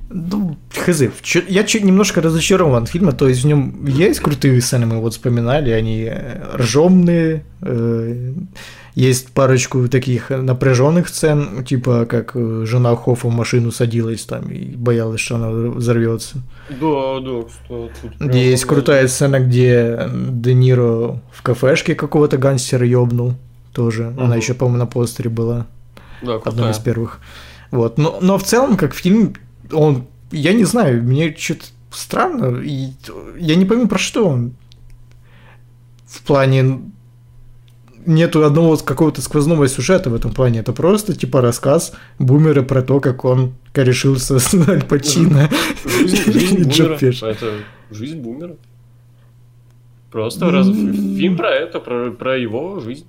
Ну, 0.09 0.55
хз. 0.73 1.01
Я 1.49 1.63
чуть 1.63 1.83
немножко 1.83 2.21
разочарован 2.21 2.85
фильма, 2.85 3.11
то 3.11 3.27
есть 3.27 3.43
в 3.43 3.47
нем 3.47 3.85
есть 3.85 4.19
крутые 4.19 4.61
сцены, 4.61 4.85
мы 4.85 5.01
вот 5.01 5.13
вспоминали, 5.13 5.71
они 5.71 6.07
э, 6.09 6.55
ржомные, 6.55 7.43
э, 7.61 8.33
есть 8.95 9.31
парочку 9.31 9.89
таких 9.89 10.29
напряженных 10.29 11.09
сцен, 11.09 11.65
типа 11.65 12.05
как 12.05 12.31
э, 12.35 12.63
жена 12.65 12.95
Хоффа 12.95 13.27
в 13.27 13.33
машину 13.33 13.71
садилась 13.71 14.23
там 14.23 14.49
и 14.49 14.75
боялась, 14.77 15.19
что 15.19 15.35
она 15.35 15.49
взорвется. 15.49 16.37
Да, 16.69 17.19
да, 17.19 17.41
кстати. 17.43 18.37
Есть 18.37 18.65
крутая 18.65 19.07
сцена, 19.07 19.39
где 19.39 20.07
Де 20.13 20.53
Ниро 20.53 21.19
в 21.33 21.41
кафешке 21.41 21.95
какого-то 21.95 22.37
гангстера 22.37 22.85
ёбнул 22.85 23.33
тоже. 23.73 24.07
Угу. 24.07 24.21
Она 24.21 24.35
еще, 24.37 24.53
по-моему, 24.53 24.79
на 24.79 24.85
постере 24.85 25.29
была. 25.29 25.67
Да, 26.21 26.39
крутая. 26.39 26.53
Одной 26.53 26.71
из 26.71 26.79
первых. 26.79 27.19
Вот. 27.71 27.97
Но, 27.97 28.19
но 28.21 28.37
в 28.37 28.43
целом, 28.43 28.77
как 28.77 28.93
фильм, 28.93 29.35
он, 29.71 30.07
я 30.31 30.53
не 30.53 30.63
знаю, 30.63 31.03
мне 31.03 31.35
что-то 31.35 31.65
странно, 31.91 32.59
и 32.61 32.89
я 33.37 33.55
не 33.55 33.65
пойму, 33.65 33.87
про 33.87 33.97
что 33.97 34.27
он. 34.27 34.53
В 36.05 36.21
плане 36.23 36.81
нету 38.07 38.45
одного 38.45 38.77
какого-то 38.77 39.21
сквозного 39.21 39.67
сюжета 39.67 40.09
в 40.09 40.15
этом 40.15 40.33
плане. 40.33 40.59
Это 40.59 40.73
просто 40.73 41.13
типа 41.13 41.41
рассказ 41.41 41.93
бумера 42.17 42.63
про 42.63 42.81
то, 42.81 42.99
как 42.99 43.25
он 43.25 43.53
корешился 43.73 44.39
с 44.39 44.53
Аль 44.67 44.83
Пачино. 44.83 45.49
Жизнь, 45.85 46.31
жизнь 46.31 46.63
бумера. 46.63 46.95
Это 46.95 47.51
жизнь 47.91 48.19
бумера. 48.19 48.55
Просто 50.11 50.49
раз... 50.49 50.67
фильм 50.67 51.35
про 51.35 51.51
это, 51.51 51.79
про, 51.79 52.11
про 52.11 52.37
его 52.37 52.79
жизнь. 52.79 53.05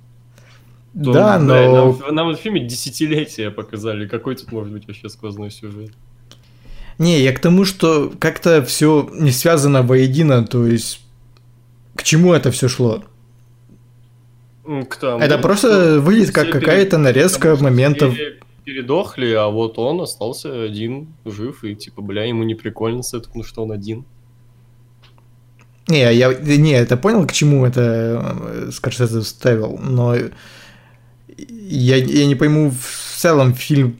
То, 0.93 1.13
да, 1.13 1.39
но... 1.39 1.97
Нам, 1.99 2.15
нам 2.15 2.35
в 2.35 2.39
фильме 2.39 2.65
десятилетия 2.65 3.51
показали. 3.51 4.07
Какой 4.07 4.35
тут 4.35 4.51
может 4.51 4.73
быть 4.73 4.87
вообще 4.87 5.07
сквозной 5.09 5.51
сюжет? 5.51 5.91
Не, 6.97 7.21
я 7.21 7.31
к 7.31 7.39
тому, 7.39 7.63
что 7.63 8.11
как-то 8.19 8.63
все 8.63 9.09
не 9.13 9.31
связано 9.31 9.83
воедино, 9.83 10.45
то 10.45 10.67
есть 10.67 11.01
к 11.95 12.03
чему 12.03 12.33
это 12.33 12.51
все 12.51 12.67
шло? 12.67 13.03
К 14.65 14.95
тому, 14.97 15.19
это 15.19 15.37
просто 15.37 15.99
выглядит 16.01 16.33
как 16.33 16.49
какая-то 16.49 16.97
нарезка 16.97 17.55
моментов. 17.55 18.15
Передохли, 18.65 19.31
а 19.31 19.47
вот 19.47 19.79
он 19.79 20.01
остался 20.01 20.63
один, 20.63 21.07
жив, 21.25 21.63
и 21.63 21.75
типа, 21.75 22.01
бля, 22.01 22.25
ему 22.25 22.43
не 22.43 22.55
прикольно 22.55 23.01
с 23.01 23.13
этим, 23.13 23.31
ну 23.33 23.43
что 23.43 23.63
он 23.63 23.71
один. 23.71 24.05
Не, 25.87 26.13
я 26.13 26.33
не, 26.33 26.73
это 26.73 26.97
понял, 26.97 27.25
к 27.25 27.31
чему 27.31 27.65
это 27.65 28.37
э, 28.47 28.71
Скорсезе 28.71 29.21
вставил, 29.21 29.79
но 29.79 30.15
я, 31.47 31.97
я 31.97 32.25
не 32.25 32.35
пойму 32.35 32.71
в 32.71 33.19
целом 33.19 33.53
фильм 33.53 33.99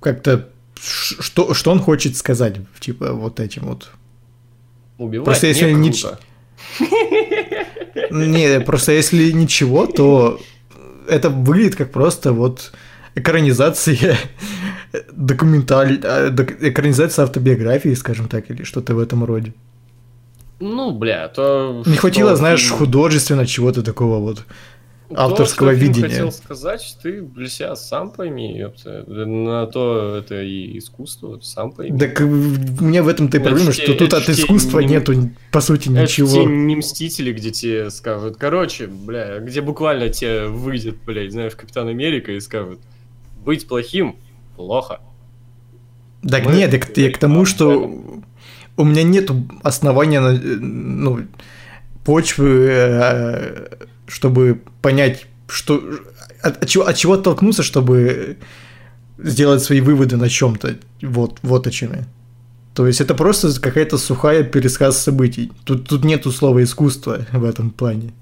как-то 0.00 0.48
что, 0.82 1.54
что 1.54 1.70
он 1.70 1.78
хочет 1.80 2.16
сказать, 2.16 2.56
типа, 2.78 3.12
вот 3.12 3.40
этим 3.40 3.62
вот. 3.66 3.90
Убивать 4.98 5.24
просто 5.24 5.46
если 5.46 5.72
не 5.72 5.90
круто. 5.90 6.18
Не, 8.10 8.60
просто 8.60 8.92
если 8.92 9.30
ничего, 9.32 9.86
то 9.86 10.40
это 11.08 11.30
выглядит 11.30 11.76
как 11.76 11.92
просто 11.92 12.32
вот 12.32 12.72
экранизация 13.14 14.16
документаль... 15.12 16.00
А, 16.04 16.28
экранизация 16.60 17.24
автобиографии, 17.24 17.94
скажем 17.94 18.28
так, 18.28 18.50
или 18.50 18.64
что-то 18.64 18.94
в 18.94 18.98
этом 18.98 19.24
роде. 19.24 19.52
Ну, 20.60 20.92
бля, 20.92 21.28
то... 21.28 21.82
Не 21.86 21.96
хватило, 21.96 22.36
знаешь, 22.36 22.70
художественно 22.70 23.46
чего-то 23.46 23.82
такого 23.82 24.18
вот 24.18 24.44
авторского 25.14 25.70
то, 25.70 25.76
что 25.76 25.84
видения. 25.86 26.08
хотел 26.08 26.32
сказать, 26.32 26.98
ты 27.02 27.22
для 27.22 27.48
себя 27.48 27.76
сам 27.76 28.10
пойми, 28.10 28.56
ёпта. 28.58 29.04
На 29.06 29.66
то 29.66 30.16
это 30.16 30.42
и 30.42 30.78
искусство, 30.78 31.38
сам 31.42 31.72
пойми. 31.72 31.98
Так 31.98 32.20
мне 32.20 33.02
в 33.02 33.08
этом-то 33.08 33.38
и 33.38 33.40
проблема, 33.40 33.72
что 33.72 33.94
тут 33.94 34.14
от 34.14 34.28
искусства 34.28 34.80
не, 34.80 34.94
нету, 34.94 35.30
по 35.52 35.60
сути, 35.60 35.88
ничего. 35.88 36.42
Это 36.42 36.50
не 36.50 36.76
мстители, 36.76 37.32
где 37.32 37.50
тебе 37.50 37.90
скажут, 37.90 38.36
короче, 38.36 38.86
бля, 38.86 39.38
где 39.40 39.60
буквально 39.60 40.08
тебе 40.08 40.46
выйдет, 40.46 40.96
блядь, 41.04 41.32
знаешь, 41.32 41.54
Капитан 41.54 41.88
Америка 41.88 42.32
и 42.32 42.40
скажут, 42.40 42.80
быть 43.44 43.66
плохим 43.66 44.16
плохо. 44.56 45.00
Так 46.28 46.44
Мы 46.44 46.52
нет, 46.52 46.70
так 46.70 46.96
я 46.96 47.10
к 47.10 47.18
тому, 47.18 47.44
что 47.44 47.90
у 48.76 48.84
меня 48.84 49.02
нет 49.02 49.30
основания, 49.62 50.20
ну, 50.20 51.26
почвы 52.04 52.66
э, 52.68 53.66
чтобы 54.10 54.60
понять, 54.82 55.26
что 55.48 55.82
от, 56.42 56.62
от, 56.62 56.68
чего, 56.68 56.86
от 56.86 56.96
чего 56.96 57.14
оттолкнуться, 57.14 57.62
чтобы 57.62 58.38
сделать 59.18 59.62
свои 59.62 59.80
выводы 59.80 60.16
на 60.16 60.28
чем-то. 60.28 60.76
Вот, 61.02 61.38
вот 61.42 61.66
о 61.66 61.70
чем 61.70 61.92
я. 61.92 62.04
То 62.74 62.86
есть 62.86 63.00
это 63.00 63.14
просто 63.14 63.58
какая-то 63.60 63.98
сухая 63.98 64.42
пересказ 64.42 64.98
событий. 64.98 65.52
Тут, 65.64 65.88
тут 65.88 66.04
нету 66.04 66.30
слова 66.32 66.62
искусства 66.62 67.26
в 67.32 67.44
этом 67.44 67.70
плане. 67.70 68.12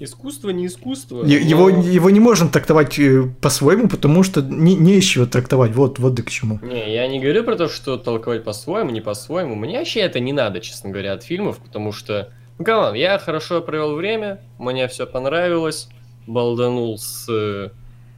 Искусство 0.00 0.50
не 0.50 0.66
искусство. 0.66 1.24
Его, 1.24 1.70
но... 1.70 1.82
его 1.82 2.10
не 2.10 2.20
можно 2.20 2.48
трактовать 2.48 2.98
э, 2.98 3.30
по-своему, 3.40 3.88
потому 3.88 4.22
что 4.22 4.42
не, 4.42 4.74
не 4.74 4.96
из 4.96 5.04
чего 5.04 5.24
трактовать. 5.24 5.74
Вот, 5.74 5.98
вот 5.98 6.18
и 6.18 6.22
к 6.22 6.30
чему. 6.30 6.58
Не, 6.62 6.92
я 6.92 7.06
не 7.06 7.20
говорю 7.20 7.44
про 7.44 7.56
то, 7.56 7.68
что 7.68 7.96
толковать 7.96 8.44
по-своему, 8.44 8.90
не 8.90 9.00
по-своему. 9.00 9.54
Мне 9.54 9.78
вообще 9.78 10.00
это 10.00 10.20
не 10.20 10.32
надо, 10.32 10.60
честно 10.60 10.90
говоря, 10.90 11.12
от 11.12 11.22
фильмов, 11.22 11.58
потому 11.58 11.92
что 11.92 12.30
Галан, 12.58 12.94
я 12.94 13.18
хорошо 13.18 13.60
провел 13.62 13.94
время, 13.94 14.40
мне 14.58 14.86
все 14.88 15.06
понравилось, 15.06 15.88
балданул 16.26 16.98
с... 16.98 17.26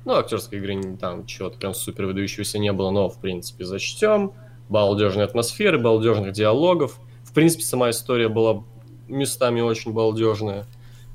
Ну, 0.04 0.12
актерской 0.14 0.58
игры 0.58 0.96
там 0.96 1.26
чего-то 1.26 1.58
прям 1.58 1.74
супер 1.74 2.06
выдающегося 2.06 2.58
не 2.58 2.72
было, 2.72 2.90
но, 2.90 3.08
в 3.08 3.18
принципе, 3.18 3.64
зачтем. 3.64 4.32
Балдежной 4.68 5.24
атмосферы, 5.24 5.78
балдежных 5.78 6.32
диалогов. 6.32 6.98
В 7.24 7.32
принципе, 7.32 7.64
сама 7.64 7.90
история 7.90 8.28
была 8.28 8.62
местами 9.08 9.60
очень 9.60 9.92
балдежная. 9.92 10.64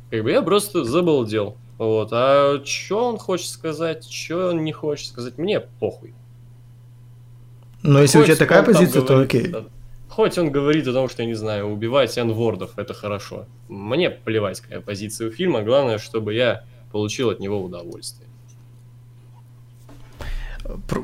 Как 0.09 0.23
бы 0.23 0.31
я 0.31 0.41
просто 0.41 0.83
забалдел. 0.83 1.55
Вот. 1.77 2.09
А 2.11 2.61
что 2.65 3.07
он 3.07 3.17
хочет 3.17 3.47
сказать, 3.47 4.09
что 4.09 4.49
он 4.49 4.63
не 4.63 4.73
хочет 4.73 5.07
сказать, 5.07 5.37
мне 5.37 5.61
похуй. 5.61 6.13
Но 7.81 8.01
если 8.01 8.19
Хоть 8.19 8.25
у 8.25 8.27
тебя 8.27 8.37
такая 8.37 8.63
позиция, 8.63 9.01
то 9.01 9.19
окей. 9.19 9.53
Хоть 10.11 10.37
он 10.37 10.51
говорит 10.51 10.87
о 10.87 10.93
том, 10.93 11.07
что, 11.07 11.21
я 11.21 11.27
не 11.27 11.35
знаю, 11.35 11.67
убивать 11.67 12.17
энвордов, 12.19 12.71
это 12.77 12.93
хорошо. 12.93 13.45
Мне 13.69 14.09
плевать, 14.09 14.59
какая 14.59 14.81
позиция 14.81 15.29
у 15.29 15.31
фильма, 15.31 15.61
главное, 15.61 15.99
чтобы 15.99 16.33
я 16.33 16.65
получил 16.91 17.29
от 17.29 17.39
него 17.39 17.63
удовольствие. 17.63 18.27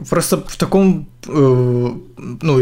Просто 0.10 0.38
в 0.38 0.58
таком, 0.58 1.08
э, 1.26 1.32
ну, 1.32 2.60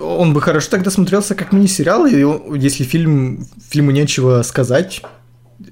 он 0.00 0.34
бы 0.34 0.40
хорошо 0.40 0.68
тогда 0.70 0.90
смотрелся 0.90 1.36
как 1.36 1.52
мини-сериал, 1.52 2.06
и 2.06 2.58
если 2.58 2.82
фильм, 2.82 3.46
фильму 3.70 3.92
нечего 3.92 4.42
сказать, 4.42 5.00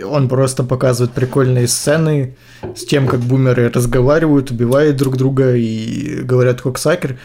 он 0.04 0.28
просто 0.28 0.62
показывает 0.62 1.14
прикольные 1.14 1.66
сцены 1.66 2.36
с 2.76 2.84
тем, 2.84 3.08
как 3.08 3.20
бумеры 3.20 3.70
разговаривают, 3.70 4.52
убивают 4.52 4.96
друг 4.96 5.16
друга 5.16 5.56
и 5.56 6.22
говорят 6.22 6.60
Хоксакер, 6.60 7.18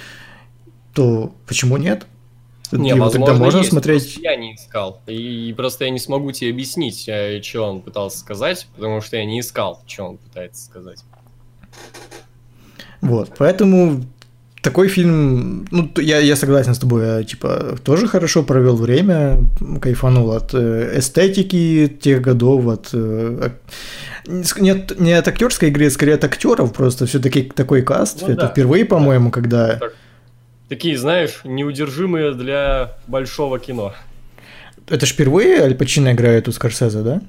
то 0.95 1.35
почему 1.45 1.77
нет? 1.77 2.07
Не, 2.77 2.89
Его 2.89 3.05
возможно, 3.05 3.25
тогда 3.25 3.43
можно 3.43 3.57
есть, 3.59 3.69
смотреть. 3.69 4.17
Я 4.17 4.35
не 4.35 4.55
искал. 4.55 5.01
И 5.07 5.53
просто 5.55 5.85
я 5.85 5.89
не 5.89 5.99
смогу 5.99 6.31
тебе 6.31 6.51
объяснить, 6.51 7.07
э, 7.07 7.41
что 7.41 7.63
он 7.63 7.81
пытался 7.81 8.17
сказать, 8.17 8.67
потому 8.75 9.01
что 9.01 9.17
я 9.17 9.25
не 9.25 9.39
искал, 9.39 9.81
что 9.85 10.03
он 10.05 10.17
пытается 10.17 10.65
сказать. 10.65 11.03
Вот, 13.01 13.31
поэтому 13.37 14.03
такой 14.61 14.87
фильм, 14.87 15.67
ну, 15.71 15.91
я, 15.97 16.19
я 16.19 16.35
согласен 16.35 16.73
с 16.73 16.79
тобой, 16.79 17.05
я, 17.05 17.23
типа, 17.23 17.77
тоже 17.83 18.07
хорошо 18.07 18.43
провел 18.43 18.77
время, 18.77 19.39
кайфанул 19.81 20.31
от 20.31 20.53
э, 20.53 20.99
эстетики 20.99 21.87
тех 22.01 22.21
годов, 22.21 22.67
от... 22.67 22.89
Э, 22.93 23.49
нет, 24.25 24.99
не 24.99 25.11
от 25.11 25.27
актерской 25.27 25.67
игры, 25.67 25.87
а 25.87 25.91
скорее 25.91 26.13
от 26.13 26.23
актеров, 26.23 26.71
просто 26.71 27.05
все-таки 27.05 27.43
такой 27.43 27.81
каст. 27.81 28.21
Ну, 28.21 28.29
это 28.29 28.41
да. 28.43 28.47
впервые, 28.47 28.85
по-моему, 28.85 29.31
когда... 29.31 29.75
Так 29.75 29.93
Такие, 30.73 30.97
знаешь, 30.97 31.41
неудержимые 31.43 32.33
для 32.33 32.93
большого 33.05 33.59
кино. 33.59 33.93
Это 34.89 35.05
ж 35.05 35.09
впервые 35.11 35.61
Аль 35.61 35.75
Пачино 35.75 36.13
играет 36.13 36.47
у 36.47 36.51
Скорсезе, 36.51 37.03
да? 37.03 37.21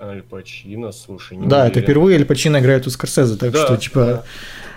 Аль 0.00 0.22
Пачино, 0.22 0.90
слушай, 0.90 1.36
не 1.36 1.46
Да, 1.46 1.58
уверен. 1.64 1.70
это 1.70 1.80
впервые 1.82 2.16
Аль 2.16 2.24
Пачино 2.24 2.60
играет 2.60 2.86
у 2.86 2.90
Скорсезе, 2.90 3.36
так 3.36 3.52
да, 3.52 3.66
что, 3.66 3.76
типа, 3.76 4.24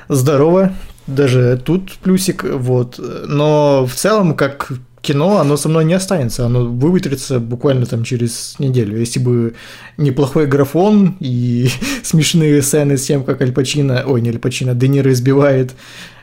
да. 0.09 0.13
здорово. 0.13 0.73
Даже 1.07 1.57
тут 1.63 1.93
плюсик, 1.93 2.43
вот. 2.43 2.99
Но 2.99 3.85
в 3.85 3.93
целом, 3.93 4.35
как 4.35 4.73
кино, 5.01 5.37
оно 5.37 5.55
со 5.55 5.69
мной 5.69 5.85
не 5.85 5.93
останется, 5.93 6.45
оно 6.45 6.65
выветрится 6.65 7.39
буквально 7.39 7.85
там 7.85 8.03
через 8.03 8.55
неделю. 8.59 8.99
Если 8.99 9.19
бы 9.19 9.55
неплохой 9.95 10.47
графон 10.47 11.15
и 11.21 11.69
смешные 12.03 12.61
сцены 12.61 12.97
с 12.97 13.05
тем, 13.05 13.23
как 13.23 13.41
Аль 13.41 13.53
Пачино, 13.53 14.03
ой, 14.05 14.19
не 14.19 14.31
Аль 14.31 14.39
Пачино, 14.39 14.75
Де 14.75 14.89
Ниро 14.89 15.13
избивает 15.13 15.75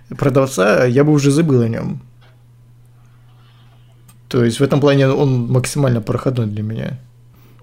продавца, 0.08 0.84
я 0.84 1.04
бы 1.04 1.12
уже 1.12 1.30
забыл 1.30 1.62
о 1.62 1.68
нем. 1.68 2.00
То 4.28 4.44
есть 4.44 4.60
в 4.60 4.62
этом 4.62 4.80
плане 4.80 5.08
он 5.08 5.52
максимально 5.52 6.00
проходной 6.00 6.46
для 6.46 6.62
меня. 6.62 6.98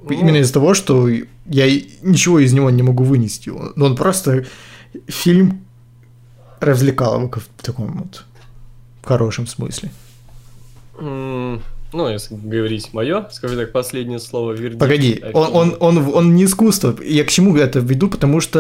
Ну... 0.03 0.11
Именно 0.11 0.37
из-за 0.37 0.53
того, 0.53 0.73
что 0.73 1.09
я 1.09 1.65
ничего 2.01 2.39
из 2.39 2.53
него 2.53 2.69
не 2.69 2.83
могу 2.83 3.03
вынести. 3.03 3.49
Он, 3.49 3.73
он 3.81 3.95
просто 3.95 4.45
фильм 5.07 5.65
развлекаловка 6.59 7.39
в 7.39 7.63
таком 7.63 7.97
вот 7.97 8.25
хорошем 9.03 9.47
смысле. 9.47 9.91
Ну, 11.91 12.07
если 12.07 12.35
говорить 12.35 12.93
мое, 12.93 13.27
скажу 13.31 13.55
так, 13.55 13.71
последнее 13.71 14.19
слово 14.19 14.51
вердикт. 14.53 14.79
Погоди, 14.79 15.19
о 15.33 15.39
он, 15.39 15.75
он, 15.79 15.97
он, 15.97 16.13
он 16.13 16.35
не 16.35 16.45
искусство. 16.45 16.95
Я 17.03 17.23
к 17.23 17.29
чему 17.29 17.57
это 17.57 17.79
веду, 17.79 18.09
потому 18.09 18.41
что 18.41 18.59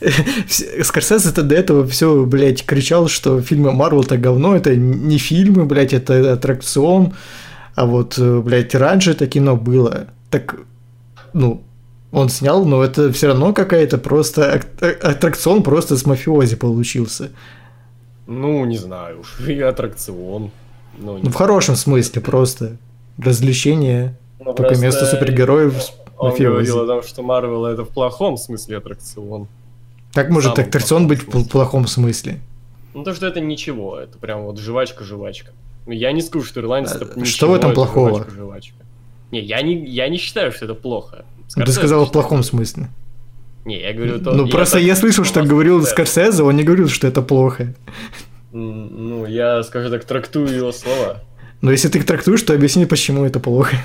э, 0.00 0.10
все- 0.48 0.84
Скорсезе-то 0.84 1.42
до 1.42 1.54
этого 1.54 1.86
все, 1.86 2.24
блядь, 2.26 2.64
кричал, 2.66 3.08
что 3.08 3.40
фильмы 3.40 3.72
Марвел 3.72 4.02
это 4.02 4.18
говно, 4.18 4.54
это 4.54 4.76
не 4.76 5.16
фильмы, 5.16 5.64
блядь, 5.64 5.94
это 5.94 6.32
аттракцион. 6.34 7.14
А 7.74 7.86
вот, 7.86 8.18
э, 8.18 8.40
блядь, 8.40 8.74
раньше 8.74 9.12
это 9.12 9.26
кино 9.26 9.56
было. 9.56 10.08
Так, 10.30 10.56
ну, 11.32 11.62
он 12.10 12.28
снял, 12.28 12.66
но 12.66 12.82
это 12.84 13.10
все 13.12 13.28
равно 13.28 13.54
какая-то 13.54 13.96
просто 13.96 14.60
а- 14.82 15.08
аттракцион 15.10 15.62
просто 15.62 15.96
с 15.96 16.04
мафиози 16.04 16.56
получился. 16.56 17.30
Ну, 18.26 18.62
не 18.66 18.76
знаю 18.76 19.20
уж, 19.20 19.40
и 19.48 19.58
аттракцион. 19.58 20.50
Ну, 20.98 21.16
не 21.18 21.22
Ну, 21.24 21.30
в 21.30 21.34
хорошем 21.34 21.76
смысле 21.76 22.20
просто. 22.22 22.76
Развлечение, 23.18 24.16
Ну, 24.38 24.46
только 24.46 24.62
просто 24.62 24.80
вместо 24.80 25.06
супергероев 25.06 25.74
с 25.82 25.92
Он 26.18 26.30
мафиози. 26.30 26.66
говорил 26.70 26.80
о 26.80 26.86
том, 26.86 27.02
что 27.02 27.22
Марвел 27.22 27.66
это 27.66 27.84
в 27.84 27.88
плохом 27.88 28.36
смысле 28.36 28.78
аттракцион. 28.78 29.48
Как 30.14 30.30
может 30.30 30.54
самом 30.54 30.66
аттракцион 30.68 31.08
быть 31.08 31.20
в 31.26 31.30
смысле. 31.30 31.50
плохом 31.50 31.86
смысле? 31.86 32.40
Ну, 32.94 33.04
то, 33.04 33.14
что 33.14 33.26
это 33.26 33.40
ничего, 33.40 33.98
это 33.98 34.18
прям 34.18 34.42
вот 34.42 34.58
жвачка-жвачка. 34.58 35.52
Ну, 35.86 35.92
Я 35.92 36.12
не 36.12 36.20
скажу, 36.22 36.44
что 36.44 36.60
ирландец 36.60 36.92
А, 36.92 36.96
это 36.96 37.06
что 37.06 37.20
ничего, 37.20 37.50
в 37.52 37.54
этом 37.54 37.70
это 37.70 37.74
плохого? 37.76 38.10
жвачка-жвачка. 38.10 38.74
Не, 39.30 39.40
я 39.40 39.62
не, 39.62 39.84
я 39.86 40.08
не 40.08 40.18
считаю, 40.18 40.52
что 40.52 40.66
это 40.66 40.74
плохо. 40.74 41.24
Ну, 41.38 41.42
Ты 41.44 41.50
Скорсезе 41.52 41.78
сказал 41.78 42.06
в 42.06 42.12
плохом 42.12 42.42
что- 42.42 42.50
смысле. 42.50 42.88
Не, 43.64 43.80
я 43.80 43.92
говорю 43.92 44.20
то... 44.20 44.32
Ну, 44.32 44.48
просто 44.48 44.74
так 44.78 44.82
я 44.84 44.96
слышал, 44.96 45.24
что 45.24 45.42
говорил. 45.42 45.82
Скорсезе, 45.84 46.42
он 46.42 46.56
не 46.56 46.64
говорил, 46.64 46.88
что 46.88 47.06
это 47.06 47.22
плохо. 47.22 47.74
Ну, 48.52 49.26
я, 49.26 49.62
скажу 49.62 49.90
так, 49.90 50.04
трактую 50.04 50.48
его 50.48 50.72
слова. 50.72 51.22
Но 51.62 51.70
если 51.70 51.88
ты 51.88 51.98
их 51.98 52.06
трактуешь, 52.06 52.42
то 52.42 52.54
объясни, 52.54 52.86
почему 52.86 53.24
это 53.24 53.40
плохо. 53.40 53.76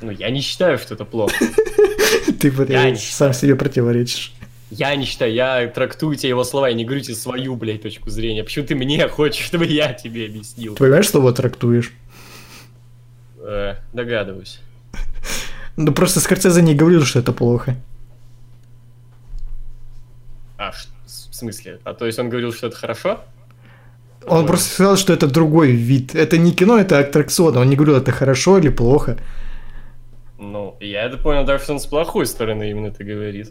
Ну, 0.00 0.10
я 0.10 0.30
не 0.30 0.40
считаю, 0.40 0.78
что 0.78 0.94
это 0.94 1.04
плохо. 1.04 1.34
Ты, 2.40 2.52
сам 2.96 3.32
себе 3.32 3.54
противоречишь. 3.54 4.32
Я 4.70 4.96
не 4.96 5.04
считаю, 5.04 5.32
я 5.32 5.66
трактую 5.68 6.16
тебе 6.16 6.30
его 6.30 6.44
слова, 6.44 6.68
я 6.68 6.74
не 6.74 6.84
говорю 6.84 7.02
тебе 7.02 7.14
свою, 7.14 7.56
блядь, 7.56 7.82
точку 7.82 8.10
зрения. 8.10 8.42
Почему 8.42 8.66
ты 8.66 8.74
мне 8.74 9.06
хочешь, 9.06 9.44
чтобы 9.46 9.66
я 9.66 9.92
тебе 9.92 10.26
объяснил? 10.26 10.74
Ты 10.74 10.78
понимаешь, 10.84 11.06
что 11.06 11.20
вот 11.20 11.36
трактуешь? 11.36 11.92
Э, 13.38 13.76
догадываюсь. 13.92 14.60
Ну, 15.76 15.92
просто 15.92 16.20
Скорсезе 16.20 16.62
не 16.62 16.74
говорил, 16.74 17.04
что 17.04 17.18
это 17.18 17.32
плохо. 17.32 17.76
А, 20.62 20.70
в 20.70 21.34
смысле? 21.34 21.80
А 21.82 21.92
то 21.92 22.06
есть 22.06 22.20
он 22.20 22.28
говорил, 22.28 22.52
что 22.52 22.68
это 22.68 22.76
хорошо? 22.76 23.20
Он 24.26 24.42
Ой. 24.42 24.46
просто 24.46 24.74
сказал, 24.74 24.96
что 24.96 25.12
это 25.12 25.26
другой 25.26 25.72
вид. 25.72 26.14
Это 26.14 26.38
не 26.38 26.52
кино, 26.52 26.78
это 26.78 27.00
аттракцион. 27.00 27.56
Он 27.56 27.68
не 27.68 27.74
говорил, 27.74 27.96
это 27.96 28.12
хорошо 28.12 28.58
или 28.58 28.68
плохо. 28.68 29.18
Ну, 30.38 30.76
я 30.78 31.02
это 31.02 31.18
понял, 31.18 31.44
даже 31.44 31.64
что 31.64 31.72
он 31.72 31.80
с 31.80 31.86
плохой 31.86 32.26
стороны 32.26 32.70
именно 32.70 32.86
это 32.88 33.02
говорит. 33.02 33.50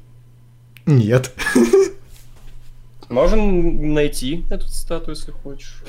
Нет. 0.85 1.33
Можем 3.09 3.93
найти 3.93 4.45
эту 4.49 4.69
цитату, 4.69 5.11
если 5.11 5.31
хочешь. 5.31 5.83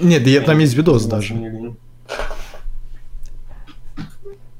Нет, 0.00 0.24
я, 0.24 0.40
там 0.40 0.60
есть 0.60 0.74
видос 0.74 1.04
даже. 1.06 1.34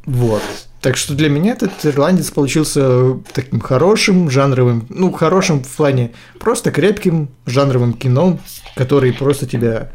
Вот. 0.07 0.43
Так 0.85 0.99
что 0.99 1.15
для 1.15 1.31
меня 1.31 1.53
этот 1.53 1.73
ирландец 1.87 2.31
получился 2.31 3.15
таким 3.33 3.59
хорошим 3.61 4.29
жанровым, 4.29 4.85
ну, 4.91 5.11
хорошим 5.13 5.65
в 5.65 5.77
плане 5.77 6.13
просто 6.39 6.71
крепким 6.71 7.31
жанровым 7.47 7.95
кино, 7.95 8.39
который 8.77 9.15
просто 9.15 9.47
тебя 9.47 9.91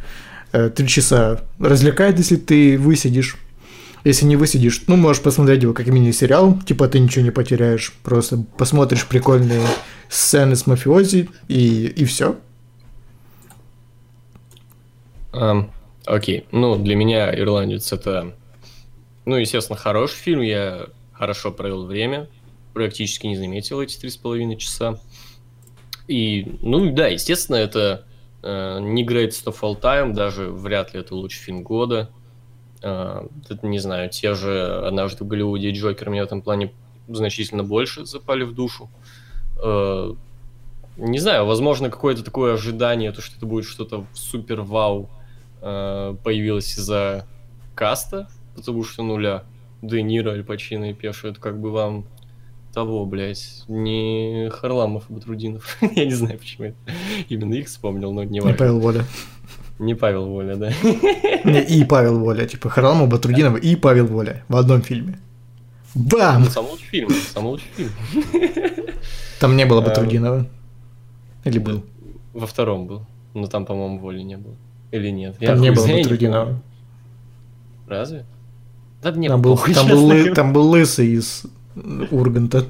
э, 0.52 0.72
три 0.72 0.88
часа 0.88 1.42
развлекает, 1.60 2.18
если 2.18 2.38
ты 2.38 2.76
высидишь. 2.80 3.38
Если 4.04 4.26
не 4.26 4.36
высидишь, 4.36 4.82
ну, 4.88 4.96
можешь 4.96 5.22
посмотреть 5.22 5.62
его 5.62 5.74
как 5.74 5.86
мини-сериал, 5.86 6.60
типа 6.66 6.88
ты 6.88 6.98
ничего 6.98 7.24
не 7.24 7.30
потеряешь, 7.30 7.94
просто 8.02 8.44
посмотришь 8.58 9.06
прикольные 9.06 9.62
сцены 10.10 10.56
с 10.56 10.66
мафиози 10.66 11.30
и, 11.48 11.86
и 11.86 12.04
все. 12.06 12.36
Ам, 15.34 15.70
окей, 16.08 16.48
ну, 16.52 16.78
для 16.78 16.96
меня 16.96 17.32
«Ирландец»— 17.40 17.92
это, 17.94 18.34
ну, 19.30 19.36
естественно, 19.36 19.78
хороший 19.78 20.16
фильм, 20.16 20.42
я 20.42 20.88
хорошо 21.14 21.52
провел 21.52 21.86
время, 21.86 22.28
практически 22.74 23.28
не 23.28 23.38
заметил 23.38 23.80
эти 23.80 23.96
три 23.96 24.10
с 24.10 24.18
половиной 24.18 24.58
часа. 24.58 25.00
И, 26.08 26.58
ну, 26.64 26.92
да, 26.92 27.08
естественно, 27.08 27.58
это 27.58 28.08
э, 28.42 28.80
не 28.82 29.06
Greatest 29.06 29.46
of 29.46 29.60
All 29.62 29.80
Time, 29.80 30.14
даже 30.14 30.50
вряд 30.50 30.96
ли 30.96 31.02
это 31.02 31.14
лучший 31.14 31.42
фильм 31.42 31.62
года. 31.62 32.10
Э, 32.82 33.28
это, 33.48 33.68
не 33.68 33.78
знаю, 33.78 34.10
те 34.10 34.34
же 34.34 34.82
«Однажды 34.84 35.24
в 35.24 35.28
Голливуде» 35.28 35.70
и 35.70 35.74
«Джокер» 35.74 36.10
меня 36.10 36.24
в 36.24 36.26
этом 36.26 36.42
плане 36.42 36.74
значительно 37.08 37.64
больше 37.64 38.06
запали 38.06 38.42
в 38.42 38.56
душу. 38.56 38.90
Э, 39.64 40.12
не 40.98 41.20
знаю, 41.20 41.46
возможно, 41.46 41.92
какое-то 41.92 42.24
такое 42.24 42.56
ожидание, 42.56 43.12
то, 43.12 43.22
что 43.22 43.38
это 43.38 43.46
будет 43.46 43.66
что-то 43.66 44.08
супер 44.14 44.62
вау, 44.62 45.08
э, 45.62 46.16
появилось 46.24 46.76
из-за 46.76 47.28
каста, 47.76 48.28
потому 48.60 48.84
что 48.84 49.03
нуля. 49.03 49.43
Де 49.82 50.01
Ниро, 50.01 50.32
Аль 50.32 50.43
Пачино 50.43 50.89
и 50.91 50.93
Пеша, 50.93 51.30
это 51.30 51.39
как 51.39 51.60
бы 51.60 51.72
вам 51.72 52.05
того, 52.74 53.05
блядь, 53.05 53.64
не 53.68 54.49
Харламов 54.51 55.10
и 55.10 55.14
Батрудинов. 55.14 55.78
Я 55.95 56.05
не 56.05 56.14
знаю, 56.14 56.38
почему 56.38 56.68
я 56.68 56.74
именно 57.30 57.53
их 57.55 57.68
вспомнил, 57.68 58.12
но 58.12 58.24
не 58.24 58.34
Не 58.34 58.39
важно. 58.41 58.57
Павел 58.57 58.80
Воля. 58.80 59.05
Не 59.80 59.95
Павел 59.95 60.26
Воля, 60.28 60.55
да. 60.55 60.72
Не, 61.45 61.62
и 61.64 61.84
Павел 61.86 62.20
Воля, 62.20 62.45
типа 62.45 62.70
Харламов, 62.70 63.10
Батрудинов 63.10 63.57
и 63.57 63.76
Павел 63.76 64.07
Воля 64.07 64.43
в 64.49 64.55
одном 64.55 64.82
фильме. 64.82 65.18
Бам! 65.95 66.43
Ну, 66.43 66.49
Самый 66.49 66.72
лучший 66.72 66.88
фильм, 66.88 67.10
самый 67.34 67.47
лучший 67.47 67.68
фильм. 67.76 67.91
Там 69.39 69.55
не 69.55 69.66
было 69.66 69.82
А, 69.82 69.86
Батрудинова. 69.86 70.45
Или 71.45 71.60
был? 71.60 71.84
Во 72.34 72.45
втором 72.45 72.86
был, 72.86 73.05
но 73.34 73.47
там, 73.47 73.66
по-моему, 73.66 73.99
Воли 73.99 74.22
не 74.22 74.38
было. 74.38 74.55
Или 74.91 75.10
нет? 75.10 75.38
Там 75.39 75.55
Я 75.55 75.62
не 75.62 75.72
было 75.72 75.88
Батрудинова. 75.88 76.62
Разве? 77.88 78.26
Да 79.02 79.12
мне 79.12 79.30
Там 79.30 79.41
был, 79.41 79.56
похуй, 79.56 79.74
там, 79.74 79.88
был, 79.88 80.34
там 80.34 80.54
был 80.54 80.70
лысый 80.70 81.08
из 81.08 81.43
Урганта. 82.12 82.66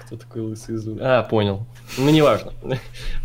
Кто 0.00 0.16
такой 0.16 0.42
лысый 0.42 0.74
из 0.74 0.86
Луны? 0.86 1.00
А, 1.00 1.22
понял. 1.22 1.64
Ну, 1.96 2.10
неважно. 2.10 2.52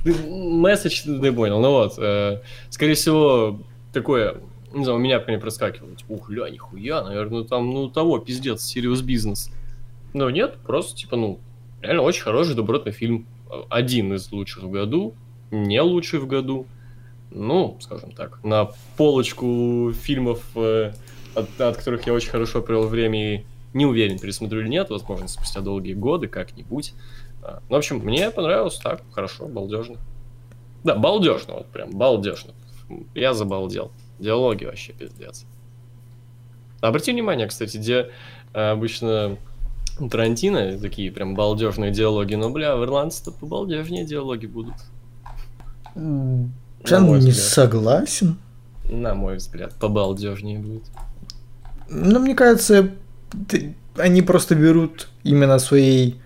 Месседж 0.05 1.03
ты 1.03 1.31
понял. 1.33 1.59
Ну 1.59 1.71
вот, 1.71 1.95
э, 1.97 2.41
скорее 2.69 2.93
всего, 2.93 3.59
такое, 3.91 4.37
не 4.73 4.83
знаю, 4.83 4.99
у 4.99 5.01
меня 5.01 5.23
не 5.27 5.39
проскакивало. 5.39 5.95
Типа, 5.95 6.11
ух, 6.13 6.29
ля, 6.29 6.49
нихуя, 6.49 7.03
наверное, 7.03 7.43
там, 7.43 7.69
ну, 7.71 7.89
того, 7.89 8.19
пиздец, 8.19 8.63
серьез 8.63 9.01
бизнес. 9.01 9.49
Но 10.13 10.29
нет, 10.29 10.57
просто, 10.65 10.95
типа, 10.95 11.15
ну, 11.15 11.39
реально 11.81 12.03
очень 12.03 12.23
хороший, 12.23 12.55
добротный 12.55 12.91
фильм. 12.91 13.25
Один 13.69 14.13
из 14.13 14.31
лучших 14.31 14.63
в 14.63 14.69
году, 14.69 15.13
не 15.51 15.81
лучший 15.81 16.19
в 16.19 16.27
году. 16.27 16.67
Ну, 17.31 17.77
скажем 17.81 18.11
так, 18.11 18.43
на 18.43 18.69
полочку 18.95 19.91
фильмов, 19.93 20.41
э, 20.55 20.93
от, 21.37 21.61
от 21.61 21.77
которых 21.77 22.07
я 22.07 22.13
очень 22.13 22.29
хорошо 22.29 22.61
провел 22.61 22.87
время 22.87 23.35
и 23.35 23.45
не 23.73 23.85
уверен, 23.85 24.17
пересмотрю 24.17 24.61
или 24.61 24.69
нет, 24.69 24.89
возможно, 24.89 25.27
спустя 25.27 25.61
долгие 25.61 25.93
годы, 25.93 26.27
как-нибудь. 26.27 26.93
А, 27.43 27.61
Ну, 27.69 27.75
в 27.75 27.77
общем, 27.77 27.97
мне 27.99 28.31
понравилось 28.31 28.77
так, 28.77 29.03
хорошо, 29.11 29.47
балдежно. 29.47 29.97
Да, 30.83 30.95
балдежно, 30.95 31.55
вот 31.55 31.67
прям, 31.67 31.91
балдежно. 31.91 32.53
Я 33.13 33.33
забалдел. 33.33 33.91
Диалоги 34.19 34.65
вообще 34.65 34.93
пиздец. 34.93 35.45
Обрати 36.81 37.11
внимание, 37.11 37.47
кстати, 37.47 37.77
где 37.77 38.09
а, 38.53 38.71
обычно 38.71 39.37
Тарантино 40.09 40.79
такие 40.79 41.11
прям 41.11 41.35
балдежные 41.35 41.91
диалоги, 41.91 42.35
но, 42.35 42.49
бля, 42.49 42.75
в 42.75 42.83
ирландце-то 42.83 43.31
побалдежнее 43.31 44.05
диалоги 44.05 44.45
будут. 44.45 44.75
Я 45.95 46.99
не 46.99 47.15
взгляд. 47.17 47.35
согласен. 47.35 48.37
На 48.85 49.15
мой 49.15 49.37
взгляд, 49.37 49.73
побалдежнее 49.75 50.59
будет. 50.59 50.83
Но 51.89 52.19
мне 52.19 52.35
кажется, 52.35 52.91
они 53.97 54.21
просто 54.21 54.55
берут 54.55 55.07
именно 55.23 55.59
своей 55.59 56.19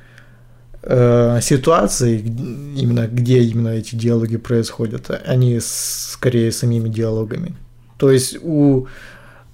э, 0.84 1.39
ситуации, 1.41 2.20
именно 2.20 3.07
где 3.07 3.43
именно 3.43 3.70
эти 3.70 3.95
диалоги 3.95 4.38
происходят, 4.38 5.09
а 5.09 5.20
скорее 5.62 6.51
самими 6.51 6.89
диалогами. 6.89 7.55
То 7.97 8.12
есть 8.12 8.38
у 8.41 8.88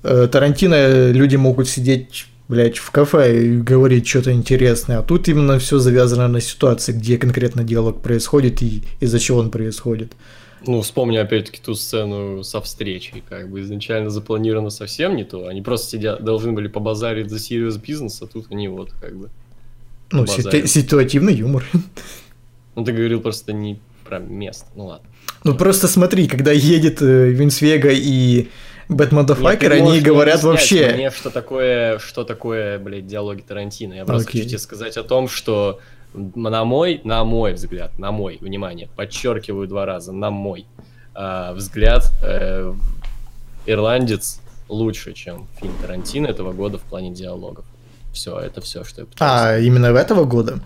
э, 0.03 0.28
Тарантино 0.32 1.12
люди 1.12 1.36
могут 1.36 1.68
сидеть, 1.68 2.28
блядь, 2.47 2.78
в 2.78 2.91
кафе 2.91 3.45
и 3.45 3.58
говорить 3.58 4.08
что-то 4.08 4.32
интересное, 4.32 4.99
а 4.99 5.03
тут 5.03 5.28
именно 5.28 5.60
все 5.60 5.80
завязано 5.80 6.28
на 6.28 6.41
ситуации, 6.41 6.93
где 6.93 7.18
конкретно 7.18 7.64
диалог 7.64 8.01
происходит 8.01 8.62
и 8.62 8.84
из-за 9.01 9.20
чего 9.20 9.39
он 9.39 9.51
происходит. 9.51 10.14
Ну, 10.66 10.82
вспомни 10.82 11.18
опять-таки 11.18 11.62
ту 11.62 11.76
сцену 11.76 12.43
со 12.43 12.62
встречей, 12.62 13.24
как 13.28 13.49
бы 13.49 13.62
изначально 13.62 14.10
запланировано 14.10 14.70
совсем 14.70 15.16
не 15.16 15.24
то. 15.24 15.47
Они 15.47 15.62
просто 15.62 15.91
сидят, 15.91 16.24
должны 16.24 16.51
были 16.51 16.68
побазарить 16.68 17.30
за 17.30 17.39
серьез 17.39 17.78
бизнес, 17.78 18.22
а 18.22 18.28
тут 18.28 18.47
они 18.51 18.68
вот 18.68 18.91
как 18.99 19.16
бы. 19.16 19.30
Ну, 20.12 20.26
ситу- 20.26 20.66
ситуативный 20.66 21.36
юмор. 21.36 21.66
Ну, 22.76 22.84
ты 22.84 22.91
говорил 22.91 23.22
просто 23.22 23.53
не 23.53 23.80
про 24.08 24.20
место. 24.20 24.66
Ну 24.76 24.88
ладно. 24.88 25.08
Ну 25.43 25.55
просто 25.55 25.88
смотри, 25.88 26.28
когда 26.28 26.51
едет 26.51 27.01
э, 27.01 27.30
Винс 27.30 27.62
Вега 27.62 27.89
и 27.91 28.49
Бэтмен 28.89 29.26
Дофакер, 29.26 29.74
они 29.74 29.99
говорят 29.99 30.43
вообще... 30.43 30.93
Мне 30.93 31.12
что 31.12 31.30
такое, 31.30 31.99
что 31.99 32.24
такое, 32.24 32.80
блядь, 32.80 33.05
диалоги 33.05 33.41
Тарантино. 33.41 33.93
Я 33.93 34.05
просто 34.05 34.30
Окей. 34.30 34.41
хочу 34.41 34.49
тебе 34.51 34.60
сказать 34.60 34.97
о 34.97 35.03
том, 35.03 35.28
что 35.28 35.80
на 36.14 36.66
мой, 36.66 37.01
на 37.03 37.24
мой 37.24 37.53
взгляд, 37.53 37.97
на 37.99 38.12
мой, 38.12 38.38
внимание, 38.41 38.89
подчеркиваю 38.95 39.68
два 39.68 39.86
раза, 39.86 40.12
на 40.12 40.32
мой 40.32 40.66
а, 41.14 41.53
взгляд, 41.53 42.12
э, 42.22 42.74
Ирландец 43.66 44.39
лучше, 44.70 45.14
чем 45.14 45.47
фильм 45.60 45.74
Тарантино 45.82 46.28
этого 46.28 46.53
года 46.53 46.78
в 46.78 46.84
плане 46.84 47.12
диалогов. 47.12 47.66
Все, 48.14 48.38
это 48.39 48.62
все, 48.62 48.84
что 48.84 49.01
я 49.01 49.05
пытаюсь. 49.05 49.32
А, 49.32 49.60
именно 49.60 49.91
в 49.91 49.95
этого 49.95 50.26
года? 50.26 50.60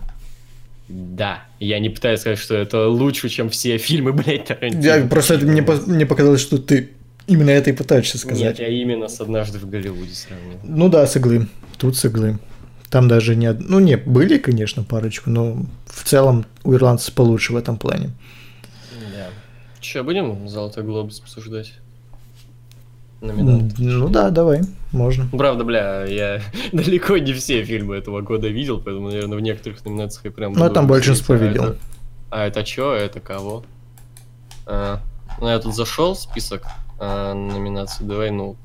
Да, 0.88 1.44
я 1.58 1.78
не 1.78 1.88
пытаюсь 1.88 2.20
сказать, 2.20 2.38
что 2.38 2.54
это 2.54 2.88
лучше, 2.88 3.28
чем 3.28 3.50
все 3.50 3.78
фильмы, 3.78 4.12
блядь, 4.14 4.46
Тарантино. 4.46 4.82
Я, 4.82 5.04
просто 5.06 5.34
это 5.34 5.46
мне, 5.46 5.62
мне 5.62 6.06
показалось, 6.06 6.40
что 6.40 6.58
ты 6.58 6.90
именно 7.26 7.50
это 7.50 7.70
и 7.70 7.72
пытаешься 7.72 8.18
сказать. 8.18 8.42
Нет, 8.42 8.58
я 8.58 8.68
именно 8.68 9.08
с 9.08 9.20
«Однажды 9.20 9.58
в 9.58 9.68
Голливуде» 9.68 10.14
сравнил. 10.14 10.58
Ну 10.62 10.88
да, 10.88 11.06
с 11.06 11.16
иглы. 11.16 11.48
Тут 11.78 11.96
с 11.96 12.04
иглы. 12.04 12.38
Там 12.92 13.08
даже 13.08 13.36
не... 13.36 13.50
Ну 13.54 13.80
не, 13.80 13.96
были, 13.96 14.36
конечно, 14.36 14.82
парочку, 14.82 15.30
но 15.30 15.56
в 15.86 16.04
целом 16.04 16.44
у 16.62 16.74
ирландцев 16.74 17.14
получше 17.14 17.54
в 17.54 17.56
этом 17.56 17.78
плане. 17.78 18.10
Да. 19.14 19.30
Че, 19.80 20.02
будем 20.02 20.46
«Золотой 20.46 20.84
глобус» 20.84 21.20
обсуждать? 21.20 21.72
Номинант. 23.22 23.78
Ну 23.78 24.10
да, 24.10 24.28
давай, 24.28 24.60
можно. 24.90 25.26
Правда, 25.28 25.64
бля, 25.64 26.04
я 26.04 26.42
далеко 26.72 27.16
не 27.16 27.32
все 27.32 27.64
фильмы 27.64 27.96
этого 27.96 28.20
года 28.20 28.48
видел, 28.48 28.78
поэтому, 28.78 29.08
наверное, 29.08 29.38
в 29.38 29.40
некоторых 29.40 29.82
номинациях 29.86 30.26
я 30.26 30.30
прям... 30.30 30.52
Ну, 30.52 30.58
я 30.58 30.64
буду 30.64 30.74
там 30.74 30.86
большинство 30.86 31.34
а 31.34 31.38
видел. 31.38 31.64
это- 31.64 31.78
А 32.28 32.46
это 32.46 32.62
чё, 32.62 32.92
это 32.92 33.20
кого? 33.20 33.64
А, 34.66 35.00
ну, 35.40 35.48
я 35.48 35.58
тут 35.60 35.74
зашел 35.74 36.14
список 36.14 36.64
а, 36.98 37.32
номинаций, 37.32 38.04
давай, 38.04 38.30
ну... 38.30 38.56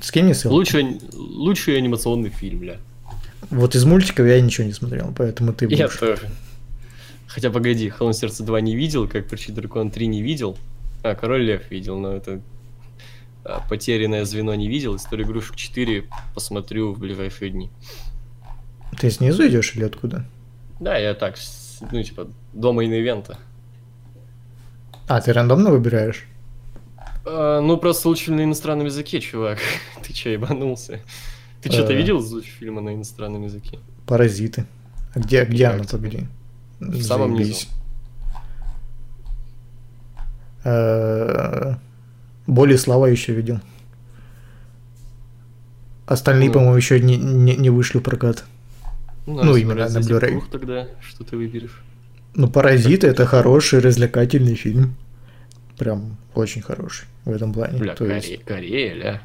Скинь 0.00 0.24
мне 0.24 0.32
ссылку. 0.32 0.54
Лучший, 0.54 1.02
лучший 1.12 1.76
анимационный 1.76 2.30
фильм, 2.30 2.60
бля. 2.60 2.78
Вот 3.50 3.74
из 3.74 3.84
мультиков 3.84 4.26
я 4.26 4.40
ничего 4.40 4.66
не 4.66 4.72
смотрел, 4.72 5.12
поэтому 5.16 5.52
ты 5.52 5.66
Я 5.66 5.86
будешь. 5.86 5.98
тоже. 5.98 6.30
Хотя, 7.26 7.50
погоди, 7.50 7.88
Холм 7.88 8.12
Сердца 8.12 8.44
2 8.44 8.60
не 8.60 8.76
видел, 8.76 9.08
как 9.08 9.26
Причит 9.28 9.54
Дракон 9.54 9.90
3 9.90 10.06
не 10.06 10.22
видел. 10.22 10.56
А, 11.02 11.14
Король 11.14 11.42
Лев 11.42 11.70
видел, 11.70 11.98
но 11.98 12.12
это 12.12 12.40
а, 13.44 13.60
потерянное 13.68 14.24
звено 14.24 14.54
не 14.54 14.68
видел. 14.68 14.96
Историю 14.96 15.26
игрушек 15.26 15.56
4 15.56 16.04
посмотрю 16.34 16.92
в 16.92 16.98
ближайшие 16.98 17.50
дни. 17.50 17.70
Ты 18.98 19.10
снизу 19.10 19.46
идешь 19.48 19.74
или 19.74 19.84
откуда? 19.84 20.24
Да, 20.80 20.96
я 20.96 21.14
так, 21.14 21.36
ну, 21.90 22.02
типа, 22.02 22.28
дома 22.52 22.84
ивента. 22.84 23.38
А, 25.08 25.20
ты 25.20 25.32
рандомно 25.32 25.70
выбираешь? 25.70 26.24
А, 27.26 27.60
ну, 27.60 27.76
просто 27.76 28.08
лучше 28.08 28.32
на 28.32 28.44
иностранном 28.44 28.86
языке, 28.86 29.20
чувак. 29.20 29.58
Ты 30.02 30.12
че, 30.12 30.32
ебанулся? 30.32 31.00
Ты 31.64 31.72
что-то 31.72 31.92
Э. 31.92 31.96
видел 31.96 32.20
фильма 32.44 32.80
на 32.82 32.94
иностранном 32.94 33.42
языке? 33.44 33.78
Паразиты. 34.06 34.66
А 35.14 35.18
где, 35.20 35.44
где 35.44 35.64
тебе? 35.68 35.88
погоди? 35.98 36.26
В 36.80 37.02
самом 37.02 37.36
Заебись. 37.36 37.68
Э, 40.64 41.74
Боль 42.46 42.72
и 42.72 42.76
слава 42.76 43.06
еще 43.06 43.32
видел. 43.32 43.60
Остальные, 46.06 46.48
Ну. 46.48 46.52
по-моему, 46.54 46.76
еще 46.76 47.00
не, 47.00 47.16
не, 47.16 47.56
не 47.56 47.70
вышли 47.70 47.98
в 47.98 48.02
прокат. 48.02 48.44
Ну, 49.26 49.56
именно 49.56 49.88
на 49.88 49.98
Blu-ray. 49.98 50.42
тогда 50.52 50.86
что 51.00 51.24
ты 51.24 51.36
выберешь? 51.36 51.82
Ну, 52.34 52.48
Паразиты 52.50 53.06
это 53.06 53.24
хороший, 53.24 53.78
развлекательный 53.80 54.54
фильм. 54.54 54.96
Прям 55.78 56.18
очень 56.34 56.60
хороший 56.60 57.06
в 57.24 57.30
этом 57.30 57.54
плане. 57.54 57.78
Бля, 57.78 57.94
То 57.94 58.04
есть- 58.04 58.44
Корея, 58.44 58.44
Корея, 58.44 58.94
ля. 58.94 59.22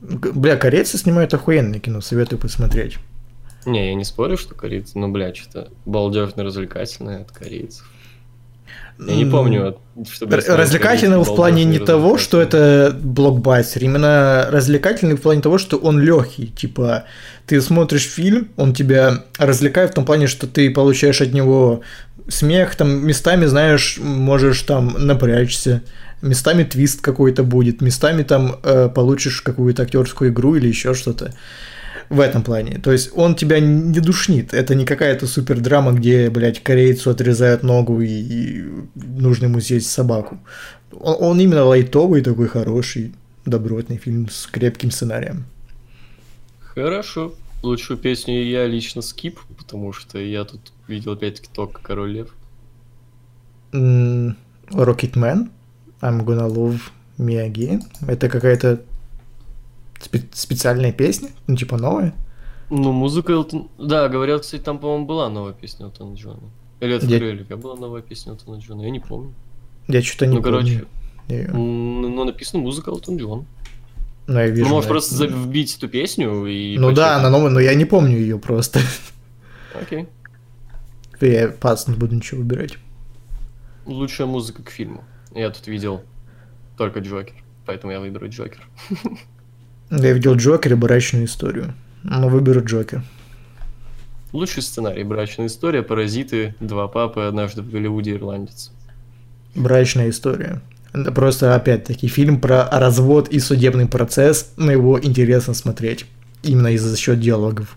Бля, 0.00 0.56
корейцы 0.56 0.98
снимают 0.98 1.32
охуенное 1.34 1.80
кино, 1.80 2.00
советую 2.00 2.38
посмотреть. 2.38 2.98
Не, 3.64 3.88
я 3.88 3.94
не 3.94 4.04
спорю, 4.04 4.36
что 4.36 4.54
корейцы, 4.54 4.98
но, 4.98 5.08
бля, 5.08 5.34
что-то 5.34 5.68
балдежно 5.84 6.44
развлекательное 6.44 7.22
от 7.22 7.32
корейцев. 7.32 7.84
Я 8.98 9.14
не 9.14 9.26
помню, 9.26 9.76
чтобы... 10.10 10.36
Развлекательного 10.36 11.24
в 11.24 11.34
плане 11.34 11.64
не 11.64 11.78
того, 11.78 12.16
что 12.16 12.40
это 12.40 12.96
блокбастер, 12.98 13.84
именно 13.84 14.46
развлекательный 14.50 15.16
в 15.16 15.20
плане 15.20 15.42
того, 15.42 15.58
что 15.58 15.76
он 15.76 16.00
легкий. 16.00 16.46
Типа, 16.46 17.04
ты 17.46 17.60
смотришь 17.60 18.04
фильм, 18.04 18.48
он 18.56 18.72
тебя 18.72 19.24
развлекает 19.38 19.90
в 19.90 19.94
том 19.94 20.04
плане, 20.04 20.28
что 20.28 20.46
ты 20.46 20.70
получаешь 20.70 21.20
от 21.20 21.32
него 21.32 21.82
смех, 22.28 22.74
там 22.76 23.06
местами, 23.06 23.46
знаешь, 23.46 23.98
можешь 23.98 24.62
там 24.62 24.96
напрячься, 24.98 25.82
местами 26.22 26.64
твист 26.64 27.00
какой-то 27.00 27.42
будет, 27.42 27.80
местами 27.80 28.22
там 28.22 28.56
э, 28.62 28.88
получишь 28.88 29.42
какую-то 29.42 29.82
актерскую 29.82 30.30
игру 30.30 30.56
или 30.56 30.68
еще 30.68 30.94
что-то. 30.94 31.34
В 32.08 32.20
этом 32.20 32.44
плане. 32.44 32.78
То 32.78 32.92
есть 32.92 33.10
он 33.16 33.34
тебя 33.34 33.58
не 33.58 33.98
душнит. 33.98 34.54
Это 34.54 34.76
не 34.76 34.84
какая-то 34.84 35.26
супер 35.26 35.58
драма, 35.58 35.92
где, 35.92 36.30
блядь, 36.30 36.62
корейцу 36.62 37.10
отрезают 37.10 37.64
ногу 37.64 38.00
и, 38.00 38.08
и 38.08 38.64
нужно 38.94 39.46
ему 39.46 39.60
съесть 39.60 39.90
собаку. 39.90 40.38
Он, 40.92 41.16
он 41.18 41.40
именно 41.40 41.64
лайтовый, 41.64 42.22
такой 42.22 42.46
хороший, 42.46 43.12
добротный 43.44 43.96
фильм 43.96 44.28
с 44.28 44.46
крепким 44.46 44.92
сценарием. 44.92 45.46
Хорошо. 46.60 47.34
Лучшую 47.62 47.98
песню 47.98 48.44
я 48.44 48.66
лично 48.66 49.02
скип, 49.02 49.40
потому 49.58 49.92
что 49.92 50.18
я 50.18 50.44
тут 50.44 50.60
видел 50.86 51.12
опять-таки 51.12 51.48
только 51.52 51.80
Король 51.82 52.12
Лев. 52.12 52.34
М, 53.72 54.36
Rocketman, 54.70 55.48
I'm 56.00 56.24
gonna 56.24 56.48
love 56.48 56.80
me 57.18 57.36
again. 57.50 57.82
Это 58.06 58.28
какая-то 58.28 58.82
спе- 60.00 60.28
специальная 60.32 60.92
песня? 60.92 61.30
Ну, 61.46 61.56
типа 61.56 61.76
новая? 61.78 62.14
Ну, 62.68 62.92
музыка 62.92 63.32
Элтон... 63.32 63.68
Да, 63.78 64.08
говорят, 64.08 64.42
кстати, 64.42 64.60
там, 64.62 64.78
по-моему, 64.78 65.06
была 65.06 65.28
новая 65.30 65.52
песня 65.52 65.84
Элтона 65.86 66.14
Джона. 66.16 66.40
Или 66.80 66.96
это 66.96 67.06
Я- 67.06 67.18
Леве 67.18 67.44
была 67.56 67.76
новая 67.76 68.02
песня 68.02 68.32
Элтона 68.32 68.58
Джона, 68.58 68.82
я 68.82 68.90
не 68.90 69.00
помню. 69.00 69.32
Я 69.88 70.02
что-то 70.02 70.26
не 70.26 70.36
ну, 70.36 70.42
короче, 70.42 70.84
помню. 71.28 71.42
её. 71.42 71.50
м, 71.54 72.02
ну, 72.02 72.24
написано 72.24 72.62
музыка 72.62 72.90
Элтон 72.90 73.16
Джон. 73.18 73.46
Но 74.26 74.40
я 74.40 74.48
вижу. 74.48 74.64
ну, 74.68 74.74
можешь 74.74 74.88
просто 74.90 75.14
за- 75.14 75.28
вбить 75.28 75.76
эту 75.76 75.88
песню 75.88 76.44
и... 76.46 76.76
Ну 76.76 76.90
да, 76.92 77.16
она 77.16 77.30
новая, 77.30 77.50
но 77.50 77.60
я 77.60 77.74
не 77.74 77.84
помню 77.84 78.18
ее 78.18 78.38
просто. 78.38 78.80
Окей. 79.80 80.08
Я 81.20 81.48
пац, 81.48 81.86
не 81.86 81.94
буду 81.94 82.16
ничего 82.16 82.40
выбирать. 82.40 82.76
Лучшая 83.86 84.26
музыка 84.26 84.62
к 84.64 84.70
фильму. 84.70 85.04
Я 85.36 85.50
тут 85.50 85.66
видел 85.66 86.02
только 86.78 87.00
Джокер, 87.00 87.34
поэтому 87.66 87.92
я 87.92 88.00
выберу 88.00 88.28
Джокер. 88.28 88.66
Я 89.90 90.12
видел 90.12 90.34
Джокер 90.34 90.72
и 90.72 90.76
брачную 90.76 91.26
историю. 91.26 91.74
Но 92.02 92.28
выберу 92.28 92.64
Джокер. 92.64 93.02
Лучший 94.32 94.62
сценарий. 94.62 95.04
Брачная 95.04 95.46
история, 95.46 95.82
паразиты, 95.82 96.54
два 96.58 96.88
папы, 96.88 97.22
однажды 97.22 97.60
в 97.62 97.70
Голливуде 97.70 98.14
ирландец. 98.14 98.72
Брачная 99.54 100.08
история. 100.10 100.62
Это 100.94 101.12
просто, 101.12 101.54
опять-таки, 101.54 102.08
фильм 102.08 102.40
про 102.40 102.66
развод 102.70 103.28
и 103.28 103.38
судебный 103.38 103.86
процесс, 103.86 104.52
но 104.56 104.72
его 104.72 104.98
интересно 105.00 105.52
смотреть. 105.52 106.06
Именно 106.42 106.68
из-за 106.72 106.96
счет 106.96 107.20
диалогов. 107.20 107.76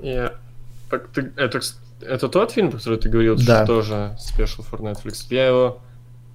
Ты... 0.00 1.32
это, 1.36 1.60
это 2.00 2.28
тот 2.28 2.50
фильм, 2.50 2.70
про 2.70 2.78
который 2.78 2.98
ты 2.98 3.08
говорил, 3.08 3.36
Да. 3.36 3.64
что 3.64 3.66
тоже 3.66 4.16
Special 4.18 4.64
for 4.68 4.80
Netflix? 4.80 5.26
Я 5.30 5.46
его 5.46 5.80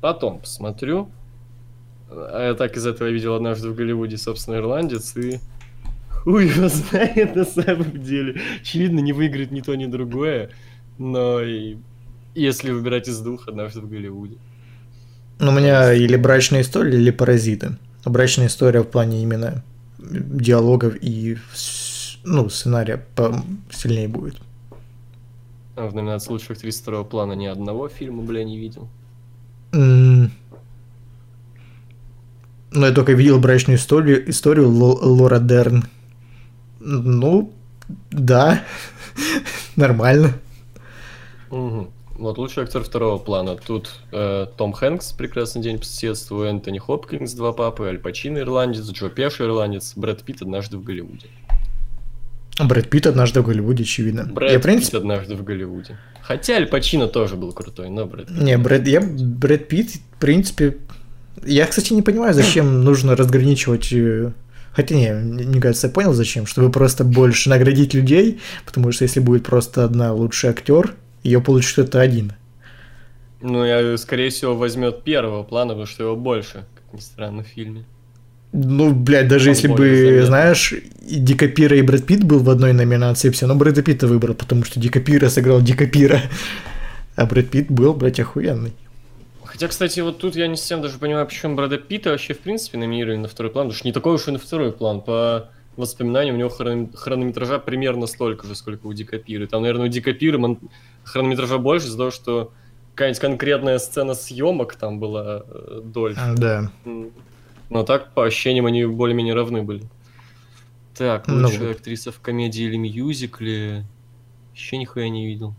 потом 0.01 0.39
посмотрю. 0.39 1.09
А 2.09 2.49
я 2.49 2.53
так 2.55 2.75
из 2.75 2.85
этого 2.85 3.09
видел 3.09 3.35
однажды 3.35 3.69
в 3.69 3.75
Голливуде, 3.75 4.17
собственно, 4.17 4.55
ирландец, 4.55 5.15
и 5.15 5.39
хуй 6.09 6.47
его 6.47 6.67
знает 6.67 7.35
на 7.35 7.45
самом 7.45 8.03
деле. 8.03 8.41
Очевидно, 8.61 8.99
не 8.99 9.13
выиграет 9.13 9.51
ни 9.51 9.61
то, 9.61 9.75
ни 9.75 9.85
другое, 9.85 10.49
но 10.97 11.41
и 11.41 11.77
если 12.35 12.71
выбирать 12.71 13.07
из 13.07 13.19
двух, 13.19 13.47
однажды 13.47 13.81
в 13.81 13.89
Голливуде. 13.89 14.37
Ну, 15.39 15.51
у 15.51 15.53
меня 15.53 15.93
или 15.93 16.15
брачная 16.15 16.61
история, 16.61 16.97
или 16.97 17.11
паразиты. 17.11 17.77
Брачная 18.05 18.47
история 18.47 18.81
в 18.81 18.87
плане 18.87 19.21
именно 19.21 19.63
диалогов 19.97 20.95
и 21.01 21.37
ну, 22.23 22.49
сценария 22.49 23.05
сильнее 23.71 24.07
будет. 24.07 24.35
А 25.75 25.87
в 25.87 25.95
номинации 25.95 26.31
лучших 26.31 26.51
актрисы 26.51 26.81
второго 26.81 27.03
плана 27.03 27.33
ни 27.33 27.45
одного 27.45 27.87
фильма, 27.87 28.23
бля, 28.23 28.43
не 28.43 28.57
видел. 28.57 28.89
Ну, 29.71 30.29
я 32.85 32.91
только 32.91 33.13
видел 33.13 33.39
брачную 33.39 33.77
историю, 33.77 34.29
историю 34.29 34.69
Ло- 34.69 34.99
Лора 35.01 35.39
Дерн. 35.39 35.85
Ну, 36.79 37.51
да, 38.11 38.63
нормально. 39.75 40.33
Вот 41.49 42.37
лучший 42.37 42.63
актер 42.63 42.83
второго 42.83 43.17
плана. 43.17 43.55
Тут 43.55 44.01
э, 44.11 44.45
Том 44.57 44.73
Хэнкс, 44.73 45.13
Прекрасный 45.13 45.61
день 45.61 45.79
по 45.79 45.85
соседству, 45.85 46.43
Энтони 46.43 46.77
Хопкинс, 46.77 47.33
Два 47.33 47.53
папы, 47.53 47.87
Аль 47.87 47.97
Пачино, 47.97 48.39
Ирландец, 48.39 48.89
Джо 48.91 49.09
Пеш, 49.09 49.39
Ирландец, 49.39 49.93
Брэд 49.95 50.23
Питт, 50.23 50.41
Однажды 50.41 50.77
в 50.77 50.83
Голливуде. 50.83 51.27
Брэд 52.59 52.89
Питт 52.89 53.07
однажды 53.07 53.41
в 53.41 53.45
Голливуде, 53.45 53.83
очевидно. 53.83 54.25
Брэд 54.25 54.51
я, 54.51 54.59
в 54.59 54.61
принципе... 54.61 54.91
Питт 54.91 55.01
однажды 55.01 55.35
в 55.35 55.43
Голливуде. 55.43 55.97
Хотя 56.21 56.55
Аль 56.55 56.67
Пачино 56.67 57.07
тоже 57.07 57.35
был 57.35 57.53
крутой, 57.53 57.89
но 57.89 58.05
Брэд 58.05 58.27
Питт... 58.27 58.41
Не, 58.41 58.57
Брэд, 58.57 58.87
я, 58.87 59.01
Брэд 59.01 59.67
Питт, 59.67 59.91
в 59.91 60.19
принципе... 60.19 60.77
Я, 61.45 61.65
кстати, 61.67 61.93
не 61.93 62.01
понимаю, 62.01 62.33
зачем 62.33 62.83
нужно 62.83 63.15
разграничивать... 63.15 63.93
Э, 63.93 64.33
хотя 64.73 64.95
не, 64.95 65.13
мне 65.13 65.61
кажется, 65.61 65.87
я 65.87 65.93
понял 65.93 66.13
зачем, 66.13 66.45
чтобы 66.45 66.71
просто 66.71 67.03
больше 67.03 67.49
наградить 67.49 67.93
людей, 67.93 68.39
потому 68.65 68.91
что 68.91 69.03
если 69.03 69.21
будет 69.21 69.45
просто 69.45 69.85
одна 69.85 70.13
лучший 70.13 70.49
актер, 70.49 70.95
ее 71.23 71.41
получит 71.41 71.73
кто-то 71.73 72.01
один. 72.01 72.33
Ну, 73.41 73.63
я, 73.63 73.97
скорее 73.97 74.29
всего, 74.31 74.55
возьмет 74.55 75.03
первого 75.03 75.43
плана, 75.43 75.69
потому 75.69 75.87
что 75.87 76.03
его 76.03 76.15
больше, 76.17 76.65
как 76.75 76.93
ни 76.93 76.99
странно, 76.99 77.43
в 77.43 77.47
фильме. 77.47 77.85
Ну, 78.51 78.93
блядь, 78.93 79.27
даже 79.27 79.49
Он 79.49 79.55
если 79.55 79.67
бы, 79.67 79.77
заметный. 79.77 80.25
знаешь, 80.25 80.73
и 80.73 81.19
Ди 81.19 81.35
Капира 81.35 81.77
и 81.77 81.81
Брэд 81.81 82.05
Питт 82.05 82.23
был 82.23 82.39
в 82.39 82.49
одной 82.49 82.73
номинации, 82.73 83.29
все, 83.29 83.45
но 83.45 83.55
Брэда 83.55 83.83
Питта 83.83 84.07
выбрал, 84.07 84.33
потому 84.33 84.63
что 84.63 84.79
Ди 84.79 84.89
Капира 84.89 85.29
сыграл 85.29 85.61
Ди 85.61 85.73
Капира, 85.73 86.21
а 87.15 87.25
Брэд 87.25 87.49
Питт 87.49 87.69
был, 87.69 87.93
блядь, 87.93 88.19
охуенный. 88.19 88.73
Хотя, 89.43 89.67
кстати, 89.67 89.99
вот 89.99 90.19
тут 90.19 90.35
я 90.35 90.47
не 90.47 90.55
совсем 90.57 90.81
даже 90.81 90.97
понимаю, 90.97 91.25
почему 91.27 91.55
Брэда 91.55 91.77
Питта 91.77 92.11
вообще, 92.11 92.33
в 92.33 92.39
принципе, 92.39 92.77
номинировали 92.77 93.17
на 93.17 93.27
второй 93.27 93.51
план, 93.51 93.67
потому 93.67 93.77
что 93.77 93.87
не 93.87 93.93
такой 93.93 94.15
уж 94.15 94.27
и 94.27 94.31
на 94.31 94.39
второй 94.39 94.71
план, 94.71 95.01
по 95.01 95.49
воспоминаниям 95.75 96.35
у 96.35 96.39
него 96.39 96.49
хронометража 96.49 97.57
примерно 97.59 98.05
столько 98.05 98.47
же, 98.47 98.55
сколько 98.55 98.85
у 98.85 98.93
Ди 98.93 99.03
Капиры. 99.03 99.47
Там, 99.47 99.61
наверное, 99.61 99.85
у 99.85 99.89
Ди 99.89 100.01
Капиры 100.01 100.39
хронометража 101.03 101.57
больше 101.57 101.87
из-за 101.87 101.97
того, 101.97 102.11
что 102.11 102.51
какая-нибудь 102.93 103.21
конкретная 103.21 103.79
сцена 103.79 104.13
съемок 104.13 104.75
там 104.75 104.99
была 104.99 105.43
э, 105.47 105.81
дольше. 105.83 106.19
Да. 106.35 106.69
Но 107.69 107.83
так, 107.83 108.13
по 108.13 108.25
ощущениям, 108.25 108.65
они 108.65 108.85
более-менее 108.85 109.33
равны 109.33 109.61
были. 109.61 109.83
Так, 110.95 111.27
ну 111.27 111.43
лучшая 111.43 111.67
ну, 111.67 111.71
актриса 111.71 112.11
в 112.11 112.19
комедии 112.19 112.63
или 112.63 112.75
мюзикле. 112.75 113.85
Еще 114.53 114.77
нихуя 114.77 115.09
не 115.09 115.27
видел. 115.27 115.53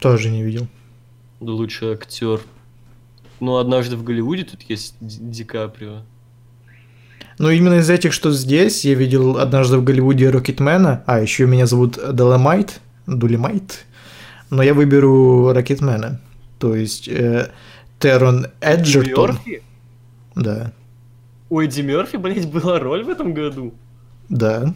Тоже 0.00 0.30
не 0.30 0.42
видел. 0.42 0.66
Лучший 1.40 1.92
актер. 1.92 2.40
Ну, 3.40 3.56
однажды 3.56 3.96
в 3.96 4.02
Голливуде 4.02 4.44
тут 4.44 4.62
есть 4.62 4.96
Ди 5.00 5.44
Каприо. 5.44 6.02
Ну, 7.38 7.50
именно 7.50 7.74
из 7.74 7.88
этих, 7.88 8.12
что 8.12 8.32
здесь, 8.32 8.84
я 8.84 8.94
видел 8.94 9.38
однажды 9.38 9.78
в 9.78 9.84
Голливуде 9.84 10.28
Рокетмена, 10.28 11.04
а 11.06 11.20
еще 11.20 11.46
меня 11.46 11.66
зовут 11.66 11.96
Доломайт, 12.12 12.80
Дулемайт, 13.06 13.86
но 14.50 14.62
я 14.62 14.74
выберу 14.74 15.52
Рокетмена. 15.52 16.20
То 16.58 16.74
есть 16.74 17.06
э, 17.06 17.52
Террон 18.00 18.48
Эджертон. 18.60 19.30
Мёрфи? 19.30 19.62
Да. 20.38 20.72
У 21.50 21.60
Эдди 21.60 21.80
Мерфи, 21.80 22.16
блядь, 22.16 22.50
была 22.50 22.78
роль 22.78 23.02
в 23.02 23.08
этом 23.08 23.34
году? 23.34 23.74
Да. 24.28 24.74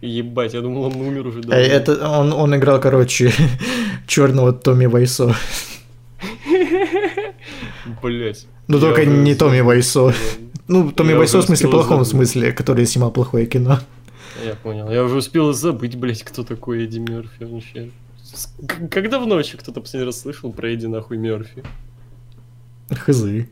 Ебать, 0.00 0.52
я 0.54 0.60
думал, 0.60 0.84
он 0.84 0.96
умер 0.96 1.28
уже 1.28 1.40
давно. 1.40 1.56
Это 1.56 2.08
он, 2.08 2.32
он 2.32 2.54
играл, 2.56 2.80
короче, 2.80 3.32
черного 4.06 4.52
Томми 4.52 4.86
Вайсо. 4.86 5.34
Блять. 8.02 8.46
Ну 8.68 8.80
только 8.80 9.04
не 9.04 9.34
Томми 9.34 9.60
Вайсо. 9.60 10.12
Ну, 10.68 10.90
Томми 10.90 11.12
Вайсо 11.14 11.38
в 11.38 11.44
смысле 11.44 11.70
плохом 11.70 12.04
смысле, 12.04 12.52
который 12.52 12.84
снимал 12.86 13.10
плохое 13.10 13.46
кино. 13.46 13.78
Я 14.44 14.54
понял. 14.56 14.90
Я 14.90 15.04
уже 15.04 15.16
успел 15.16 15.52
забыть, 15.52 15.96
блять, 15.96 16.22
кто 16.24 16.42
такой 16.42 16.84
Эдди 16.84 16.98
Мерфи 16.98 17.44
вообще. 17.44 17.90
Как 18.90 19.08
давно 19.08 19.36
вообще 19.36 19.56
кто-то 19.56 19.80
последний 19.80 20.06
раз 20.06 20.20
слышал 20.20 20.52
про 20.52 20.68
Эдди 20.70 20.86
нахуй 20.86 21.16
Мерфи? 21.16 21.62
Хзы. 22.90 23.48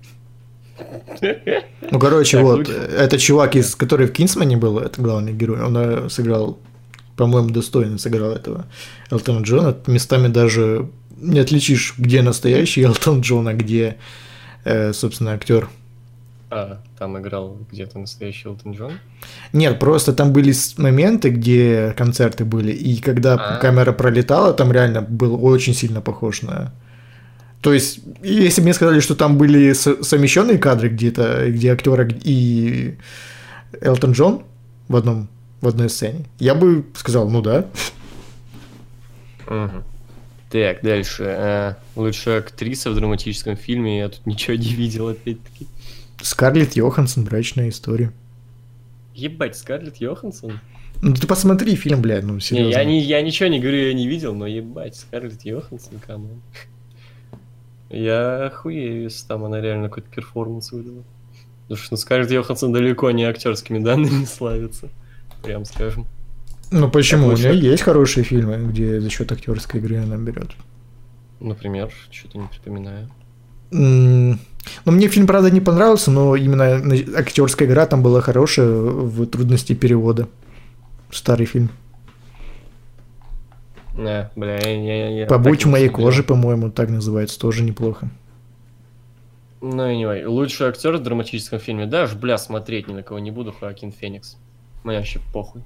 Ну, 1.91 1.99
короче, 1.99 2.37
так, 2.37 2.47
вот, 2.47 2.59
лучше. 2.59 2.73
это 2.73 3.19
чувак, 3.19 3.57
из, 3.57 3.75
который 3.75 4.07
в 4.07 4.13
Кинсмане 4.13 4.57
был, 4.57 4.79
это 4.79 5.03
главный 5.03 5.33
герой, 5.33 5.63
он 5.63 5.77
э, 5.77 6.09
сыграл, 6.09 6.59
по-моему, 7.17 7.51
достойно 7.51 7.99
сыграл 7.99 8.31
этого 8.31 8.67
Элтона 9.11 9.43
Джона. 9.43 9.77
Местами 9.87 10.29
даже 10.29 10.89
не 11.21 11.41
отличишь, 11.41 11.95
где 11.99 12.23
настоящий 12.23 12.83
Элтон 12.83 13.21
Джон, 13.21 13.49
а 13.49 13.55
где, 13.55 13.97
э, 14.65 14.93
собственно, 14.93 15.33
актер. 15.33 15.69
А, 16.53 16.81
там 16.99 17.17
играл 17.19 17.59
где-то 17.71 17.99
настоящий 17.99 18.49
Элтон 18.49 18.73
Джон? 18.73 18.93
Нет, 19.53 19.79
просто 19.79 20.13
там 20.13 20.33
были 20.33 20.53
моменты, 20.79 21.31
где 21.31 21.95
концерты 21.97 22.45
были, 22.45 22.73
и 22.73 23.01
когда 23.01 23.35
А-а-а. 23.35 23.59
камера 23.59 23.93
пролетала, 23.93 24.53
там 24.53 24.73
реально 24.73 25.01
был 25.01 25.45
очень 25.45 25.75
сильно 25.75 26.01
похож 26.01 26.43
на 26.43 26.73
то 27.61 27.73
есть, 27.73 28.01
если 28.23 28.61
бы 28.61 28.67
мне 28.67 28.75
сказали, 28.75 29.01
что 29.01 29.15
там 29.15 29.37
были 29.37 29.73
совмещенные 29.73 30.59
кадры 30.59 30.89
где-то, 30.89 31.51
где 31.51 31.73
актера 31.73 32.09
и 32.25 32.97
Элтон 33.81 34.13
Джон 34.13 34.43
в 34.89 34.97
одном 34.97 35.29
в 35.61 35.69
одной 35.69 35.91
сцене, 35.91 36.25
я 36.39 36.55
бы 36.55 36.87
сказал, 36.95 37.29
ну 37.29 37.43
да. 37.43 37.67
Угу. 39.47 39.85
Так, 40.51 40.81
дальше. 40.83 41.25
А, 41.25 41.77
лучшая 41.97 42.39
актриса 42.39 42.91
в 42.91 42.95
драматическом 42.95 43.57
фильме. 43.57 43.99
Я 43.99 44.09
тут 44.09 44.27
ничего 44.27 44.57
не 44.57 44.73
видел, 44.75 45.09
опять-таки. 45.09 45.67
Скарлетт 46.23 46.75
Йоханссон, 46.77 47.25
брачная 47.25 47.69
история. 47.69 48.13
Ебать, 49.15 49.57
Скарлетт 49.57 49.97
Йоханссон? 49.97 50.61
Ну 51.03 51.15
ты 51.15 51.27
посмотри 51.27 51.77
фильм, 51.77 52.03
блядь, 52.03 52.25
ну 52.25 52.41
серьезно. 52.41 52.69
Не, 52.69 52.73
я, 52.73 52.85
не, 52.85 53.01
я 53.01 53.23
ничего 53.23 53.49
не 53.49 53.61
говорю, 53.61 53.89
я 53.89 53.95
не 53.95 54.09
видел, 54.09 54.35
но 54.35 54.47
ебать, 54.47 54.97
Скарлетт 54.97 55.45
Йоханссон, 55.45 55.99
come 55.99 56.24
on. 56.24 56.43
Я 57.91 58.47
охуею, 58.47 59.03
если 59.03 59.27
там 59.27 59.45
она 59.45 59.61
реально 59.61 59.89
какой-то 59.89 60.09
перформанс 60.09 60.71
выдала. 60.71 61.03
Потому 61.63 61.79
что 61.79 61.89
ну, 61.93 61.97
Скарлетт 61.97 62.31
Йоханссон 62.31 62.73
далеко 62.73 63.11
не 63.11 63.25
актерскими 63.25 63.79
данными 63.79 64.25
славится, 64.39 64.89
прям 65.43 65.65
скажем. 65.65 66.07
Ну 66.71 66.89
почему? 66.89 67.29
У 67.29 67.33
нее 67.33 67.59
есть 67.59 67.83
хорошие 67.83 68.23
фильмы, 68.23 68.59
где 68.71 69.01
за 69.01 69.11
счет 69.11 69.31
актерской 69.33 69.81
игры 69.81 69.97
она 69.97 70.17
берет. 70.17 70.51
Например, 71.41 71.91
что-то 72.11 72.39
не 72.39 72.47
припоминаю. 72.47 73.11
Ну, 73.73 74.37
мне 74.85 75.09
фильм, 75.09 75.27
правда, 75.27 75.51
не 75.51 75.61
понравился, 75.61 76.11
но 76.11 76.37
именно 76.37 76.83
актерская 77.17 77.67
игра 77.67 77.87
там 77.87 78.03
была 78.03 78.21
хорошая 78.21 78.69
в 78.69 79.27
трудности 79.27 79.75
перевода. 79.75 80.29
Старый 81.11 81.47
фильм. 81.47 81.71
Не, 84.01 84.31
бля, 84.35 84.57
я, 84.57 84.73
я, 84.73 85.09
я 85.11 85.27
Побудь 85.27 85.67
в 85.67 85.69
моей 85.69 85.91
коже, 85.91 86.23
по-моему, 86.23 86.71
так 86.71 86.89
называется, 86.89 87.39
тоже 87.39 87.63
неплохо. 87.63 88.09
Ну, 89.61 89.83
anyway, 89.83 90.27
лучший 90.27 90.69
актер 90.69 90.97
в 90.97 91.03
драматическом 91.03 91.59
фильме. 91.59 91.85
Даже, 91.85 92.17
бля, 92.17 92.39
смотреть 92.39 92.89
ни 92.89 92.95
на 92.95 93.03
кого 93.03 93.19
не 93.19 93.31
буду, 93.31 93.53
Хоакин 93.53 93.93
Феникс. 93.93 94.39
Мне 94.85 94.97
вообще 94.97 95.21
похуй. 95.35 95.63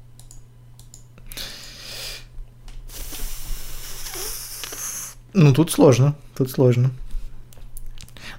Ну, 5.33 5.55
тут 5.55 5.71
сложно, 5.71 6.17
тут 6.37 6.51
сложно. 6.51 6.91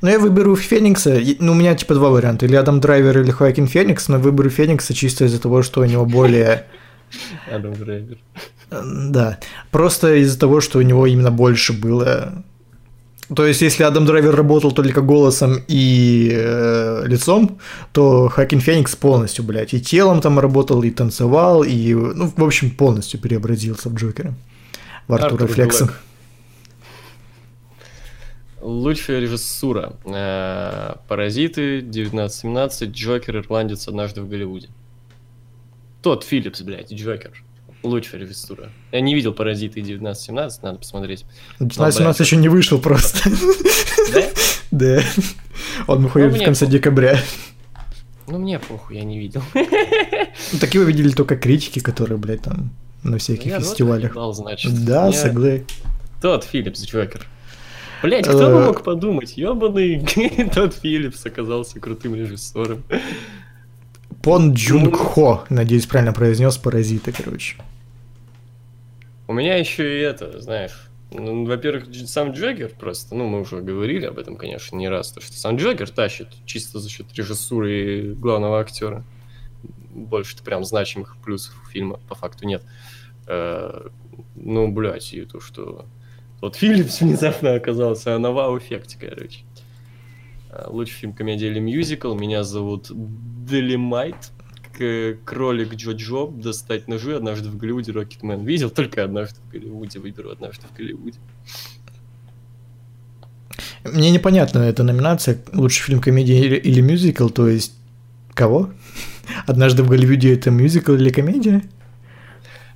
Но 0.01 0.09
я 0.09 0.19
выберу 0.19 0.57
Феникса. 0.57 1.21
Ну, 1.39 1.53
у 1.53 1.55
меня 1.55 1.73
типа 1.73 1.93
два 1.93 2.09
варианта. 2.09 2.47
Или 2.47 2.57
Адам 2.57 2.81
Драйвер, 2.81 3.21
или 3.21 3.31
Хоакин 3.31 3.67
Феникс, 3.67 4.09
но 4.09 4.19
выберу 4.19 4.49
Феникса 4.49 4.93
чисто 4.93 5.23
из-за 5.23 5.41
того, 5.41 5.61
что 5.61 5.79
у 5.79 5.85
него 5.85 6.05
более... 6.05 6.65
Адам 7.49 7.73
Драйвер. 7.75 8.17
Да, 8.72 9.39
просто 9.72 10.16
из-за 10.16 10.39
того, 10.39 10.61
что 10.61 10.80
у 10.80 10.82
него 10.82 11.05
именно 11.05 11.32
больше 11.32 11.74
было 11.74 12.43
то 13.34 13.45
есть, 13.45 13.61
если 13.61 13.84
Адам 13.84 14.05
Драйвер 14.05 14.36
работал 14.36 14.72
только 14.72 15.01
голосом 15.01 15.63
и 15.68 16.30
э, 16.32 17.07
лицом, 17.07 17.59
то 17.91 18.28
Хакин 18.28 18.59
Феникс 18.59 18.95
полностью, 18.95 19.43
блядь, 19.43 19.74
и 19.74 19.82
телом 19.82 20.22
там 20.22 20.38
работал, 20.39 20.84
и 20.84 20.91
танцевал, 20.91 21.63
и, 21.63 21.95
ну, 21.95 22.32
в 22.36 22.43
общем, 22.43 22.70
полностью 22.70 23.20
преобразился 23.20 23.89
в 23.89 23.95
Джокера. 23.95 24.36
В 25.07 25.13
Артура 25.13 25.34
Артур 25.34 25.47
Флекса. 25.47 25.93
Лучшая 28.61 29.22
режиссура. 29.22 29.93
Э, 30.05 30.95
Паразиты, 31.07 31.80
1917, 31.80 32.89
Джокер, 32.91 33.38
Ирландец 33.38 33.88
однажды 33.88 34.22
в 34.22 34.30
Голливуде. 34.30 34.70
Тот 36.03 36.24
Филлипс, 36.24 36.61
блядь, 36.61 36.93
Джокер. 36.93 37.43
Лучшая 37.86 38.21
режиссура. 38.21 38.71
Я 38.91 39.01
не 39.01 39.13
видел 39.13 39.31
«Паразиты» 39.31 39.81
1917, 39.81 40.63
надо 40.63 40.79
посмотреть. 40.79 41.25
1917 41.57 42.19
еще 42.19 42.36
не 42.38 42.49
вышел 42.49 42.79
просто. 42.79 43.29
Да? 44.13 44.23
Да. 44.71 45.01
Он 45.88 46.03
выходит 46.03 46.31
ну, 46.31 46.38
в 46.38 46.43
конце 46.43 46.65
декабря. 46.65 47.17
Ну, 48.27 48.39
мне 48.39 48.59
похуй, 48.59 48.97
я 48.97 49.03
не 49.03 49.19
видел. 49.19 49.41
Ну, 49.53 50.59
такие 50.59 50.83
вы 50.83 50.91
видели 50.91 51.09
только 51.11 51.38
критики, 51.38 51.79
которые, 51.79 52.17
блядь, 52.17 52.41
там 52.41 52.71
на 53.03 53.17
всяких 53.19 53.45
я 53.45 53.59
фестивалях. 53.59 54.13
Дал, 54.13 54.33
значит. 54.33 54.83
Да, 54.83 55.11
согласен. 55.11 55.65
Тодд 56.21 56.43
Филлипс 56.43 56.83
Джокер. 56.86 57.27
Блять, 58.01 58.27
кто 58.27 58.38
бы 58.38 58.61
э. 58.61 58.65
мог 58.65 58.83
подумать, 58.83 59.38
ебаный 59.38 60.05
Тодд 60.53 60.75
Филлипс 60.75 61.25
оказался 61.25 61.79
крутым 61.79 62.15
режиссером. 62.15 62.83
Пон 64.21 64.53
Джун 64.53 64.95
Хо, 64.95 65.43
надеюсь, 65.49 65.86
правильно 65.86 66.13
произнес 66.13 66.57
паразиты, 66.57 67.11
короче. 67.11 67.57
У 69.28 69.34
меня 69.34 69.55
еще 69.57 69.99
и 69.99 70.01
это, 70.01 70.39
знаешь, 70.39 70.89
ну, 71.11 71.45
во-первых, 71.45 71.86
сам 72.07 72.32
Джаггер 72.32 72.73
просто, 72.78 73.15
ну, 73.15 73.28
мы 73.28 73.41
уже 73.41 73.61
говорили 73.61 74.05
об 74.05 74.19
этом, 74.19 74.36
конечно, 74.36 74.76
не 74.76 74.89
раз, 74.89 75.11
то, 75.11 75.21
что 75.21 75.38
сам 75.38 75.55
Джаггер 75.55 75.89
тащит 75.89 76.30
чисто 76.45 76.80
за 76.80 76.89
счет 76.89 77.07
режиссуры 77.13 77.71
и 77.71 78.13
главного 78.13 78.59
актера. 78.59 79.03
больше-то 79.93 80.43
прям 80.43 80.63
значимых 80.63 81.17
плюсов 81.23 81.55
у 81.63 81.69
фильма 81.69 81.99
по 82.07 82.15
факту 82.15 82.45
нет. 82.45 82.63
Э, 83.28 83.88
ну, 84.36 84.71
блядь, 84.71 85.13
и 85.13 85.21
то, 85.21 85.39
что 85.39 85.86
вот 86.41 86.55
Филлипс 86.55 87.01
внезапно 87.01 87.55
оказался 87.55 88.17
на 88.17 88.32
вау-эффекте, 88.32 88.97
короче. 88.99 89.41
Э, 90.51 90.65
лучший 90.67 90.93
фильм 90.93 91.13
комедия 91.13 91.47
или 91.47 91.59
мюзикл. 91.59 92.13
Меня 92.13 92.43
зовут 92.43 92.91
Делимайт. 92.91 94.32
Кролик 94.78 95.73
Джо-Джо, 95.73 96.32
достать 96.32 96.88
ножи 96.88 97.15
однажды 97.15 97.49
в 97.49 97.57
Голливуде, 97.57 97.91
Рокетмен. 97.91 98.43
Видел 98.43 98.69
только 98.69 99.03
однажды 99.03 99.39
в 99.47 99.51
Голливуде, 99.51 99.99
выберу 99.99 100.32
однажды 100.32 100.65
в 100.67 100.78
Голливуде. 100.78 101.19
Мне 103.84 104.11
непонятно 104.11 104.59
эта 104.59 104.84
номинация 104.84 105.38
лучший 105.53 105.84
фильм 105.84 106.01
комедия 106.01 106.39
или, 106.39 106.55
или 106.55 106.82
мюзикл, 106.82 107.30
то 107.30 107.47
есть 107.47 107.73
кого? 108.34 108.71
Однажды 109.47 109.84
в 109.84 109.89
Голливуде 109.89 110.34
это 110.34 110.51
мюзикл 110.51 110.93
или 110.93 111.09
комедия? 111.09 111.61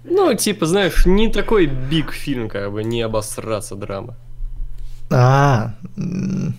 Ну, 0.04 0.34
типа, 0.34 0.66
знаешь, 0.66 1.06
не 1.06 1.30
такой 1.30 1.68
биг 1.68 2.12
фильм, 2.12 2.50
как 2.50 2.72
бы, 2.72 2.84
не 2.84 3.02
обосраться 3.02 3.76
драма. 3.76 4.16
А, 5.12 5.74
ну, 5.95 6.54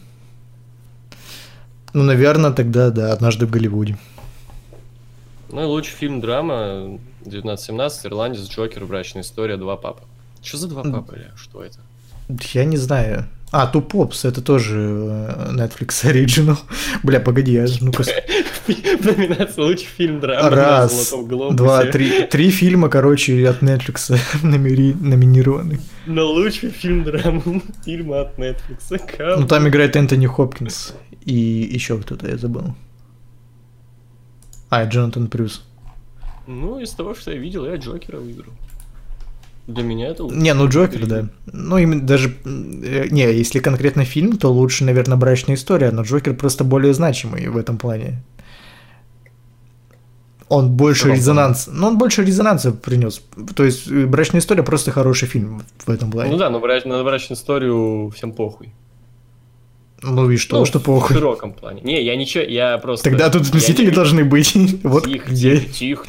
наверное, 2.03 2.53
тогда, 2.53 2.91
да, 2.91 3.13
однажды 3.13 3.47
в 3.47 3.51
Голливуде. 3.51 3.97
Ну 5.53 5.63
и 5.63 5.65
лучший 5.65 5.95
фильм 5.95 6.21
драма 6.21 6.99
1917, 7.21 8.07
Ирландец, 8.07 8.49
Джокер, 8.49 8.85
Брачная 8.85 9.23
история, 9.23 9.57
Два 9.57 9.77
папы. 9.77 10.03
Что 10.43 10.57
за 10.57 10.69
два 10.69 10.83
папы, 10.83 11.27
Что 11.37 11.63
это? 11.63 11.79
Я 12.55 12.65
не 12.65 12.77
знаю. 12.77 13.27
А, 13.53 13.67
Ту 13.67 13.83
Попс, 13.83 14.25
это 14.25 14.43
тоже 14.43 14.79
э, 14.79 15.51
Netflix 15.53 16.05
Original. 16.05 16.57
Бля, 17.03 17.19
погоди, 17.19 17.53
я 17.53 17.67
ну 17.81 17.91
Номинация 18.69 19.65
лучший 19.65 19.87
фильм 19.87 20.21
драма 20.21 20.51
Раз, 20.51 21.13
два, 21.53 21.85
три. 21.87 22.27
Три 22.27 22.51
фильма, 22.51 22.89
короче, 22.89 23.49
от 23.49 23.61
Netflix 23.61 24.17
номинированы. 24.45 25.81
На 26.07 26.23
лучший 26.23 26.71
фильм 26.71 27.03
драма 27.03 27.43
фильма 27.85 28.21
от 28.21 28.39
Netflix. 28.39 29.37
Ну 29.39 29.49
там 29.49 29.67
играет 29.67 29.97
Энтони 29.97 30.27
Хопкинс 30.27 30.95
и 31.25 31.35
еще 31.35 31.99
кто-то, 31.99 32.29
я 32.29 32.37
забыл. 32.37 32.77
А, 34.71 34.85
Джонатан 34.85 35.27
Прюс. 35.29 35.65
Ну, 36.47 36.81
из 36.81 36.91
того, 36.91 37.15
что 37.15 37.33
я 37.33 37.39
видел, 37.39 37.67
я 37.67 37.77
Джокера 37.77 38.19
выберу. 38.19 38.53
Для 39.67 39.83
меня 39.83 40.09
это 40.09 40.25
лучше. 40.25 40.37
Не, 40.37 40.55
ну 40.55 40.69
Джокер, 40.69 41.07
да. 41.07 41.29
Ну, 41.47 41.79
именно 41.79 42.07
даже... 42.07 42.35
Э, 42.45 43.09
не, 43.11 43.23
если 43.23 43.59
конкретно 43.59 44.05
фильм, 44.05 44.37
то 44.37 44.53
лучше, 44.53 44.85
наверное, 44.85 45.17
брачная 45.17 45.57
история, 45.57 45.91
но 45.91 46.03
Джокер 46.03 46.35
просто 46.35 46.65
более 46.65 46.95
значимый 46.95 47.49
в 47.49 47.57
этом 47.57 47.79
плане. 47.79 48.23
Он 50.49 50.71
больше 50.71 51.03
Что 51.03 51.15
резонанс... 51.15 51.69
Ну, 51.73 51.87
он 51.87 51.99
больше 51.99 52.25
резонанса 52.25 52.73
принес. 52.73 53.23
То 53.55 53.65
есть, 53.65 53.91
брачная 53.91 54.41
история 54.41 54.65
просто 54.65 54.91
хороший 54.91 55.29
фильм 55.29 55.63
в 55.87 55.91
этом 55.91 56.11
плане. 56.11 56.33
Ну 56.33 56.39
да, 56.39 56.51
но 56.51 56.59
на 56.59 57.05
брачную 57.05 57.37
историю 57.37 58.11
всем 58.11 58.33
похуй. 58.33 58.73
Ну 60.03 60.31
и 60.31 60.37
что, 60.37 60.59
ну, 60.59 60.65
что 60.65 60.81
похуй? 60.81 61.17
В 61.17 61.19
широком 61.19 61.53
плане. 61.53 61.83
Не, 61.83 62.03
я 62.03 62.17
ничего, 62.17 62.45
я 62.45 62.79
просто... 62.79 63.11
Тогда 63.11 63.31
тут 63.31 63.53
мстители 63.53 63.87
не... 63.87 63.93
должны 63.93 64.25
быть. 64.25 64.55
вот 64.83 65.05
тихо, 65.05 65.31
где. 65.31 65.61
Тихо, 65.61 66.07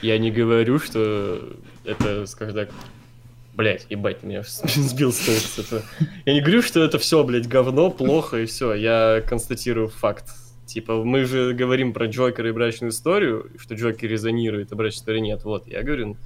Я 0.00 0.18
не 0.18 0.30
говорю, 0.30 0.78
что 0.78 1.40
это, 1.84 2.26
скажем 2.26 2.54
так, 2.54 2.70
Блять, 3.58 3.86
ебать, 3.90 4.22
меня 4.22 4.44
сбил 4.46 5.12
с 5.12 5.18
толку. 5.18 5.84
Я 6.24 6.32
не 6.32 6.40
говорю, 6.40 6.62
что 6.62 6.80
это 6.80 7.00
все, 7.00 7.24
блядь, 7.24 7.48
говно, 7.48 7.90
плохо 7.90 8.36
и 8.38 8.46
все. 8.46 8.72
Я 8.72 9.20
констатирую 9.26 9.88
факт. 9.88 10.26
Типа, 10.64 11.02
мы 11.02 11.24
же 11.24 11.54
говорим 11.54 11.92
про 11.92 12.06
Джокера 12.06 12.50
и 12.50 12.52
брачную 12.52 12.92
историю, 12.92 13.50
что 13.58 13.74
Джокер 13.74 14.08
резонирует, 14.08 14.70
а 14.70 14.76
брачная 14.76 15.00
история 15.00 15.20
нет. 15.20 15.42
Вот, 15.42 15.66
я 15.66 15.82
говорю, 15.82 16.16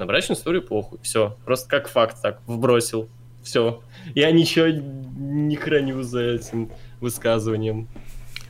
на 0.00 0.06
брачную 0.06 0.36
историю 0.36 0.62
похуй. 0.62 0.98
Все. 1.02 1.36
Просто 1.44 1.68
как 1.68 1.88
факт 1.88 2.16
так 2.20 2.40
вбросил. 2.46 3.08
Все. 3.42 3.80
Я 4.14 4.32
ничего 4.32 4.66
не 4.66 5.56
храню 5.56 6.02
за 6.02 6.22
этим 6.22 6.70
высказыванием. 7.00 7.86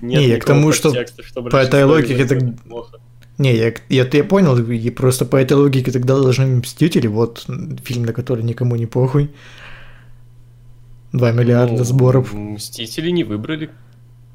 Нет 0.00 0.20
не, 0.20 0.28
я 0.28 0.38
к 0.38 0.44
тому, 0.44 0.72
что, 0.72 0.94
что 1.22 1.42
по 1.42 1.56
этой 1.56 1.84
логике 1.84 2.22
это... 2.22 2.56
Плохо. 2.66 2.98
Не, 3.36 3.54
я, 3.54 3.74
я, 3.88 4.08
я 4.10 4.24
понял, 4.24 4.56
и 4.58 4.90
просто 4.90 5.24
по 5.24 5.36
этой 5.36 5.54
логике 5.54 5.90
тогда 5.90 6.14
должны 6.18 6.46
Мстители, 6.46 7.06
вот 7.06 7.46
фильм, 7.84 8.04
на 8.04 8.12
который 8.12 8.44
никому 8.44 8.76
не 8.76 8.86
похуй. 8.86 9.30
2 11.12 11.32
миллиарда 11.32 11.78
ну, 11.78 11.84
сборов. 11.84 12.32
Мстители 12.32 13.10
не 13.10 13.24
выбрали 13.24 13.70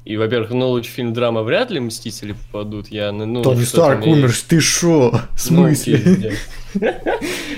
и, 0.06 0.16
во-первых, 0.16 0.50
ну, 0.50 0.68
лучший 0.68 0.92
фильм 0.92 1.12
драма 1.12 1.42
вряд 1.42 1.72
ли 1.72 1.80
Мстители 1.80 2.32
попадут. 2.32 2.86
Я, 2.92 3.10
ну, 3.10 3.42
Тони 3.42 3.64
Старк 3.64 4.06
умер, 4.06 4.32
ты 4.46 4.60
шо? 4.60 5.10
В 5.10 5.50
ну, 5.50 5.74
смысле? 5.74 5.98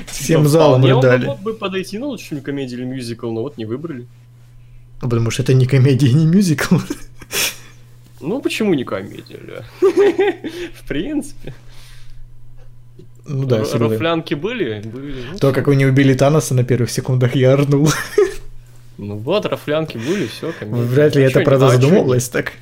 Всем 0.07 0.41
типа, 0.41 0.49
залом 0.49 0.83
рыдали. 0.83 1.27
Он 1.27 1.33
мог 1.33 1.43
бы 1.43 1.53
подойти 1.53 1.99
на 1.99 2.07
лучший 2.07 2.29
фильм 2.29 2.41
комедии 2.41 2.75
или 2.75 2.85
мюзикл, 2.85 3.31
но 3.31 3.43
вот 3.43 3.59
не 3.59 3.67
выбрали. 3.67 4.07
Ну, 5.03 5.11
потому 5.11 5.31
что 5.31 5.43
это 5.43 5.53
не 5.53 5.67
комедия, 5.67 6.11
не 6.13 6.25
мюзикл. 6.27 6.77
Ну, 8.21 8.41
почему 8.41 8.75
не 8.75 8.83
комедия? 8.83 9.65
В 9.81 10.89
принципе. 10.89 11.55
Ну 13.25 13.45
да, 13.47 13.59
Рафлянки 13.59 14.35
были? 14.35 14.81
Были. 14.81 15.25
Ну, 15.33 15.39
То, 15.39 15.53
как 15.53 15.69
вы 15.69 15.77
не 15.77 15.87
убили 15.87 16.15
Таноса 16.15 16.55
на 16.55 16.65
первых 16.65 16.91
секундах, 16.91 17.37
я 17.37 17.53
орнул. 17.53 17.89
Ну 18.99 19.17
вот, 19.17 19.47
рафлянки 19.47 19.97
были, 19.97 20.27
все, 20.27 20.53
комедия. 20.53 20.83
Вряд 20.83 21.15
ли 21.15 21.23
а 21.23 21.27
это, 21.29 21.41
правда, 21.41 21.67
а 21.67 21.71
задумывалось 21.71 22.29
так. 22.29 22.53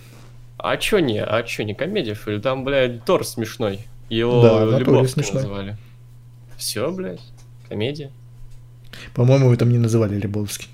А 0.58 0.76
чё 0.76 0.98
не, 0.98 1.22
а 1.22 1.42
чё 1.42 1.64
не 1.64 1.74
комедия, 1.74 2.14
ли? 2.26 2.40
Там, 2.40 2.62
блядь, 2.64 3.04
Тор 3.04 3.24
смешной. 3.24 3.80
Его 4.10 4.42
да, 4.42 4.78
Любовский 4.78 5.24
называли. 5.32 5.76
Все, 6.56 6.90
блядь, 6.90 7.22
комедия. 7.68 8.10
По-моему, 9.14 9.48
вы 9.48 9.56
там 9.56 9.70
не 9.70 9.78
называли 9.78 10.18
Лебовский. 10.18 10.68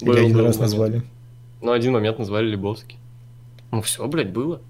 Был, 0.00 0.14
Или 0.14 0.20
один 0.20 0.36
был 0.36 0.44
раз 0.44 0.56
момент. 0.56 0.72
назвали. 0.72 1.02
Ну, 1.60 1.72
один 1.72 1.92
момент 1.92 2.18
назвали 2.18 2.46
Лебовский. 2.48 2.96
Ну 3.70 3.82
все, 3.82 4.06
блядь, 4.06 4.30
было. 4.30 4.60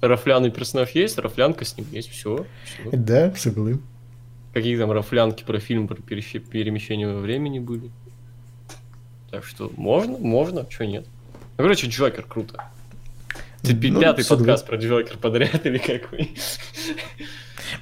Рафляный 0.00 0.50
персонаж 0.50 0.90
есть, 0.90 1.18
рафлянка 1.18 1.64
с 1.64 1.76
ним 1.76 1.86
есть, 1.92 2.10
все. 2.10 2.46
Да, 2.92 3.32
согласен. 3.36 3.82
Какие 4.52 4.76
там 4.78 4.90
рафлянки 4.90 5.44
про 5.44 5.60
фильм 5.60 5.86
про 5.86 5.96
перемещение 5.96 7.12
во 7.12 7.20
времени 7.20 7.58
были. 7.58 7.90
Так 9.30 9.44
что 9.44 9.70
можно, 9.76 10.18
можно, 10.18 10.66
что 10.68 10.84
нет. 10.86 11.06
Ну, 11.56 11.64
короче, 11.64 11.86
Джокер 11.86 12.24
круто. 12.28 12.64
Ты 13.62 13.74
ну, 13.90 14.00
пятый 14.00 14.24
подкаст 14.24 14.66
про 14.66 14.76
Джокер 14.76 15.18
подряд 15.18 15.64
или 15.66 15.78
какой? 15.78 16.30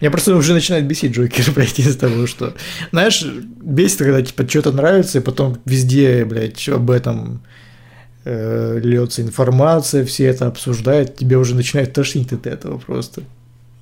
Меня 0.00 0.10
просто 0.10 0.36
уже 0.36 0.52
начинает 0.52 0.86
бесить 0.86 1.14
Джокер, 1.14 1.50
блядь, 1.54 1.78
из-за 1.78 1.98
того, 1.98 2.26
что... 2.26 2.54
Знаешь, 2.90 3.24
бесит, 3.24 3.98
когда, 3.98 4.20
типа, 4.20 4.48
что-то 4.48 4.72
нравится, 4.72 5.18
и 5.18 5.22
потом 5.22 5.58
везде, 5.64 6.24
блядь, 6.24 6.68
об 6.68 6.90
этом 6.90 7.42
э, 8.24 8.80
льется 8.82 9.22
информация, 9.22 10.04
все 10.04 10.26
это 10.26 10.46
обсуждают, 10.46 11.16
тебе 11.16 11.38
уже 11.38 11.54
начинает 11.54 11.92
тошнить 11.92 12.32
от 12.32 12.46
этого 12.46 12.78
просто. 12.78 13.22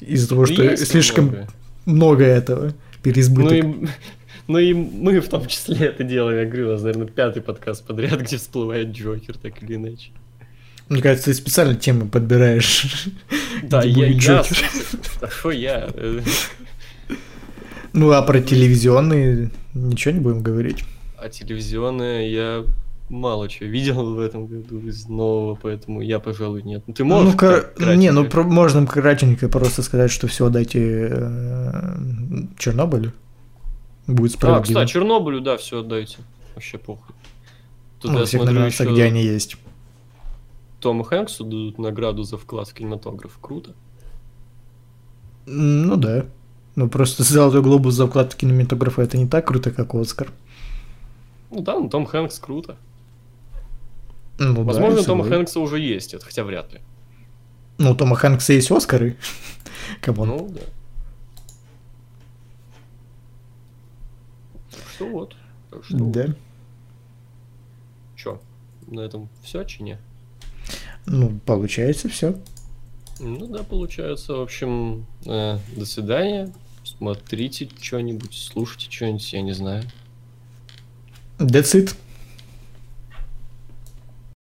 Из-за 0.01 0.29
того, 0.29 0.47
что 0.47 0.62
Есть 0.62 0.89
слишком 0.89 1.27
много. 1.27 1.49
много 1.87 2.25
этого, 2.25 2.75
переизбыток. 3.03 3.64
Ну 3.64 3.85
и, 3.85 3.89
ну 4.49 4.59
и 4.59 4.72
мы 4.72 5.20
в 5.20 5.28
том 5.28 5.47
числе 5.47 5.86
это 5.86 6.05
делаем. 6.05 6.38
Я 6.38 6.47
говорю, 6.47 6.68
у 6.68 6.72
нас, 6.72 6.82
наверное, 6.82 7.09
пятый 7.09 7.42
подкаст 7.42 7.86
подряд, 7.86 8.20
где 8.20 8.36
всплывает 8.36 8.88
Джокер, 8.88 9.36
так 9.38 9.62
или 9.62 9.76
иначе. 9.76 10.11
Мне 10.88 11.03
кажется, 11.03 11.30
ты 11.30 11.34
специально 11.34 11.74
темы 11.74 12.07
подбираешь. 12.07 13.09
Да, 13.62 13.82
я, 13.82 14.07
я, 14.07 14.44
что 14.44 15.51
я? 15.51 15.88
Ну, 17.92 18.11
а 18.12 18.22
про 18.22 18.40
телевизионные 18.40 19.51
ничего 19.74 20.14
не 20.14 20.20
будем 20.20 20.42
говорить. 20.42 20.84
А 21.18 21.28
телевизионные 21.28 22.30
я 22.30 22.64
мало 23.09 23.49
чего 23.49 23.68
видел 23.68 24.14
в 24.14 24.20
этом 24.20 24.47
году 24.47 24.80
из 24.80 25.07
нового, 25.07 25.59
поэтому 25.61 26.01
я, 26.01 26.18
пожалуй, 26.18 26.62
нет. 26.62 26.84
Ну, 26.86 26.94
ты 26.94 27.05
можешь... 27.05 27.32
Ну, 27.32 27.38
кор... 27.38 27.72
Не, 27.97 28.12
ну, 28.12 28.24
про... 28.24 28.42
можно 28.42 28.86
кратенько 28.86 29.49
просто 29.49 29.82
сказать, 29.82 30.11
что 30.11 30.26
все, 30.26 30.49
дайте 30.51 31.09
э... 31.11 31.97
Чернобылю. 32.59 33.12
Будет 34.07 34.33
а, 34.33 34.37
справедливо. 34.37 34.61
А, 34.61 34.63
кстати, 34.63 34.93
Чернобылю, 34.93 35.41
да, 35.41 35.57
все 35.57 35.81
отдайте. 35.81 36.19
Вообще 36.55 36.79
похуй. 36.79 37.15
Тут 38.01 38.13
ну, 38.13 38.21
я 38.21 38.27
смотрю 38.27 38.61
еще... 38.61 38.91
где 38.91 39.05
они 39.05 39.23
есть. 39.23 39.57
Тому 40.81 41.03
Хэнксу 41.03 41.45
дадут 41.45 41.79
награду 41.79 42.23
за 42.23 42.37
вклад 42.37 42.69
в 42.69 42.75
кинематограф. 42.75 43.39
Круто. 43.41 43.73
Ну 45.47 45.97
да. 45.97 46.27
Ну 46.75 46.89
просто 46.89 47.23
золотой 47.25 47.63
глобус 47.63 47.95
за 47.95 48.07
вклад 48.07 48.33
в 48.33 48.37
кинематограф 48.37 48.99
это 48.99 49.17
не 49.17 49.27
так 49.27 49.47
круто, 49.47 49.71
как 49.71 49.95
Оскар. 49.95 50.31
Ну 51.51 51.63
да, 51.63 51.79
ну 51.79 51.89
Том 51.89 52.07
Хэнкс 52.07 52.39
круто. 52.39 52.77
Ну, 54.39 54.65
Возможно, 54.65 54.99
да, 54.99 55.05
Тома 55.05 55.25
Хэнкса 55.25 55.61
уже 55.61 55.81
есть, 55.81 56.13
это 56.13 56.25
хотя 56.25 56.45
вряд 56.45 56.73
ли. 56.73 56.81
Ну, 57.79 57.93
у 57.93 57.95
Тома 57.95 58.17
Хэнкса 58.17 58.53
есть 58.53 58.71
Оскары. 58.71 59.17
Come 60.03 60.17
on. 60.17 60.29
Ну, 60.29 60.49
да. 60.51 60.61
Что 64.97 65.07
вот. 65.07 65.36
Так 65.70 65.84
что 65.84 65.97
да. 65.99 66.26
Вот. 66.26 66.36
Чё, 68.16 68.40
на 68.86 69.01
этом 69.01 69.28
все, 69.42 69.64
чи 69.64 69.82
не? 69.82 69.99
Ну, 71.05 71.38
получается 71.44 72.09
все. 72.09 72.36
Ну 73.20 73.47
да, 73.47 73.62
получается. 73.62 74.34
В 74.34 74.40
общем, 74.40 75.07
э, 75.24 75.59
до 75.76 75.86
свидания. 75.86 76.53
Смотрите 76.84 77.68
что-нибудь, 77.80 78.34
слушайте 78.34 78.90
что-нибудь, 78.90 79.32
я 79.32 79.42
не 79.42 79.53
знаю. 79.53 79.84
That's 81.38 81.74
it. 81.74 81.94